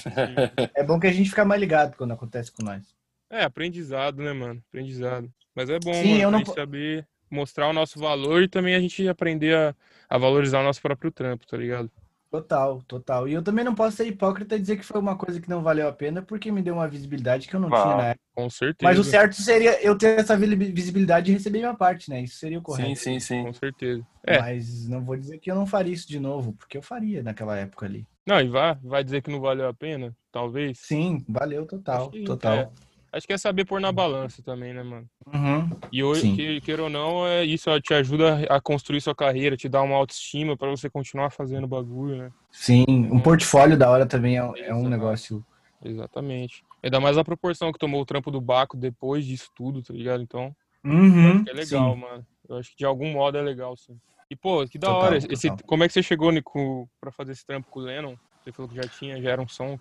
É 0.76 0.84
bom 0.84 1.00
que 1.00 1.08
a 1.08 1.12
gente 1.12 1.30
fica 1.30 1.46
mais 1.46 1.60
ligado 1.60 1.96
quando 1.96 2.12
acontece 2.14 2.52
com 2.52 2.64
nós. 2.64 2.84
É, 3.30 3.44
aprendizado, 3.44 4.22
né, 4.24 4.34
mano? 4.34 4.62
Aprendizado. 4.70 5.32
Mas 5.56 5.70
é 5.70 5.80
bom, 5.80 5.94
Sim, 5.94 6.12
mano, 6.12 6.22
eu 6.24 6.32
não 6.32 6.46
saber 6.46 7.08
mostrar 7.30 7.68
o 7.70 7.74
nosso 7.74 8.00
valor 8.00 8.42
e 8.42 8.48
também 8.48 8.74
a 8.76 8.80
gente 8.80 9.08
aprender 9.08 9.56
a, 9.56 9.76
a 10.10 10.18
valorizar 10.18 10.60
o 10.62 10.64
nosso 10.64 10.82
próprio 10.82 11.12
trampo, 11.12 11.46
tá 11.46 11.56
ligado? 11.58 11.92
Total, 12.32 12.80
total. 12.84 13.28
E 13.28 13.34
eu 13.34 13.42
também 13.44 13.66
não 13.66 13.74
posso 13.74 13.98
ser 13.98 14.06
hipócrita 14.06 14.56
e 14.56 14.60
dizer 14.60 14.78
que 14.78 14.86
foi 14.86 15.00
uma 15.02 15.18
coisa 15.18 15.42
que 15.42 15.50
não 15.50 15.64
valeu 15.64 15.88
a 15.88 15.92
pena 15.92 16.22
porque 16.22 16.52
me 16.52 16.62
deu 16.62 16.76
uma 16.76 16.88
visibilidade 16.88 17.48
que 17.48 17.56
eu 17.56 17.60
não 17.60 17.70
Ah, 17.74 17.82
tinha 17.82 17.96
na 17.96 18.04
época. 18.10 18.20
Com 18.36 18.50
certeza. 18.52 18.78
Mas 18.92 19.00
o 19.00 19.04
certo 19.04 19.34
seria 19.42 19.84
eu 19.84 19.98
ter 19.98 20.20
essa 20.20 20.38
vi- 20.38 20.56
visibilidade 20.72 21.32
e 21.32 21.34
receber 21.34 21.58
minha 21.60 21.74
parte, 21.74 22.08
né? 22.10 22.22
Isso 22.22 22.38
seria 22.38 22.60
o 22.60 22.62
correto. 22.62 22.88
Sim, 22.90 22.96
sim, 22.96 23.20
sim. 23.20 23.44
Com 23.46 23.54
certeza. 23.54 24.06
É, 24.28 24.38
Mas 24.38 24.88
não 24.88 25.04
vou 25.04 25.18
dizer 25.18 25.40
que 25.40 25.50
eu 25.50 25.56
não 25.56 25.66
faria 25.66 25.92
isso 25.94 26.08
de 26.08 26.20
novo, 26.20 26.54
porque 26.54 26.78
eu 26.78 26.82
faria 26.84 27.24
naquela 27.24 27.58
época 27.58 27.88
ali. 27.88 28.06
não, 28.28 28.40
e 28.40 28.48
vai, 28.48 28.76
vai 28.76 29.04
dizer 29.04 29.24
que 29.24 29.32
não 29.32 29.42
valeu 29.42 29.68
a 29.68 29.74
pena? 29.74 30.16
Talvez. 30.32 30.80
Sim, 30.84 31.26
valeu 31.28 31.66
total, 31.66 32.12
que- 32.12 32.24
total. 32.24 32.54
é. 32.54 32.70
Acho 33.12 33.26
que 33.26 33.34
é 33.34 33.38
saber 33.38 33.66
pôr 33.66 33.82
na 33.82 33.92
balança 33.92 34.42
também, 34.44 34.74
né, 34.74 34.84
mano? 34.84 35.10
Uhum. 35.26 35.70
E 35.92 36.04
hoje, 36.04 36.36
que, 36.36 36.62
queira 36.62 36.84
ou 36.84 36.90
não, 36.90 37.26
é, 37.26 37.44
isso 37.44 37.70
te 37.82 37.94
ajuda 37.94 38.46
a 38.50 38.62
construir 38.62 39.02
sua 39.02 39.16
carreira, 39.16 39.58
te 39.58 39.68
dá 39.68 39.82
uma 39.82 39.96
autoestima 39.96 40.56
pra 40.56 40.70
você 40.70 40.90
continuar 40.90 41.32
fazendo 41.32 41.68
bagulho, 41.68 42.18
né? 42.18 42.30
Sim, 42.52 42.86
um 42.88 43.20
portfólio 43.20 43.78
da 43.78 43.90
hora 43.90 44.06
também 44.06 44.38
é, 44.38 44.42
é 44.68 44.74
um 44.74 44.88
negócio. 44.88 45.44
Exatamente. 45.84 46.64
Ainda 46.84 47.00
mais 47.00 47.18
a 47.18 47.24
proporção 47.24 47.72
que 47.72 47.80
tomou 47.80 48.02
o 48.02 48.06
trampo 48.06 48.30
do 48.30 48.40
Baco 48.40 48.78
depois 48.78 49.26
disso 49.26 49.50
tudo, 49.56 49.82
tá 49.82 49.94
ligado? 49.94 50.22
Então, 50.22 50.56
Uhum. 50.84 51.44
é 51.48 51.54
legal, 51.54 51.94
sim. 51.94 52.02
mano. 52.02 52.26
Eu 52.48 52.58
acho 52.58 52.70
que 52.72 52.78
de 52.78 52.86
algum 52.86 53.12
modo 53.12 53.38
é 53.38 53.42
legal, 53.42 53.76
sim. 53.76 53.98
E, 54.32 54.36
pô, 54.36 54.66
que 54.68 54.78
da 54.78 54.88
Total, 54.88 55.04
hora. 55.08 55.18
Esse, 55.18 55.50
total. 55.50 55.66
como 55.68 55.84
é 55.84 55.88
que 55.88 55.94
você 55.94 56.04
chegou, 56.04 56.32
Nico, 56.32 56.88
pra 57.02 57.12
fazer 57.12 57.32
esse 57.32 57.46
trampo 57.46 57.68
com 57.70 57.80
o 57.80 57.84
Lennon? 57.84 58.16
Você 58.44 58.52
falou 58.52 58.70
que 58.70 58.76
já 58.76 58.84
tinha, 58.84 59.22
já 59.22 59.32
era 59.32 59.42
um 59.42 59.48
som. 59.48 59.78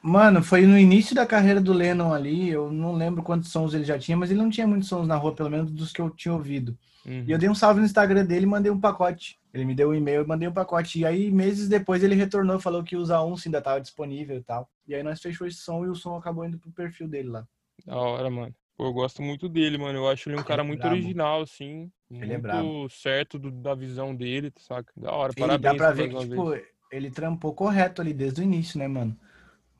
Mano, 0.00 0.42
foi 0.42 0.62
no 0.66 0.78
início 0.78 1.14
da 1.14 1.26
carreira 1.26 1.60
do 1.60 1.72
Lennon 1.72 2.12
ali, 2.12 2.48
eu 2.48 2.70
não 2.70 2.94
lembro 2.94 3.22
quantos 3.22 3.50
sons 3.50 3.74
ele 3.74 3.84
já 3.84 3.98
tinha, 3.98 4.16
mas 4.16 4.30
ele 4.30 4.40
não 4.40 4.48
tinha 4.50 4.66
muitos 4.66 4.88
sons 4.88 5.06
na 5.08 5.16
rua, 5.16 5.34
pelo 5.34 5.50
menos 5.50 5.70
dos 5.70 5.92
que 5.92 6.00
eu 6.00 6.08
tinha 6.10 6.32
ouvido. 6.32 6.78
Uhum. 7.04 7.24
E 7.26 7.32
eu 7.32 7.38
dei 7.38 7.48
um 7.48 7.54
salve 7.54 7.80
no 7.80 7.86
Instagram 7.86 8.24
dele 8.24 8.44
e 8.44 8.48
mandei 8.48 8.70
um 8.70 8.80
pacote. 8.80 9.38
Ele 9.52 9.64
me 9.64 9.74
deu 9.74 9.90
um 9.90 9.94
e-mail 9.94 10.22
e 10.22 10.26
mandei 10.26 10.46
um 10.46 10.52
pacote. 10.52 11.00
E 11.00 11.06
aí, 11.06 11.30
meses 11.30 11.68
depois, 11.68 12.04
ele 12.04 12.14
retornou, 12.14 12.60
falou 12.60 12.84
que 12.84 12.96
usa 12.96 13.20
um 13.22 13.34
ainda 13.44 13.58
estava 13.58 13.80
disponível 13.80 14.36
e 14.36 14.42
tal. 14.42 14.68
E 14.86 14.94
aí 14.94 15.02
nós 15.02 15.20
fechou 15.20 15.46
esse 15.46 15.58
som 15.58 15.84
e 15.84 15.88
o 15.88 15.94
som 15.94 16.16
acabou 16.16 16.44
indo 16.44 16.58
pro 16.58 16.70
perfil 16.70 17.08
dele 17.08 17.30
lá. 17.30 17.46
Da 17.86 17.96
hora, 17.96 18.30
mano. 18.30 18.54
Pô, 18.76 18.84
eu 18.86 18.92
gosto 18.92 19.22
muito 19.22 19.48
dele, 19.48 19.78
mano. 19.78 19.98
Eu 19.98 20.08
acho 20.08 20.28
ele 20.30 20.38
um 20.38 20.44
cara 20.44 20.62
é 20.62 20.64
muito 20.64 20.80
brabo. 20.80 20.94
original, 20.94 21.40
assim. 21.42 21.90
Ele 22.10 22.24
é 22.24 22.28
muito 22.28 22.42
brabo. 22.42 22.88
certo 22.90 23.38
do- 23.38 23.50
da 23.50 23.74
visão 23.74 24.14
dele, 24.14 24.52
saca? 24.58 24.92
Da 24.96 25.10
hora. 25.10 25.32
E 25.36 25.40
Parabéns 25.40 25.72
dá 25.72 25.74
pra 25.74 25.92
ver 25.92 26.08
que, 26.10 26.18
tipo, 26.18 26.54
ele 26.92 27.10
trampou 27.10 27.54
correto 27.54 28.00
ali 28.02 28.12
desde 28.12 28.40
o 28.40 28.44
início, 28.44 28.78
né, 28.78 28.86
mano? 28.86 29.16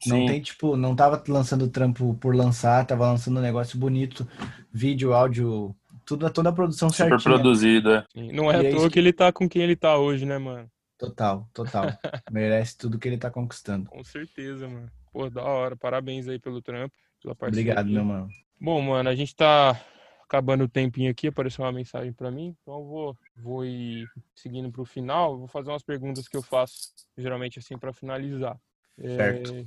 Não 0.07 0.18
Sim. 0.18 0.26
tem, 0.26 0.40
tipo, 0.40 0.76
não 0.76 0.94
tava 0.94 1.22
lançando 1.28 1.68
trampo 1.68 2.14
por 2.14 2.34
lançar, 2.34 2.86
tava 2.86 3.07
lançando 3.07 3.38
um 3.38 3.42
negócio 3.42 3.78
bonito, 3.78 4.26
vídeo, 4.72 5.12
áudio, 5.12 5.74
tudo, 6.07 6.30
toda 6.30 6.51
a 6.51 6.53
produção 6.53 6.88
Super 6.90 7.11
certinha. 7.11 7.36
produzido, 7.36 7.90
é. 7.92 8.05
Sim, 8.12 8.32
Não 8.32 8.51
é 8.51 8.55
E 8.55 8.57
à 8.57 8.61
é 8.61 8.70
toa 8.70 8.80
isso 8.80 8.90
que 8.90 8.99
ele 8.99 9.12
tá 9.12 9.32
com 9.32 9.49
quem 9.49 9.62
ele 9.62 9.76
tá 9.76 9.99
hoje, 9.99 10.24
né, 10.24 10.38
mano? 10.38 10.70
Total, 10.96 11.49
total. 11.53 11.84
Merece 12.30 12.76
tudo 12.76 12.99
que 12.99 13.07
ele 13.09 13.18
tá 13.18 13.30
conquistando. 13.30 13.88
Com 13.90 14.03
certeza, 14.03 14.68
mano. 14.68 14.90
Pô, 15.12 15.28
da 15.30 15.42
hora. 15.42 15.76
Parabéns 15.76 16.28
aí 16.28 16.38
pelo 16.38 16.61
trampo, 16.62 16.94
pela 17.22 17.34
parceria. 17.34 17.72
Obrigado, 17.72 17.90
meu 17.90 18.05
mano. 18.05 18.28
Bom, 18.61 18.80
mano, 18.80 19.09
a 19.09 19.14
gente 19.14 19.34
tá 19.34 19.80
acabando 20.24 20.64
o 20.64 20.68
tempinho 20.68 21.11
aqui, 21.11 21.28
apareceu 21.28 21.64
uma 21.64 21.72
mensagem 21.72 22.12
pra 22.12 22.30
mim, 22.30 22.55
então 22.61 22.74
eu 22.74 22.84
vou, 22.84 23.16
vou 23.36 23.64
ir 23.64 24.07
seguindo 24.34 24.70
pro 24.70 24.84
final, 24.84 25.38
vou 25.38 25.49
fazer 25.49 25.70
umas 25.70 25.82
perguntas 25.82 26.28
que 26.28 26.36
eu 26.36 26.42
faço 26.42 26.90
geralmente 27.16 27.59
assim 27.59 27.78
pra 27.78 27.94
finalizar. 27.94 28.59
É, 28.99 29.16
Certo. 29.16 29.66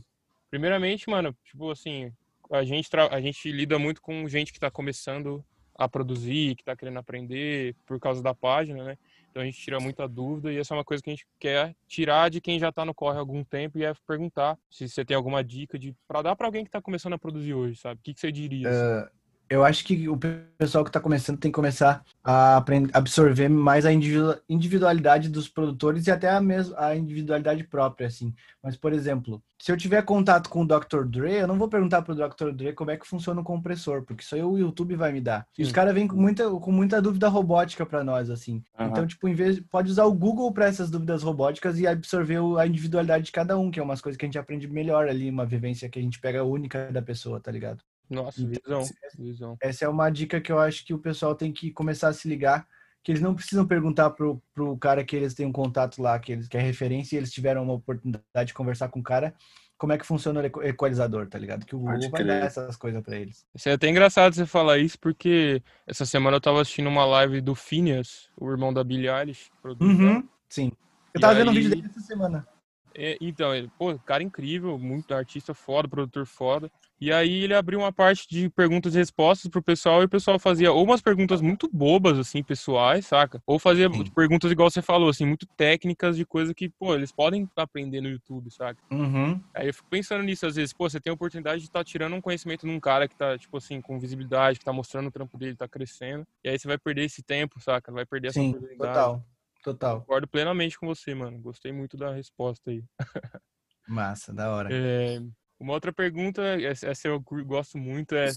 Primeiramente, 0.51 1.09
mano, 1.09 1.35
tipo 1.45 1.71
assim, 1.71 2.13
a 2.51 2.63
gente, 2.63 2.89
a 2.95 3.21
gente 3.21 3.51
lida 3.51 3.79
muito 3.79 4.01
com 4.01 4.27
gente 4.27 4.51
que 4.51 4.59
tá 4.59 4.69
começando 4.69 5.43
a 5.73 5.87
produzir, 5.87 6.55
que 6.55 6.63
tá 6.63 6.75
querendo 6.75 6.99
aprender 6.99 7.75
por 7.85 7.99
causa 7.99 8.21
da 8.21 8.35
página, 8.35 8.83
né? 8.83 8.97
Então 9.31 9.41
a 9.41 9.45
gente 9.45 9.57
tira 9.57 9.79
muita 9.79 10.07
dúvida 10.09 10.51
e 10.51 10.57
essa 10.57 10.73
é 10.73 10.77
uma 10.77 10.83
coisa 10.83 11.01
que 11.01 11.09
a 11.09 11.13
gente 11.13 11.25
quer 11.39 11.73
tirar 11.87 12.29
de 12.29 12.41
quem 12.41 12.59
já 12.59 12.69
tá 12.69 12.83
no 12.83 12.93
corre 12.93 13.15
há 13.15 13.19
algum 13.21 13.45
tempo 13.45 13.79
e 13.79 13.85
é 13.85 13.93
perguntar 14.05 14.59
se 14.69 14.89
você 14.89 15.05
tem 15.05 15.15
alguma 15.15 15.41
dica 15.41 15.79
de 15.79 15.95
para 16.05 16.21
dar 16.21 16.35
pra 16.35 16.47
alguém 16.47 16.65
que 16.65 16.69
tá 16.69 16.81
começando 16.81 17.13
a 17.13 17.17
produzir 17.17 17.53
hoje, 17.53 17.79
sabe? 17.79 18.01
O 18.01 18.03
que, 18.03 18.13
que 18.13 18.19
você 18.19 18.29
diria? 18.29 18.67
assim? 18.69 19.11
Eu 19.51 19.65
acho 19.65 19.83
que 19.83 20.07
o 20.07 20.17
pessoal 20.57 20.85
que 20.85 20.89
tá 20.89 21.01
começando 21.01 21.37
tem 21.37 21.51
que 21.51 21.55
começar 21.55 22.05
a 22.23 22.63
absorver 22.93 23.49
mais 23.49 23.85
a 23.85 23.91
individu- 23.91 24.39
individualidade 24.47 25.27
dos 25.27 25.49
produtores 25.49 26.07
e 26.07 26.11
até 26.11 26.29
a, 26.29 26.39
mesma, 26.39 26.73
a 26.79 26.95
individualidade 26.95 27.65
própria, 27.65 28.07
assim. 28.07 28.33
Mas, 28.63 28.77
por 28.77 28.93
exemplo, 28.93 29.43
se 29.61 29.69
eu 29.69 29.75
tiver 29.75 30.01
contato 30.03 30.49
com 30.49 30.61
o 30.61 30.65
Dr. 30.65 31.03
Dre, 31.05 31.33
eu 31.33 31.47
não 31.47 31.57
vou 31.57 31.67
perguntar 31.67 32.01
pro 32.01 32.15
Dr. 32.15 32.51
Dre 32.53 32.71
como 32.71 32.91
é 32.91 32.97
que 32.97 33.05
funciona 33.05 33.41
o 33.41 33.43
compressor, 33.43 34.03
porque 34.03 34.23
aí 34.33 34.41
o 34.41 34.57
YouTube 34.57 34.95
vai 34.95 35.11
me 35.11 35.19
dar. 35.19 35.45
E 35.57 35.63
os 35.63 35.71
caras 35.73 35.93
vêm 35.93 36.07
com 36.07 36.15
muita, 36.15 36.49
com 36.49 36.71
muita 36.71 37.01
dúvida 37.01 37.27
robótica 37.27 37.85
para 37.85 38.05
nós, 38.05 38.29
assim. 38.29 38.63
Aham. 38.79 38.89
Então, 38.89 39.05
tipo, 39.05 39.27
em 39.27 39.33
vez 39.33 39.59
pode 39.59 39.91
usar 39.91 40.05
o 40.05 40.13
Google 40.13 40.53
para 40.53 40.67
essas 40.67 40.89
dúvidas 40.89 41.23
robóticas 41.23 41.77
e 41.77 41.85
absorver 41.85 42.39
a 42.57 42.65
individualidade 42.65 43.25
de 43.25 43.31
cada 43.33 43.57
um, 43.57 43.69
que 43.69 43.81
é 43.81 43.83
umas 43.83 43.99
coisas 43.99 44.17
que 44.17 44.23
a 44.23 44.29
gente 44.29 44.39
aprende 44.39 44.65
melhor 44.65 45.09
ali, 45.09 45.29
uma 45.29 45.45
vivência 45.45 45.89
que 45.89 45.99
a 45.99 46.01
gente 46.01 46.21
pega 46.21 46.41
única 46.41 46.89
da 46.89 47.01
pessoa, 47.01 47.37
tá 47.37 47.51
ligado? 47.51 47.83
Nossa, 48.11 48.41
Então, 48.41 48.85
visão. 49.17 49.57
Essa 49.61 49.85
é 49.85 49.87
uma 49.87 50.09
dica 50.09 50.41
que 50.41 50.51
eu 50.51 50.59
acho 50.59 50.85
que 50.85 50.93
o 50.93 50.99
pessoal 50.99 51.33
tem 51.33 51.51
que 51.53 51.71
começar 51.71 52.09
a 52.09 52.13
se 52.13 52.27
ligar, 52.27 52.67
que 53.03 53.11
eles 53.11 53.21
não 53.21 53.33
precisam 53.33 53.65
perguntar 53.65 54.09
pro, 54.11 54.43
pro 54.53 54.77
cara 54.77 55.03
que 55.03 55.15
eles 55.15 55.33
têm 55.33 55.45
um 55.45 55.51
contato 55.51 56.01
lá, 56.01 56.19
que 56.19 56.33
eles 56.33 56.47
que 56.47 56.57
é 56.57 56.61
referência, 56.61 57.15
e 57.15 57.17
eles 57.19 57.31
tiveram 57.31 57.63
uma 57.63 57.73
oportunidade 57.73 58.47
de 58.47 58.53
conversar 58.53 58.89
com 58.89 58.99
o 58.99 59.03
cara, 59.03 59.33
como 59.77 59.93
é 59.93 59.97
que 59.97 60.05
funciona 60.05 60.41
o 60.41 60.45
equ- 60.45 60.61
equalizador, 60.63 61.27
tá 61.27 61.39
ligado? 61.39 61.65
Que 61.65 61.75
o 61.75 61.79
Google 61.79 62.09
vai 62.11 62.23
dar 62.23 62.43
essas 62.45 62.75
coisas 62.75 63.01
pra 63.01 63.17
eles. 63.17 63.45
Isso 63.55 63.69
é 63.69 63.71
até 63.73 63.87
engraçado 63.87 64.35
você 64.35 64.45
falar 64.45 64.77
isso, 64.77 64.99
porque 64.99 65.63
essa 65.87 66.05
semana 66.05 66.37
eu 66.37 66.41
tava 66.41 66.61
assistindo 66.61 66.87
uma 66.89 67.05
live 67.05 67.41
do 67.41 67.55
Phineas, 67.55 68.29
o 68.37 68.51
irmão 68.51 68.73
da 68.73 68.83
Billie 68.83 69.09
Eilish. 69.09 69.49
Uhum, 69.79 70.27
sim. 70.49 70.71
Eu 71.13 71.17
E 71.17 71.21
tava 71.21 71.33
vendo 71.33 71.49
um 71.49 71.53
vídeo 71.53 71.69
dele 71.71 71.87
essa 71.89 72.01
semana. 72.01 72.45
É, 72.93 73.17
então, 73.21 73.55
ele, 73.55 73.69
pô, 73.77 73.97
cara 73.99 74.21
incrível, 74.21 74.77
muito 74.77 75.13
artista 75.13 75.53
foda, 75.53 75.87
produtor 75.87 76.25
foda. 76.25 76.69
E 77.01 77.11
aí 77.11 77.45
ele 77.45 77.55
abriu 77.55 77.79
uma 77.79 77.91
parte 77.91 78.27
de 78.29 78.47
perguntas 78.51 78.93
e 78.93 78.99
respostas 78.99 79.49
pro 79.49 79.63
pessoal 79.63 80.03
e 80.03 80.05
o 80.05 80.09
pessoal 80.09 80.37
fazia 80.37 80.71
ou 80.71 80.83
umas 80.83 81.01
perguntas 81.01 81.41
muito 81.41 81.67
bobas, 81.73 82.19
assim, 82.19 82.43
pessoais, 82.43 83.07
saca? 83.07 83.41
Ou 83.43 83.57
fazia 83.57 83.91
Sim. 83.91 84.03
perguntas 84.15 84.51
igual 84.51 84.69
você 84.69 84.83
falou, 84.83 85.09
assim, 85.09 85.25
muito 85.25 85.47
técnicas 85.57 86.15
de 86.15 86.23
coisa 86.23 86.53
que, 86.53 86.69
pô, 86.69 86.93
eles 86.93 87.11
podem 87.11 87.49
aprender 87.55 88.01
no 88.01 88.07
YouTube, 88.07 88.51
saca? 88.51 88.79
Uhum. 88.91 89.41
Aí 89.55 89.67
eu 89.67 89.73
fico 89.73 89.89
pensando 89.89 90.23
nisso, 90.23 90.45
às 90.45 90.55
vezes, 90.55 90.73
pô, 90.73 90.87
você 90.87 90.99
tem 90.99 91.09
a 91.09 91.15
oportunidade 91.15 91.61
de 91.61 91.67
estar 91.67 91.83
tirando 91.83 92.15
um 92.15 92.21
conhecimento 92.21 92.67
de 92.67 92.71
um 92.71 92.79
cara 92.79 93.07
que 93.07 93.15
tá, 93.15 93.35
tipo 93.35 93.57
assim, 93.57 93.81
com 93.81 93.99
visibilidade, 93.99 94.59
que 94.59 94.65
tá 94.65 94.71
mostrando 94.71 95.07
o 95.07 95.11
trampo 95.11 95.39
dele, 95.39 95.55
tá 95.55 95.67
crescendo. 95.67 96.23
E 96.43 96.49
aí 96.49 96.59
você 96.59 96.67
vai 96.67 96.77
perder 96.77 97.05
esse 97.05 97.23
tempo, 97.23 97.59
saca? 97.59 97.91
Vai 97.91 98.05
perder 98.05 98.27
essa 98.27 98.39
Sim, 98.39 98.49
oportunidade. 98.49 98.93
total. 98.93 99.25
Total. 99.63 99.99
Concordo 100.01 100.27
plenamente 100.27 100.77
com 100.77 100.87
você, 100.87 101.13
mano. 101.15 101.39
Gostei 101.39 101.71
muito 101.71 101.97
da 101.97 102.13
resposta 102.13 102.69
aí. 102.69 102.83
Massa, 103.87 104.33
da 104.33 104.49
hora. 104.51 104.69
É, 104.71 105.19
uma 105.61 105.73
outra 105.73 105.93
pergunta, 105.93 106.41
essa 106.61 106.87
essa 106.87 107.07
eu 107.07 107.19
gosto 107.21 107.77
muito, 107.77 108.15
é 108.15 108.31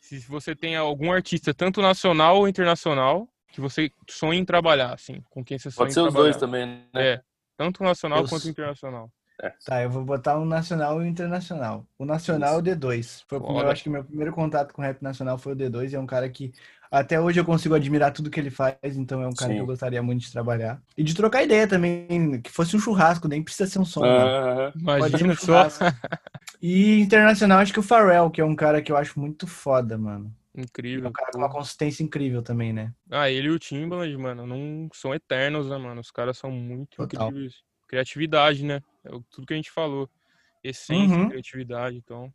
se 0.00 0.20
você 0.28 0.54
tem 0.54 0.76
algum 0.76 1.10
artista, 1.10 1.52
tanto 1.52 1.80
nacional 1.82 2.36
ou 2.36 2.48
internacional, 2.48 3.28
que 3.48 3.60
você 3.60 3.90
sonha 4.08 4.38
em 4.38 4.44
trabalhar, 4.44 4.92
assim, 4.94 5.20
com 5.30 5.44
quem 5.44 5.58
você 5.58 5.70
sonha 5.70 5.84
Pode 5.86 5.90
em 5.90 5.94
ser 5.94 6.00
os 6.00 6.12
trabalhar. 6.12 6.24
dois 6.24 6.36
também, 6.36 6.66
né? 6.66 7.12
É, 7.14 7.22
tanto 7.56 7.82
nacional 7.82 8.20
Eu 8.20 8.28
quanto 8.28 8.48
s- 8.48 8.54
internacional. 9.36 9.56
Tá, 9.64 9.82
eu 9.82 9.90
vou 9.90 10.04
botar 10.04 10.38
um 10.38 10.44
nacional 10.44 11.00
e 11.00 11.04
um 11.04 11.06
internacional. 11.06 11.86
O 11.98 12.04
nacional 12.04 12.54
é 12.54 12.58
o 12.58 12.62
D2. 12.62 13.24
Foi 13.28 13.38
o 13.38 13.40
primeiro, 13.40 13.68
eu 13.68 13.72
acho 13.72 13.82
que 13.82 13.90
meu 13.90 14.04
primeiro 14.04 14.32
contato 14.32 14.72
com 14.72 14.82
rap 14.82 15.02
nacional 15.02 15.38
foi 15.38 15.52
o 15.52 15.56
D2 15.56 15.92
e 15.92 15.96
é 15.96 16.00
um 16.00 16.06
cara 16.06 16.28
que 16.28 16.52
até 16.90 17.20
hoje 17.20 17.40
eu 17.40 17.44
consigo 17.44 17.74
admirar 17.74 18.12
tudo 18.12 18.30
que 18.30 18.38
ele 18.38 18.50
faz, 18.50 18.76
então 18.84 19.20
é 19.20 19.26
um 19.26 19.32
cara 19.32 19.50
Sim. 19.50 19.56
que 19.56 19.62
eu 19.62 19.66
gostaria 19.66 20.02
muito 20.02 20.22
de 20.22 20.32
trabalhar. 20.32 20.80
E 20.96 21.02
de 21.02 21.14
trocar 21.14 21.42
ideia 21.42 21.66
também, 21.66 22.40
que 22.40 22.50
fosse 22.50 22.76
um 22.76 22.78
churrasco, 22.80 23.28
nem 23.28 23.42
precisa 23.42 23.68
ser 23.68 23.78
um 23.78 23.84
som. 23.84 24.02
né? 24.02 24.72
Ser 24.72 24.78
Imagina 24.78 25.32
um 25.32 25.36
só. 25.36 25.46
churrasco. 25.46 25.84
E 26.62 27.00
internacional, 27.00 27.58
acho 27.58 27.72
que 27.72 27.78
o 27.80 27.82
Pharrell, 27.82 28.30
que 28.30 28.40
é 28.40 28.44
um 28.44 28.56
cara 28.56 28.80
que 28.80 28.90
eu 28.90 28.96
acho 28.96 29.20
muito 29.20 29.46
foda, 29.46 29.98
mano. 29.98 30.34
É 30.56 30.62
Incrível. 30.62 31.10
um 31.10 31.12
cara 31.12 31.30
com 31.30 31.38
uma 31.38 31.50
consistência 31.50 32.02
incrível 32.02 32.42
também, 32.42 32.72
né? 32.72 32.92
Ah, 33.10 33.30
ele 33.30 33.48
e 33.48 33.50
o 33.50 33.58
Timbaland, 33.58 34.16
mano, 34.16 34.46
não 34.46 34.88
são 34.94 35.14
eternos, 35.14 35.68
né, 35.68 35.76
mano? 35.76 36.00
Os 36.00 36.10
caras 36.10 36.38
são 36.38 36.50
muito 36.50 36.96
Total. 36.96 37.28
incríveis. 37.28 37.56
Criatividade, 37.86 38.64
né? 38.64 38.80
É 39.04 39.14
o- 39.14 39.22
tudo 39.30 39.46
que 39.46 39.52
a 39.52 39.56
gente 39.56 39.70
falou. 39.70 40.08
Essência, 40.62 41.16
Uhum. 41.16 41.28
criatividade, 41.28 41.96
então. 41.96 42.32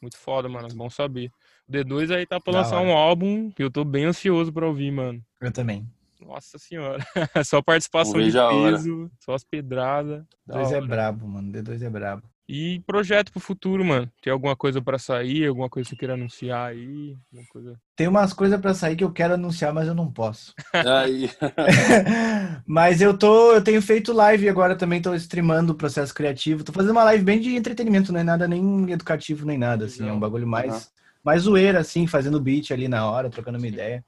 Muito 0.00 0.18
foda, 0.18 0.48
mano. 0.48 0.68
Bom 0.74 0.90
saber. 0.90 1.30
O 1.68 1.72
D2 1.72 2.10
aí 2.10 2.26
tá 2.26 2.40
pra 2.40 2.52
Da 2.52 2.58
lançar 2.60 2.76
hora. 2.78 2.88
um 2.88 2.92
álbum 2.92 3.50
que 3.50 3.62
eu 3.62 3.70
tô 3.70 3.84
bem 3.84 4.04
ansioso 4.04 4.52
pra 4.52 4.66
ouvir, 4.66 4.90
mano. 4.90 5.24
Eu 5.40 5.52
também. 5.52 5.86
Nossa 6.20 6.58
senhora. 6.58 6.98
só 7.46 7.62
participação 7.62 8.20
de 8.20 8.32
peso, 8.32 9.10
só 9.20 9.34
as 9.34 9.44
pedradas. 9.44 10.24
Da 10.46 10.56
D2 10.56 10.72
é 10.72 10.76
hora. 10.76 10.86
brabo, 10.86 11.26
mano. 11.28 11.52
D2 11.52 11.82
é 11.82 11.90
brabo. 11.90 12.22
E 12.54 12.80
projeto 12.80 13.32
pro 13.32 13.40
futuro, 13.40 13.82
mano. 13.82 14.12
Tem 14.20 14.30
alguma 14.30 14.54
coisa 14.54 14.82
pra 14.82 14.98
sair? 14.98 15.46
Alguma 15.46 15.70
coisa 15.70 15.86
que 15.88 15.94
você 15.94 15.98
queira 15.98 16.12
anunciar 16.12 16.68
aí? 16.68 17.16
Coisa... 17.48 17.80
Tem 17.96 18.06
umas 18.06 18.34
coisas 18.34 18.60
pra 18.60 18.74
sair 18.74 18.94
que 18.94 19.02
eu 19.02 19.10
quero 19.10 19.32
anunciar, 19.32 19.72
mas 19.72 19.88
eu 19.88 19.94
não 19.94 20.12
posso. 20.12 20.52
Aí. 20.84 21.30
Mas 22.66 23.00
eu 23.00 23.16
tô, 23.16 23.52
eu 23.52 23.62
tenho 23.64 23.80
feito 23.80 24.12
live 24.12 24.48
agora 24.48 24.76
também, 24.76 25.00
tô 25.00 25.14
streamando 25.14 25.72
o 25.72 25.76
processo 25.76 26.12
criativo. 26.14 26.62
Tô 26.62 26.72
fazendo 26.72 26.90
uma 26.92 27.04
live 27.04 27.24
bem 27.24 27.40
de 27.40 27.54
entretenimento, 27.54 28.12
não 28.12 28.20
é 28.20 28.24
nada 28.24 28.46
nem 28.46 28.90
educativo 28.90 29.46
nem 29.46 29.56
nada, 29.56 29.86
assim, 29.86 30.08
é 30.08 30.12
um 30.12 30.20
bagulho 30.20 30.46
mais, 30.46 30.72
Aham. 30.74 30.82
mais 31.24 31.42
zoeira, 31.42 31.80
assim, 31.80 32.06
fazendo 32.06 32.40
beat 32.40 32.70
ali 32.70 32.86
na 32.88 33.08
hora, 33.10 33.30
trocando 33.30 33.56
uma 33.58 33.66
Sim. 33.66 33.72
ideia. 33.72 34.04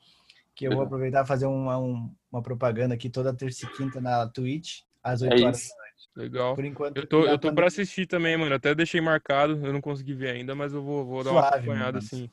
Que 0.55 0.67
eu 0.67 0.73
vou 0.75 0.83
aproveitar 0.83 1.25
e 1.25 1.27
fazer 1.27 1.47
uma, 1.47 1.79
um- 1.79 2.11
uma 2.31 2.43
propaganda 2.43 2.95
aqui 2.95 3.09
toda 3.09 3.33
terça 3.35 3.65
e 3.65 3.69
quinta 3.69 4.01
na 4.01 4.27
Twitch, 4.29 4.81
às 5.03 5.23
8 5.23 5.33
É 5.35 5.47
horas. 5.47 5.63
isso. 5.63 5.84
Legal. 6.17 6.55
Por 6.55 6.65
enquanto. 6.65 6.97
Eu 6.97 7.07
tô, 7.07 7.25
eu 7.27 7.39
tô 7.39 7.53
pra 7.53 7.67
assistir 7.67 8.07
também, 8.07 8.37
mano. 8.37 8.55
Até 8.55 8.75
deixei 8.75 9.01
marcado. 9.01 9.53
Eu 9.67 9.73
não 9.73 9.81
consegui 9.81 10.15
ver 10.15 10.31
ainda, 10.31 10.55
mas 10.55 10.73
eu 10.73 10.83
vou, 10.83 11.05
vou 11.05 11.25
dar 11.25 11.33
uma 11.33 11.41
Suave, 11.43 11.57
acompanhada 11.57 11.93
mano. 11.93 11.99
assim. 11.99 12.31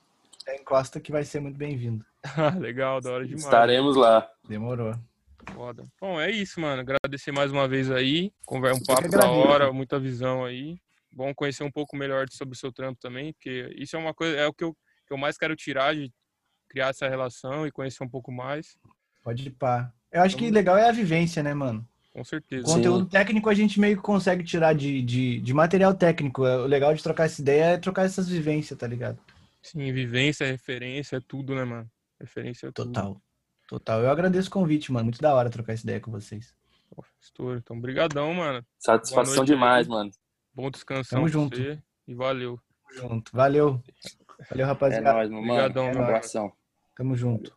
Encosta 0.59 0.99
que 0.99 1.11
vai 1.11 1.23
ser 1.23 1.39
muito 1.39 1.57
bem-vindo. 1.57 2.05
Legal, 2.59 3.01
da 3.01 3.11
hora 3.11 3.25
demais. 3.25 3.43
Estaremos 3.43 3.95
lá. 3.95 4.29
Demorou. 4.47 4.93
Foda. 5.53 5.83
Bom, 5.99 6.19
é 6.21 6.29
isso, 6.29 6.59
mano. 6.61 6.81
Agradecer 6.81 7.31
mais 7.31 7.51
uma 7.51 7.67
vez 7.67 7.89
aí. 7.89 8.31
Conver 8.45 8.73
um 8.73 8.79
que 8.79 8.85
papo 8.85 9.09
da 9.09 9.29
hora, 9.29 9.71
muita 9.73 9.99
visão 9.99 10.45
aí. 10.45 10.77
Bom 11.11 11.33
conhecer 11.33 11.63
um 11.63 11.71
pouco 11.71 11.95
melhor 11.97 12.27
sobre 12.29 12.53
o 12.55 12.57
seu 12.57 12.71
trampo 12.71 12.99
também, 13.01 13.33
porque 13.33 13.73
isso 13.77 13.95
é 13.95 13.99
uma 13.99 14.13
coisa, 14.13 14.37
é 14.37 14.47
o 14.47 14.53
que 14.53 14.63
eu, 14.63 14.73
que 15.05 15.11
eu 15.11 15.17
mais 15.17 15.37
quero 15.37 15.55
tirar 15.57 15.93
de 15.93 16.09
criar 16.69 16.87
essa 16.89 17.09
relação 17.09 17.67
e 17.67 17.71
conhecer 17.71 18.01
um 18.03 18.07
pouco 18.09 18.31
mais. 18.31 18.77
Pode 19.21 19.45
ir 19.47 19.51
pá. 19.51 19.91
Eu 20.11 20.21
acho 20.21 20.35
que 20.37 20.43
Vamos- 20.43 20.55
legal 20.55 20.77
é 20.77 20.87
a 20.87 20.91
vivência, 20.91 21.43
né, 21.43 21.53
mano? 21.53 21.85
Com 22.11 22.23
certeza. 22.23 22.67
Sim. 22.67 22.73
Conteúdo 22.75 23.05
técnico 23.05 23.49
a 23.49 23.53
gente 23.53 23.79
meio 23.79 23.95
que 23.97 24.03
consegue 24.03 24.43
tirar 24.43 24.73
de, 24.73 25.01
de, 25.01 25.39
de 25.39 25.53
material 25.53 25.93
técnico. 25.93 26.43
O 26.43 26.65
legal 26.65 26.93
de 26.93 27.01
trocar 27.01 27.25
essa 27.25 27.41
ideia 27.41 27.63
é 27.65 27.77
trocar 27.77 28.03
essas 28.05 28.27
vivências, 28.27 28.77
tá 28.77 28.85
ligado? 28.85 29.17
Sim, 29.61 29.91
vivência, 29.93 30.45
referência, 30.47 31.17
é 31.17 31.21
tudo, 31.25 31.55
né, 31.55 31.63
mano? 31.63 31.89
Referência 32.19 32.67
é 32.67 32.71
tudo. 32.71 32.91
Total. 32.91 33.21
Total. 33.69 34.01
Eu 34.01 34.09
agradeço 34.11 34.49
o 34.49 34.51
convite, 34.51 34.91
mano. 34.91 35.05
Muito 35.05 35.21
da 35.21 35.33
hora 35.33 35.49
trocar 35.49 35.71
essa 35.73 35.83
ideia 35.83 35.99
com 36.01 36.11
vocês. 36.11 36.53
Pô, 36.93 37.05
Estouro. 37.21 37.57
Então, 37.57 37.79
brigadão, 37.79 38.33
mano. 38.33 38.65
Satisfação 38.77 39.35
noite 39.37 39.51
aí. 39.51 39.55
demais, 39.55 39.87
mano. 39.87 40.11
Bom 40.53 40.69
descanso 40.69 41.09
Tamo 41.11 41.29
junto. 41.29 41.55
você. 41.57 41.79
E 42.05 42.13
valeu. 42.13 42.59
Tamo 42.93 43.07
junto. 43.09 43.31
Valeu. 43.33 43.81
Valeu, 44.49 44.65
É 44.65 44.67
rapaziada. 44.67 45.13
nóis, 45.13 45.29
meu 45.29 45.39
mano. 45.41 45.53
Obrigadão, 45.53 45.87
Um 45.87 45.91
meu 45.93 46.03
abração. 46.03 46.51
Tamo 46.97 47.15
junto. 47.15 47.55